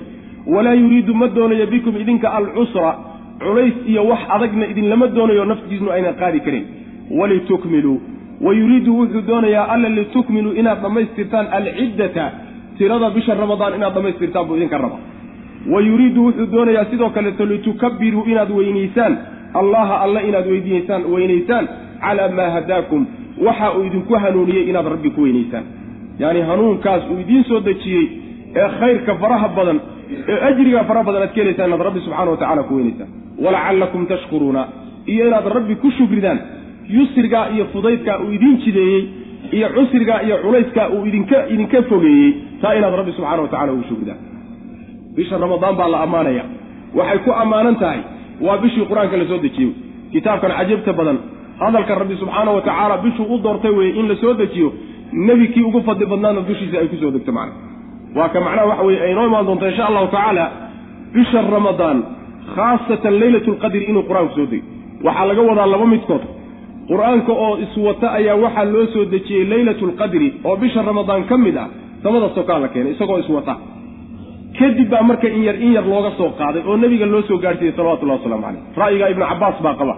[0.54, 2.90] Walaa yuriidu ma doonayo bikum idinka alcusra
[3.42, 6.64] culays iyo wax adagna idinlama doonayo naftiisnu aynan qaadi karin.
[7.18, 8.00] Walitukmiluu
[8.40, 12.24] wa yuriidu wuxuu doonayaa alla litukmiluu inaad dhammaystirtaan alciddata
[12.78, 15.00] tirada bisha ramadaan inaad dhammaystirtaan buu idinka rabaa.
[15.72, 19.18] Wa yuriidu wuxuu doonayaa sidoo kaleeto litukabiruu inaad weynaysaan.
[19.54, 20.46] Allaha alla inaad
[21.14, 21.68] weynaysaan.
[22.00, 23.06] Calaa maa hadaakum
[23.46, 25.64] waxa uu idinku hanuuniyey inaad rabbi ku weynaysaan.
[26.18, 28.04] Yacni hanuunkaas uu idiin soo dejiyey
[28.60, 29.78] ee khayrka faraha badan
[30.32, 33.08] ee ajriga faraha badan aad ka helaysaan inaad rabbi subxana wa tacala ku weynaysaan.
[33.44, 34.62] Walacallakum tashkuruuna
[35.12, 36.38] iyo inaad rabbi ku shukridaan.
[36.96, 39.02] Yusrigaa iyo fudaydkaa uu idiin jideeyey
[39.56, 42.28] iyo cusrigaa iyo culayskaa uu idinka idinka fogeeyey
[42.62, 44.18] taa inaad rabbi subxana wa tacala ugu shukridaan.
[45.16, 46.44] Bisha ramadaan baa la ammaanaya.
[46.98, 48.00] Waxay ku ammaanan tahay
[48.46, 49.70] waa bishii qur'aanka la soo dejiyo
[50.12, 51.18] kitaabkan cajabta badan
[51.60, 54.68] hadalka rabbi subxaana wa tacaala bishuu u doortay weeye in la soo dejiyo
[55.28, 57.54] nebi kii ugu fadli badnaana dushiisa ay ku soo degto macna.
[58.16, 60.44] Waa ka macnaha waxa weye ay inoo imaan doonta insha allahu tacaala
[61.14, 61.98] bisha ramadaan
[62.54, 64.66] khaasatan leylatu lqadri inuu qur'aanku soo dego
[65.06, 66.22] waxaa laga wadaa laba midkood.
[66.90, 71.56] Qur'aanka oo iswata ayaa waxaa loo soo dejiyey leylatu lqadri oo bisha ramadaan ka mid
[71.64, 71.68] ah
[72.02, 73.54] samada sokaa la keenay isagoo iswata.
[74.58, 77.74] Kadib baa marka in yar in yar looga soo qaaday oo nebiga loo soo gaadhsiiyey
[77.78, 79.94] salawatullahi waslamu caleyh ra'yigaa ibnu cabbaas baa qaba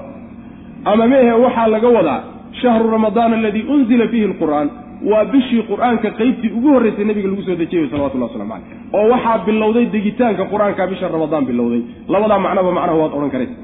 [0.85, 2.21] ama meehe waxaa laga wadaa
[2.61, 4.69] shahru ramadaan aladii unzila fiihi alqur'aan.
[5.11, 9.39] Waa bishii qur'aanka qaybtii ugu horraysay nebiga lagu soo dejiyey salawatullahi waslamu caleyh oo waxaa
[9.47, 11.83] bilowday degitaanka qur'aanka bisha ramadaan bilowday.
[12.13, 13.57] Labadaa macnaba macnaha waad odhan karaysa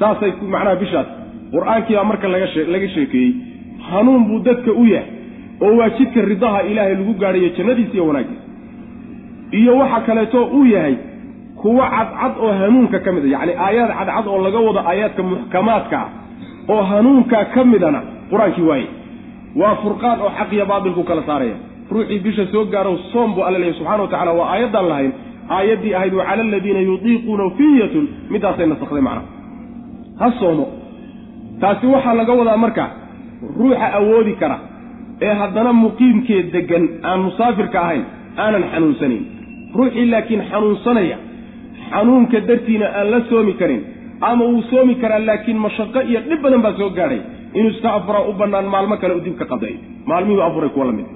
[0.00, 1.06] saasay macnaha bishaas.
[1.54, 3.30] Qur'aankii baa marka laga shee laga sheekeeyey.
[3.90, 5.08] Hanuun buu dadka u yahay.
[5.64, 8.42] Oo waa jidka ridaha ilaahay lagu gaadhayo jannadiisa iyo wanaaggiisa.
[9.58, 10.94] Iyo waxa kaleeto uu yahay
[11.60, 15.96] kuwo cadcad oo hanuunka ka mid a yacni aayaad cadcad oo laga wado aayaadka muxkamaadka
[16.04, 16.08] ah
[16.72, 18.00] oo hanuunkaa ka midana
[18.30, 18.86] qur'aankii waaye.
[19.60, 21.56] Waa furqaan oo xaq iyo baatilku kala saaraya.
[21.90, 25.12] Ruuxii bisha soo gaaro soom buu alla leeyahy subxana wa tacala waa aayaddaan lahayn.
[25.56, 28.04] Aayaddii ahayd wa cala aladiina yutiiquuna fiyatun.
[28.32, 29.26] Midaasay nasakday macnaha
[30.20, 30.66] ha soomo.
[31.60, 32.84] Taasi waxaa laga wadaa marka
[33.58, 34.56] ruuxa awoodi kara
[35.26, 38.04] ee haddana muqiimkee deggan aan musaafirka ahayn
[38.44, 39.22] aanan xanuunsanayn
[39.78, 41.16] ruuxii laakiin xanuunsanaya
[41.90, 43.82] xanuunka dartiina aan la soomi karin
[44.30, 47.20] ama uu soomi karaa laakiin mashaqo iyo dhib badan baa soo gaadhay
[47.58, 49.78] inuu iska afuraa u bannaan maalmo kale u dib ka qadeeyo
[50.10, 51.06] maalmihuu afuray kuwa la mid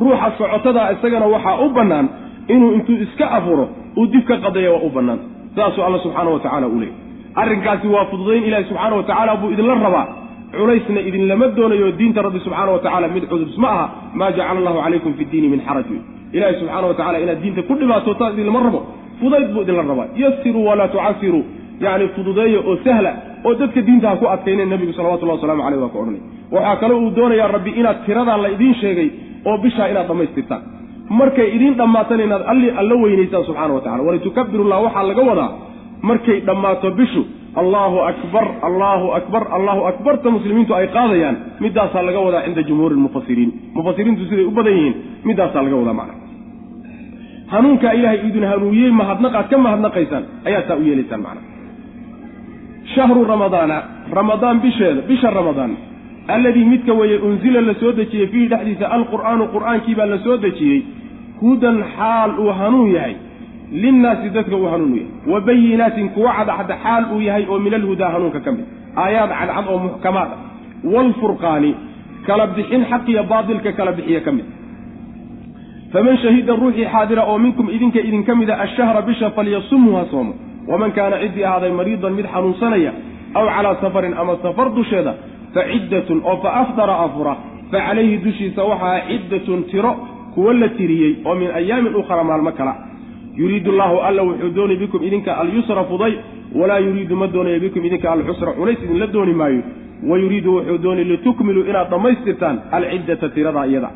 [0.00, 2.06] ruuxa socotadaa isagana waxaa u bannaan
[2.54, 3.64] inuu intuu iska afuro
[3.98, 5.20] uu dib ka qadeeya waa u bannaan.
[5.56, 6.96] Saasuu alla subxaana wa tacaala u leeyay
[7.42, 10.06] arrinkaasi waa fududayn ilaahi subxaana wa tacaala buu idinla rabaa.
[10.58, 13.86] Culaysna idinlama doonayo diinta rabbi subxaana wa tacala mid cudubs ma aha.
[14.18, 15.86] Maa jacala allahu calaykum fi ddiini min xaraj.
[15.90, 16.00] Wey
[16.36, 18.80] ilaahi subxaana wa tacala inaad diinta ku dhibaatootaan idinlama rabo.
[19.20, 20.08] Fudayd buu idinla rabaa.
[20.22, 21.42] Yasiruu walaa tucasiruu
[21.80, 23.12] yacni fududeeya oo sahla
[23.46, 26.22] oo dadka diinta ha ku adkayneen nebigu salawatullahi wasalamu caleyh waa ka odhanay.
[26.54, 29.08] Waxaa kale uu doonayaa rabbi inaad tiradaa la idiin sheegay
[29.48, 30.62] oo bishaa inaad dhammaystirtaan
[31.20, 35.50] markay idiin dhammaatana inaad alli alla weynaysaan subxana wa tacala walitukabbirullah waxaa laga wadaa
[36.10, 37.22] markay dhammaato bishu
[37.62, 43.50] allahu akbar allahu akbar allahu akbarta muslimiintu ay qaadayaan midaasaa laga wadaa cinda jumhuuri lmufasiriin
[43.76, 44.94] mufasiriintu siday u badan yihiin
[45.28, 46.14] midaasaa laga wadaa macna.
[47.52, 51.40] Hanuunkaa ilaahay idin hanuuniyey mahadnaqaad ka mahadnaqaysaan ayaa saa u yeelaysaan macna
[52.94, 53.82] shahru ramadaana
[54.12, 55.76] ramadaan bisheeda bisha ramadaan
[56.28, 60.82] alladii midka weeye unzila la soo dejiyey fiihi dhexdiisa alqur'aanu qur'aankii baa la soo dejiyey
[61.40, 63.14] hudan xaal uu hanuun yahay
[63.72, 68.10] linnaasi dadka uu hanuun yahay wa bayinaatin kuwa cadcad xaal uu yahay oo min alhudaa
[68.14, 68.64] hanuunka ka mid
[69.04, 70.40] aayaad cadcad oo muxkamaad ah
[70.94, 71.74] waalfurqaani
[72.26, 74.44] kala bixin xaqiyo baatilka kala bixiya ka mid.
[75.92, 80.32] Faman shahida ruuxii xaadira oo minkum idinka idinka mida ashahra bisha falyasumhu ha soomo
[80.68, 82.92] waman kaana ciddii ahaaday mariidan mid xanuunsanaya
[83.34, 85.14] aw calaa safarin ama safar dusheeda
[85.54, 87.34] fa ciddatun oo fa afdara afura
[87.70, 89.92] fa calayhi dushiisa waxaa ciddatun tiro
[90.34, 92.74] kuwa la tiriyey oo min ayaamin ukhra maalmo kala
[93.36, 96.14] yuriidu allaahu alla wuxuu doonay bikum idinka alyusra fuday
[96.54, 99.62] walaa yuriidu ma doonayo bikum idinka alcusra culays idinla dooni maayo
[100.10, 103.90] wa yuriidu wuxuu doonay litukmiluu inaad dhammaystirtaan alciddata tiradaa iyada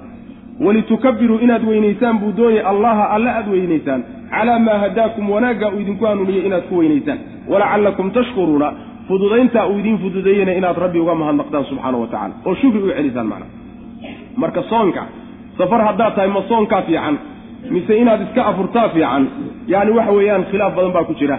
[0.61, 6.05] walitukabiruu inaad weynaysaan buu doonaya allaha alla aad weynaysaan calaa maa hadaakum wanaagga uu idinku
[6.05, 7.19] hanuuniyey inaad ku weynaysaan
[7.49, 8.73] walacallakum tashkuruuna
[9.09, 13.27] fududayntaa uu idiin fududeeyena inaad rabbi uga mahadnaqdaan subxaana wa tacala oo shukri u celisaan
[13.27, 13.51] macnaa
[14.37, 15.03] marka soonka
[15.59, 17.19] safar haddaad tahay ma soonkaa fiican
[17.71, 19.29] mise inaad iska afurtaa fiican
[19.67, 21.39] yacni waxa weeyaan khilaaf badan baa ku jira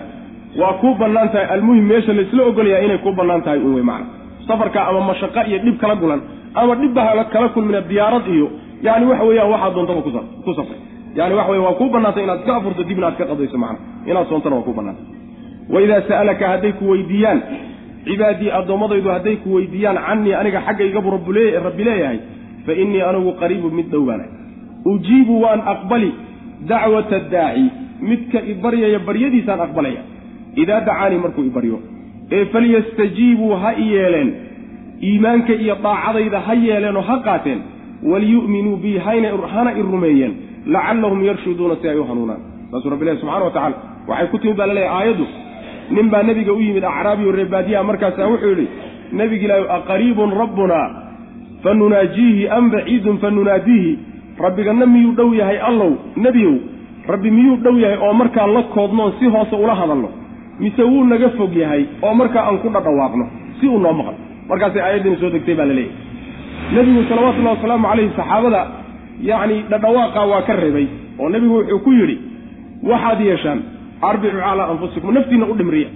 [0.62, 4.08] waa kuu bannaan tahay almuhim meesha laysla ogolayaa inay kuu bannaan tahay un wey macna
[4.48, 6.22] safarka ama mashaqo iyo dhib kala gulan
[6.54, 8.48] ama dhibba kala kulmina diyaarad iyo
[8.82, 10.80] yani waxa weeyaan waxaa doontaba ku safray.
[11.16, 13.80] Yani waxa wey waa kuu bannaantay inaad iska afurto dibna aad ka qadayso macna.
[14.06, 15.06] Inaad soontana waa kuu bannaantay.
[15.70, 17.42] Waidaa sa'alaka hadday ku weydiiyaan
[18.06, 22.20] cibaadii addoommadaydu hadday ku weydiiyaan cannii aniga xaggaygabu rabbi leeyahay
[22.66, 24.06] fa innii anigu qariibun mid dhow
[24.86, 26.12] ujiibu waan aqbali
[26.68, 27.66] dacwata daaci
[28.02, 30.02] midka ibaryaya baryadiisaan aqbalaya.
[30.56, 31.80] Idaa dacaanii markuu ibaryo
[32.32, 34.34] ee falyastajiibuu ha yeeleen
[35.04, 37.62] iimaanka iyo daacadayda ha yeeleenoo ha qaateen
[38.04, 40.34] waliyu'minuu bii hana i rumeeyeen
[40.66, 43.76] lacallahum yarshuduuna si ay u hanuunaan saasuu rabbi ilahi subxana wa tacala
[44.08, 45.26] waxay ku timid baa laleeyahy aayaddu
[45.92, 48.68] nin baa nebiga u yimid acraabiyo reebaadiyaha markaasaa wuxuu yidhi
[49.12, 50.80] nebigi ilaahi aqariibun rabbuna
[51.64, 54.00] fa nunaajiihi am baciidun fa nunaadiihi
[54.46, 56.56] rabbiganna miyuu dhow yahay allow nebiyow
[57.08, 60.10] rabbi miyuu dhow yahay oo markaa la koodnoon si hoose ula hadalno
[60.60, 63.26] mise wuu naga fog yahay oo markaa aan ku dhadhawaaqno
[63.60, 64.14] si uu noo maqlo
[64.50, 66.09] markaasay aayaddiina soo degtay baa la leeyahay
[66.76, 68.62] nebigu salawatullahi wasalaamu calayhi saxaabada
[69.30, 70.88] yacni dhadhawaaqa waa ka reebay
[71.20, 72.16] oo nebigu wuxuu ku yidhi
[72.92, 73.60] waxaad yeeshaan
[74.10, 75.90] arbicu calaa anfusikum naftiinna u dhimriya.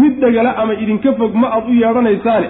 [0.00, 2.48] Mid dhegala ama idinka fog ma aad u yeedhanaysaane.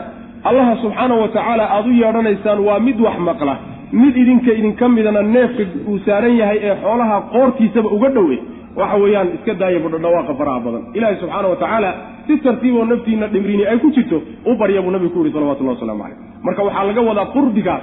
[0.48, 3.54] Allaha subxaana wa tacaala aad u yeedhanaysaan waa mid wax maqla.
[3.92, 8.36] Mid idinka idinka midana neefka uu saaran yahay ee xoolaha qoortiisaba uga dhowe
[8.80, 10.82] waxa weeyaan iska daaya budhadhawaaqa faraha badan.
[10.96, 11.90] Ilaahay subxaana wa tacaala
[12.26, 14.18] si tartiiboo naftiinna dhimrini ay ku jirto
[14.50, 16.18] u barya buu nabigu ku yihi salawatullahi waslamu calayh.
[16.46, 17.82] Marka waxaa laga wadaa qurbigaas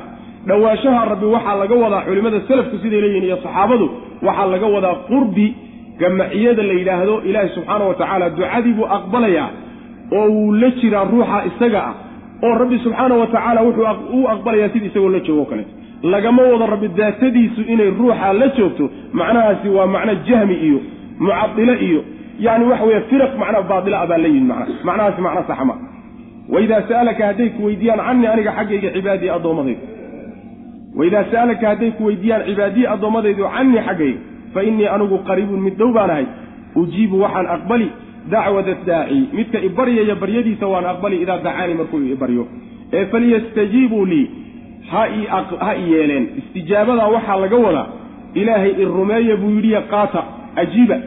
[0.50, 3.86] dhowaanshaha rabbi waxaa laga wadaa culimmada selafku siday leeyihiin iyo saxaabadu
[4.28, 5.48] waxaa laga wadaa qurbi
[6.02, 9.50] gamaciyada la yidhaahdo ilaahay subxaana wa tacaala ducadii buu aqbalayaa
[10.18, 11.94] oo wuu la jiraa ruuxa isaga ah
[12.48, 13.86] oo rabbi subxaana wa tacaala wuxuu
[14.18, 15.72] u aqbalayaa sida isagoo la joogo o kaleeto
[16.04, 20.80] lagama wado rabbi daatadiisu inay ruuxa la joogto macnahaasi waa macno jahmi iyo
[21.20, 22.04] mucadilo iyo
[22.40, 25.76] yani waxa weeye firaq macnaa baatila a baa la yimid macna macnahaasi macno saxa
[26.50, 29.82] waidaa sa'alaka hadday ku weydiiyaan canii aniga xaggayga cibaadii addoommadaydu
[30.96, 34.20] waidaa sa'alaka hadday ku weydiiyaan cibaadii addoommadaydu canii xaggayga
[34.54, 36.26] fa innii anigu qariibun mid dhow baanahay
[36.76, 37.90] ujiibu waxaan aqbali
[38.30, 42.48] dacwada daaci midka ibaryaya baryadiisa waan aqbali idaa dacaanii markuu ibaryo
[42.94, 44.30] ee falyastajiibuu lii
[44.92, 47.88] ha i yeeleen istijaabadaa waxaa laga wadaa
[48.34, 50.24] ilaahay i rumeeya buu yidhiya qaata
[50.56, 50.98] ajiiba.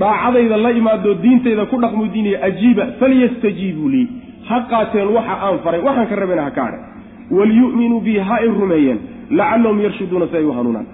[0.00, 4.06] Daacadayda la imaadoo diintayda ku dhaqmu diiniya ajiiba falyastajiibuu lii.
[4.48, 6.78] Ha qaateen waxa aan faray waxaan ka rabana ha kaadhe
[7.30, 8.98] waliyu'minuu bii ha i rumeeyeen
[9.30, 10.86] lacallahum yarshuduuna si ay u hanuunaan.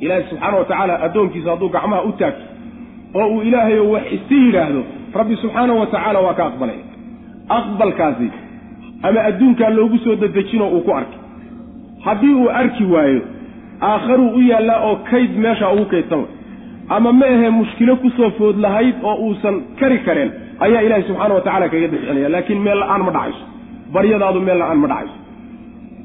[0.00, 2.44] Ilaahay subxaana wa tacaala addoonkiisa hadduu gacmaha u taagto
[3.14, 4.82] oo uu ilaahayo wax isi yidhaahdo
[5.14, 6.80] rabbi subxaana wa tacaala waa ka aqbalay.
[7.48, 8.28] Aqbalkaasi
[9.06, 11.18] ama adduunkaa loogu soo dadejinoo uu ku arkay
[12.04, 13.20] haddii uu arki waayo
[13.90, 16.24] aakharuu u yaallaa oo kayd meesha ugu kaydsan.
[16.94, 20.30] Ama ma ahee mushkilo ku soo food lahayd oo uusan kari kareen
[20.64, 23.44] ayaa ilaahay subxaana wa tacala kaga dafcinaya laakiin meel la'aan ma dhacayso.
[23.94, 25.16] Baryadaadu meel la'aan ma dhacayso.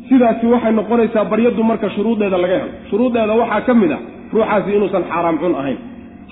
[0.10, 2.72] Sidaasi waxay noqonaysaa baryadu marka shuruuddeeda laga helo.
[2.90, 4.00] Shuruuddeeda waxaa ka mid a
[4.34, 5.78] ruuxaasi inuusan xaaraam cun ahayn.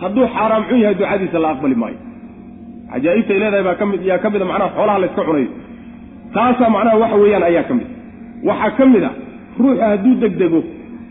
[0.02, 1.98] Hadduu xaaraam cun yahay ducadiisa la aqbali maayo.
[2.92, 5.48] Cajaa'ibtay leedahay baa ka mid yaa ka mid a macnaha xoolaha la cunayo
[6.36, 7.88] taasaa macnaha waxa weeyaan ayaa ka mid
[8.50, 9.12] waxaa ka mid a
[9.60, 10.60] ruuxa hadduu degdego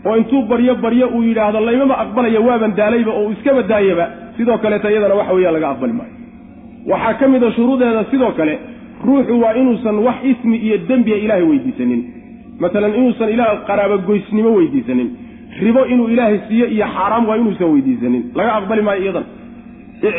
[0.07, 4.05] oo intuu baryo baryo uu yidhaahdo laymama aqbalaya waaban daalayba oo uu iskaba daayaba
[4.37, 6.13] sidoo kaleeta iyadana waxa weeyaan laga aqbali maayo.
[6.91, 8.53] Waxaa ka mid a shuruudeeda sidoo kale
[9.07, 12.01] ruuxu waa inuusan wax ismi iyo dembiya ilaahay weydiisanin.
[12.63, 15.07] Masalan inuusan ilaah qaraabogoysnimo weydiisanin.
[15.65, 18.23] Ribo inuu ilaahay siiyo iyo xaaraam waa inuusan weydiisanin.
[18.37, 19.25] Laga aqbali maayo iyadan.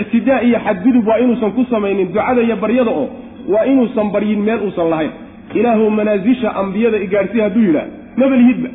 [0.03, 2.09] Ictidaa iyo xadgudub waa inuusan ku samaynin.
[2.13, 3.07] Ducada iyo baryada oo
[3.53, 5.11] waa inuusan baryin meel uusan lahayn.
[5.55, 7.87] Ilaahu manaasisha ambiyada igaadhsiy hadduu yidhaah
[8.17, 8.69] mabelihidba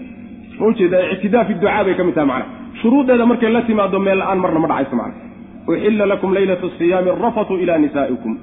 [0.60, 2.46] ma u jeedaa ictidaa fi ducaa bay ka mid tahay macna.
[2.82, 5.20] Shuruuddeeda markay la timaado meel la'aan marna ma dhacayso macna.
[5.68, 8.34] Uxilla lakum leylata siyaami arafatu ilaa nisaa'ikum.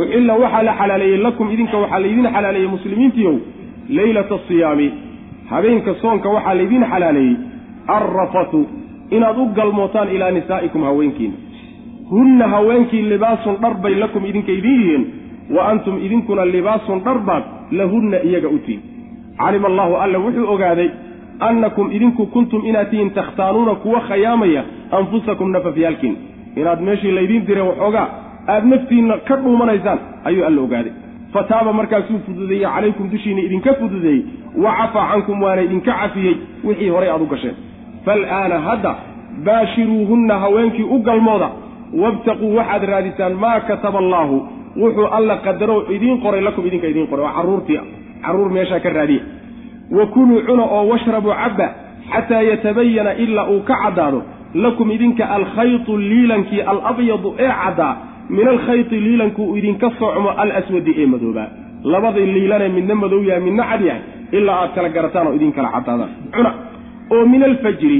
[0.00, 3.36] Uxilla waxaa la xalaaleeyey lakum idinka waxaa laydin xalaaleeyey muslimiintiiow
[3.98, 4.88] leylata asiyaami
[5.50, 7.36] habeenka soonka waxaa laydin xalaaleeyey
[7.96, 8.60] alrafatu
[9.16, 11.34] inaad u galmootaan ilaa nisaa'ikum haweenkiina
[12.10, 15.04] hunna haweenkii libaasun dhar bay lakum idinka idin yihiin
[15.56, 18.80] wa antum idinkuna libaasun dhar baad lahunna iyaga u tihin.
[19.38, 20.90] Calima allaahu alla wuxuu ogaaday
[21.40, 24.64] annakum idinku kuntum inaad tihiin takhtaanuuna kuwa khayaamaya
[24.98, 26.16] anfusakum nafafyaalkiin.
[26.56, 28.08] Inaad meeshii laydiin diray waxoogaa
[28.48, 30.92] aad naftiinna ka dhuumanaysaan ayuu alla ogaaday.
[31.32, 34.22] Fataaba markaasuu fududeeyey calaykum dushiinna idinka fududeeyey
[34.62, 37.54] wa cafaa cankum waana idinka cafiyey wixii horay aad u gasheen.
[38.04, 38.94] Fal'aana hadda
[39.44, 41.50] baashiruuhunna haweenkii u galmooda
[42.02, 47.24] wabtaquu waxaad raadisaan maa kataba allaahu wuxuu alla qadaro idiin qoray lakum idinka idiin qoray.
[47.24, 47.84] Oo carruurtii ah
[48.24, 49.22] carruur meeshaa ka raadiya
[49.96, 51.66] wa kuluu cuna oo washrabuu cabba
[52.12, 54.22] xataa yatabayana ilaa uu ka caddaado
[54.54, 57.92] lakum idinka alkhaytu liilankii alabyadu ee caddaa
[58.36, 61.48] min alkhayti liilanku uu idinka socmo alaswadi ee madoobaa
[61.92, 64.02] labadii liilanee midna madow yahay midna cad yahay
[64.38, 66.10] ilaa aad kala garataan oo idin kala caddaadaan.
[66.34, 66.50] Cuna
[67.14, 67.98] oo min alfajri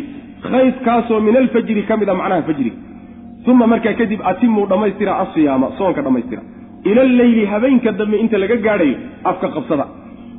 [0.50, 2.76] khaydkaasoo min alfajri ka mid a macnaha fajriga
[3.50, 6.42] uma markaa kadib atimuu dhammaystira asiyaama soonka dhammaystira
[6.84, 8.94] ila alleyli habeenka dambe inta laga gaadhayo
[9.24, 9.86] afka qabsada.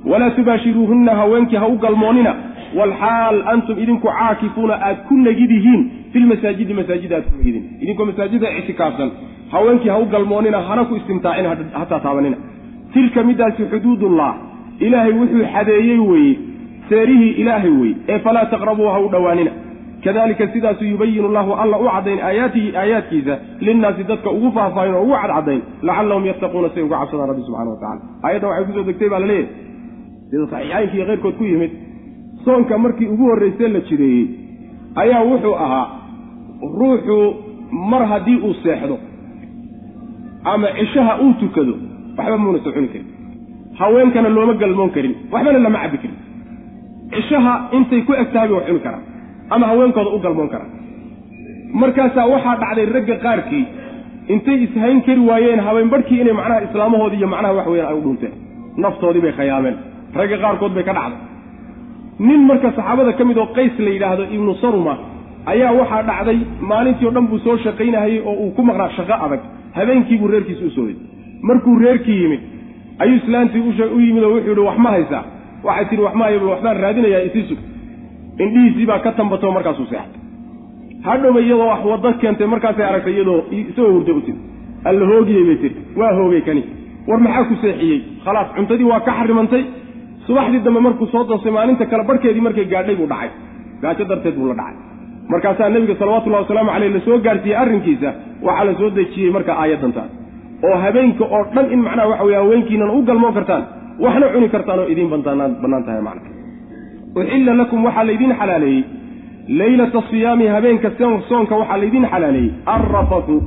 [0.05, 2.35] Walaa tubaashiruuhunna haweenkii ha u galmoonina.
[2.77, 5.81] Walxaal antum idinku caakifuuna aad ku negidihiin
[6.13, 9.11] filmasaajidi masaajida aad ku negidin idinkoo masaajida ictikaafsan.
[9.51, 12.37] Haweenkii ha u galmoonina hana ku istimtaacin hataa taabanina.
[12.93, 14.35] Tilka midaasi xuduudullah.
[14.79, 16.39] Ilaahay wuxuu xadeeyey weeye.
[16.89, 19.51] Seerihii ilaahay weye ee falaa taqrabuu ha u dhowaanina
[20.03, 23.33] kadalika sidaasuu yubayinu llahu alla u caddayn aayaatihi aayaadkiisa
[23.67, 27.77] linnaasi dadka ugu faahfaahin oo ugu cadcadayn lacallahum yattaquuna say uga cabsadaan rabbi subxana wa
[27.83, 29.47] tacala aayaddan waxay ku soo degtay baa la leeyahay.
[30.31, 31.71] Sida saxiixaynka iyo keyrkood ku yimid
[32.45, 34.25] soonka markii ugu horraysee la jireeyey
[35.03, 35.85] ayaa wuxuu ahaa
[36.79, 37.17] ruuxu
[37.91, 38.97] mar haddii uu seexdo
[40.53, 41.73] ama cishaha uu tukado
[42.17, 43.07] waxba muuna soo cuni karin.
[43.79, 46.17] Haweenkana looma galmoon karin waxbana lama cabbi karin.
[47.13, 49.03] Cishaha intay ku eg tahay bay wax cuni karaan
[49.55, 50.71] ama haweenkooda u galmoon karaan
[51.81, 53.63] markaasaa waxaa dhacday ragga qaarkii
[54.33, 58.33] intay ishayn kari waayeen habeenbarhkii inay macnaha islaamahoodii iyo macnaha wax weeyaan ay u dhunteen
[58.83, 59.75] naftoodii bay khayaameen
[60.19, 61.19] ragga qaarkood bay ka dhacday.
[62.27, 64.93] Nin marka saxaabada ka mid oo qays la yidhaahdo ibnu saruma
[65.53, 66.37] ayaa waxaa dhacday
[66.71, 69.41] maalintii o dhan buu soo shaqaynahayey oo uu ku maqnaa shaqo adag.
[69.77, 70.95] Habeenkiibuu reerkiisa u sooday.
[71.47, 72.41] Markuu reerkii yimid
[73.03, 73.61] ayuu islaantii
[73.95, 75.23] u yimid oo wuxuu yihi wax ma haysaa.
[75.67, 77.59] Waxay tihi wax ma hayo waxbaan raadinayaa isii sug
[78.43, 80.19] indhihiisii baa ka tambato markaasuu seexday
[81.07, 84.39] hadhowba iyadoo wax waddo keentay markaasay aragtay iyadoo isagoo hurdo u tiri
[84.89, 85.75] alla hoogiyey bay tiri.
[85.99, 86.61] Waa hoogay kani.
[87.07, 87.97] War maxaa ku seexiyey?
[88.25, 89.63] Khalaas cuntadii waa ka xarimantay.
[90.27, 93.29] Subaxdii dambe markuu soo doosay maalinta kale barhkeedii markay gaadhay buu dhacay.
[93.81, 94.75] Gaajo darteed buu la dhacay.
[95.31, 98.09] Markaasaa nebiga salawatullahi wasalaamu caleyh la soo gaarsiiyey arrinkiisa
[98.47, 100.09] waxaa la soo dejiyey marka aayaddantaas.
[100.65, 103.63] Oo habeenka oo dhan in macnaha waxa weye haweenkiinana u galmoon kartaan
[104.03, 106.29] waxna cuni kartaan oo idiin bannaan tahay macna
[107.15, 108.83] uxilla lakum waxaa laydiin xalaaleeyey.
[109.47, 110.91] Leylata siyaami habeenka
[111.29, 112.51] soonka waxaa laydiin xalaaleeyey.
[112.65, 113.43] Alrafatu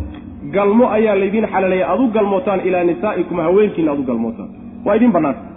[0.55, 1.85] galmo ayaa laydiin xalaaleeyey.
[1.91, 4.49] Aad u galmootaan ilaa nisaa'ikum haweenkiina aad u galmootaan.
[4.85, 5.55] Waa idiin bannaanta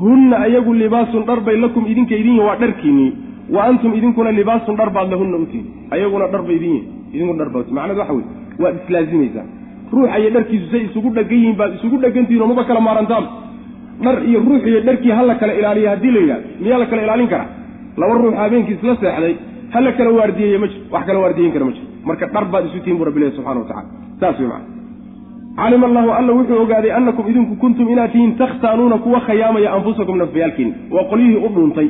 [0.00, 3.12] hunna ayagu libaasun dhar bay lakum idinka idin yihiin waa dharkiinnii
[3.54, 7.38] wa antum idinkuna libaasun dhar baad lahunna u tihin ayaguna dhar bay idin yihiin idinkuna
[7.44, 8.26] dhar baad macnadu waxa weye
[8.62, 9.46] waad islaazimaysaa
[9.92, 13.24] ruuxa iyo dharkiisu say isugu dhegan yihiin baad isugu dhegantihin oo maba kala maarantaan
[14.02, 17.02] dhar iyo ruux iyo dharkii ha la kala ilaaliya haddii la yidhahdo miyaa la kala
[17.06, 17.48] ilaalin karaa?
[17.96, 19.34] Laba ruux habeenkii isla seexday
[19.74, 22.64] ha la kala waardiyeeye ma jiro wax kala waardiyeyn kara ma jiro marka dhar baad
[22.68, 23.88] isu tihin bu rabbi ilahi subxana wa tacala
[24.20, 24.72] saas wey macana
[25.56, 30.70] calima allahu alla wuxuu ogaaday annakum idinku kuntum inaad tihiin takhtaanuuna kuwa khayaamaya anfusakum nafyaalkiin
[30.94, 31.88] waa qolyihii u dhuuntay.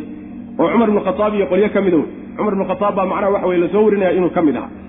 [0.58, 2.06] Oo cumar ibnu khataab iyo qolyo ka mida wey.
[2.36, 4.83] Cumar ibnu khataab baa macnaha waxa weye la soo warinaya inuu ka mid ahaa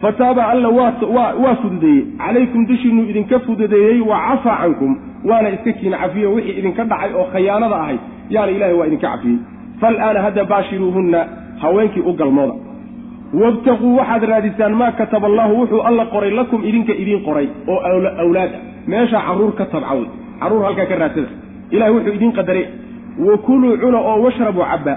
[0.00, 6.32] fataaba alla waa fududeeyey calaykum dushiinuu idinka fududeeyey wa cafaa cankum waana iska kiina cafiyo
[6.32, 8.00] wixii idinka dhacay oo khayaanada ahayd
[8.30, 9.38] yaana ilahay waa idinka cafiyey.
[9.80, 11.26] Faalaana hadda baashiruuhunna
[11.60, 12.54] haweenkii u galmooda.
[13.42, 17.80] Wabtaquu waxaad raadisaan maa kataba allahu wuxuu alla qoray lakum idinka idiin qoray oo
[18.22, 20.06] awlaad ah meeshaa carruur ka tabcawd
[20.40, 21.28] carruur halkaa ka raadsada
[21.70, 22.66] ilahay wuxuu idiin qadaray.
[23.26, 24.94] Wa kuluu cuna oo washrabuu cabba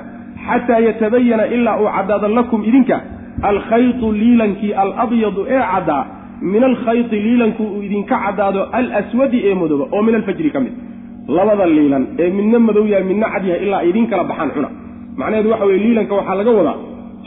[0.48, 3.02] xataa yatabayana ilaa uu caddaado lakum idinka
[3.52, 6.03] alkhaytu liilankii alabyadu ee caddaa
[6.53, 10.74] min alkhayti liilanku uu idinka caddaado alaswadi ee madooba oo min alfajri ka mid.
[11.38, 14.70] Labada liilan ee midna madow yahay midna cad yahay ilaa idiin kala baxaan cuna.
[15.20, 16.78] Macnaheedu waxa weye liilanka waxaa laga wadaa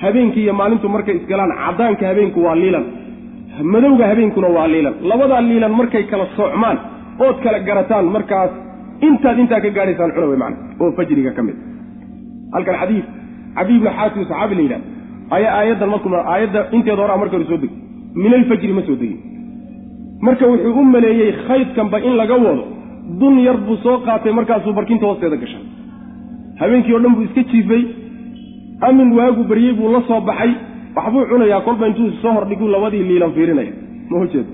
[0.03, 2.85] habeenkii iyo maalintu markay isgalaan caddaanka habeenku waa liilan
[3.75, 4.95] madowga habeenkuna waa liilan.
[5.11, 6.77] Labadaa liilan markay kala soocmaan
[7.27, 8.51] ood kala garataan markaas
[9.09, 11.57] intaad intaa ka gaadhaysaan cuna wey macana oo fajriga ka mid.
[12.55, 13.05] Halkan xadiid
[13.57, 14.96] cabiy ibnu xaatim saxaabi la yidhahda
[15.31, 17.77] ayaa aayaddan marku aayadda inteeda horaa marka hore soo degay
[18.23, 19.19] min alfajri ma soo degin.
[20.27, 22.65] Marka wuxuu u maleeyey khaydkanba in laga wado
[23.21, 25.63] dun yar buu soo qaatay markaasuu barkinta hoosteeda gashay.
[26.61, 27.83] Habeenkii o dhan buu iska jiifay
[28.89, 30.53] amin waagu baryey buu la soo baxay
[30.97, 33.73] waxbuu cunayaa kolba intuu soo hordhiguu labadii liilan fiirinaya.
[34.11, 34.47] Ma hojeed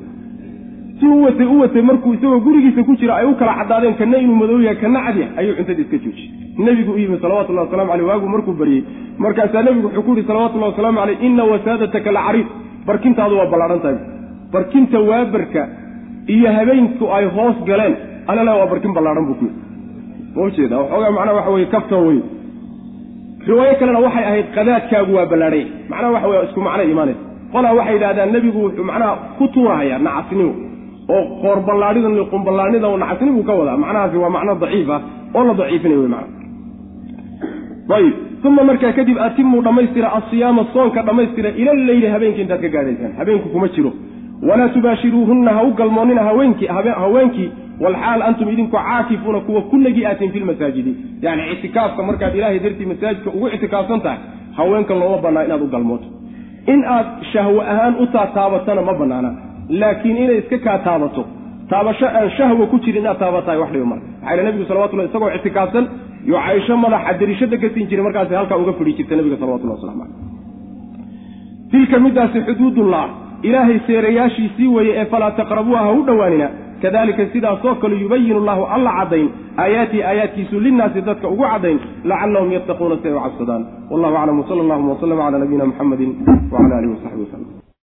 [1.03, 4.19] si u watay u watay markuu isagoo gurigiisa ku jira ay u kala caddaadeen kana
[4.25, 6.31] inuu madow yahay kana cadyah ayuu cuntadii iska joojiyey.
[6.67, 8.83] Nebigu u yimi salawatullahi wasalamu aleyh waagu markuu baryey
[9.25, 12.47] markaasaa nebigu wuxuu ku yihi salawatullahi wasalaamu caleyh ina wasaadataka la cariid
[12.87, 13.99] barkintaadu waa ballaadhan tahay
[14.55, 15.63] barkinta waabarka
[16.35, 17.95] iyo habeenku ay hoos galeen
[18.31, 19.61] alale waa barkin ballaadhan buu ku yidhi.
[20.37, 22.19] Ma ujeeda waxoogaa macnaha waxa weye kaftan wey
[23.49, 25.65] riwaayo kalena waxay ahayd qadaadkaagu waa ballaadhay.
[25.91, 27.23] Macnaha waxa weye isku macnay imaanaysa.
[27.53, 30.53] Qolaa waxay yidhahdaan nebigu wuxuu macnaha ku tuurahayaa nacasnimo
[31.15, 35.01] oo qoorballaadhidan iyo qumballaadhida oo nacasni buu ka wadaa macnahaasi waa macno daciif ah
[35.35, 36.37] oo la daciifinay wey macna.
[37.97, 38.15] Ayib
[38.49, 43.49] uma markaa kadib atimuu dhammaystira asiyaama soonka dhammaystira ila leyli habeenkii intaad ka gaadhaysaan habeenku
[43.55, 43.93] kuma jiro.
[44.49, 47.49] Walaa tubaashiruuhunna ha u galmoonnina haweenkii
[47.81, 52.87] walxaal antum idinku caakifuuna kuwa ku nagi aatiin fi lmasaajidi yani ictikaafka markaad ilaahay dartii
[52.87, 54.19] masaajidka ugu ictikaafsan tahay
[54.57, 56.05] haweenka looma bannaa inaad u galmooto.
[56.67, 59.31] In aad shahwo ahaan u taataabatana ma bannaana
[59.81, 61.23] laakiin inay iska kaa taabato.
[61.71, 64.07] Taabasho aan shahwa ku jirin inaad taabatahay wax dhiba marka.
[64.21, 65.85] Maxaa yile nabigu salawatullah isagoo ictikaafsan
[66.31, 70.03] yo caysho madaxa dirishada ka siin jiray markaasi halkaa uga fadhi jirta nabiga salawatullah waslamu
[70.03, 70.17] caleyh
[71.71, 73.05] tilka midaasi xuduudullah
[73.43, 76.49] ilaahay seerayaashiisii weeye ee falaa taqrabuuha ha u dhowaanina.
[76.83, 82.97] Kadalika sidaasoo kale yubayinu llahu alla caddayn aayaatihi aayaadkiisu linnaasi dadka ugu caddayn lacallahum yattaquuna
[83.03, 86.07] si ay u cabsadaan wallahu aclam wsala allahuma wslama cala nabiyina muxamedi
[86.53, 87.62] wcala alihi wasaxbi waslm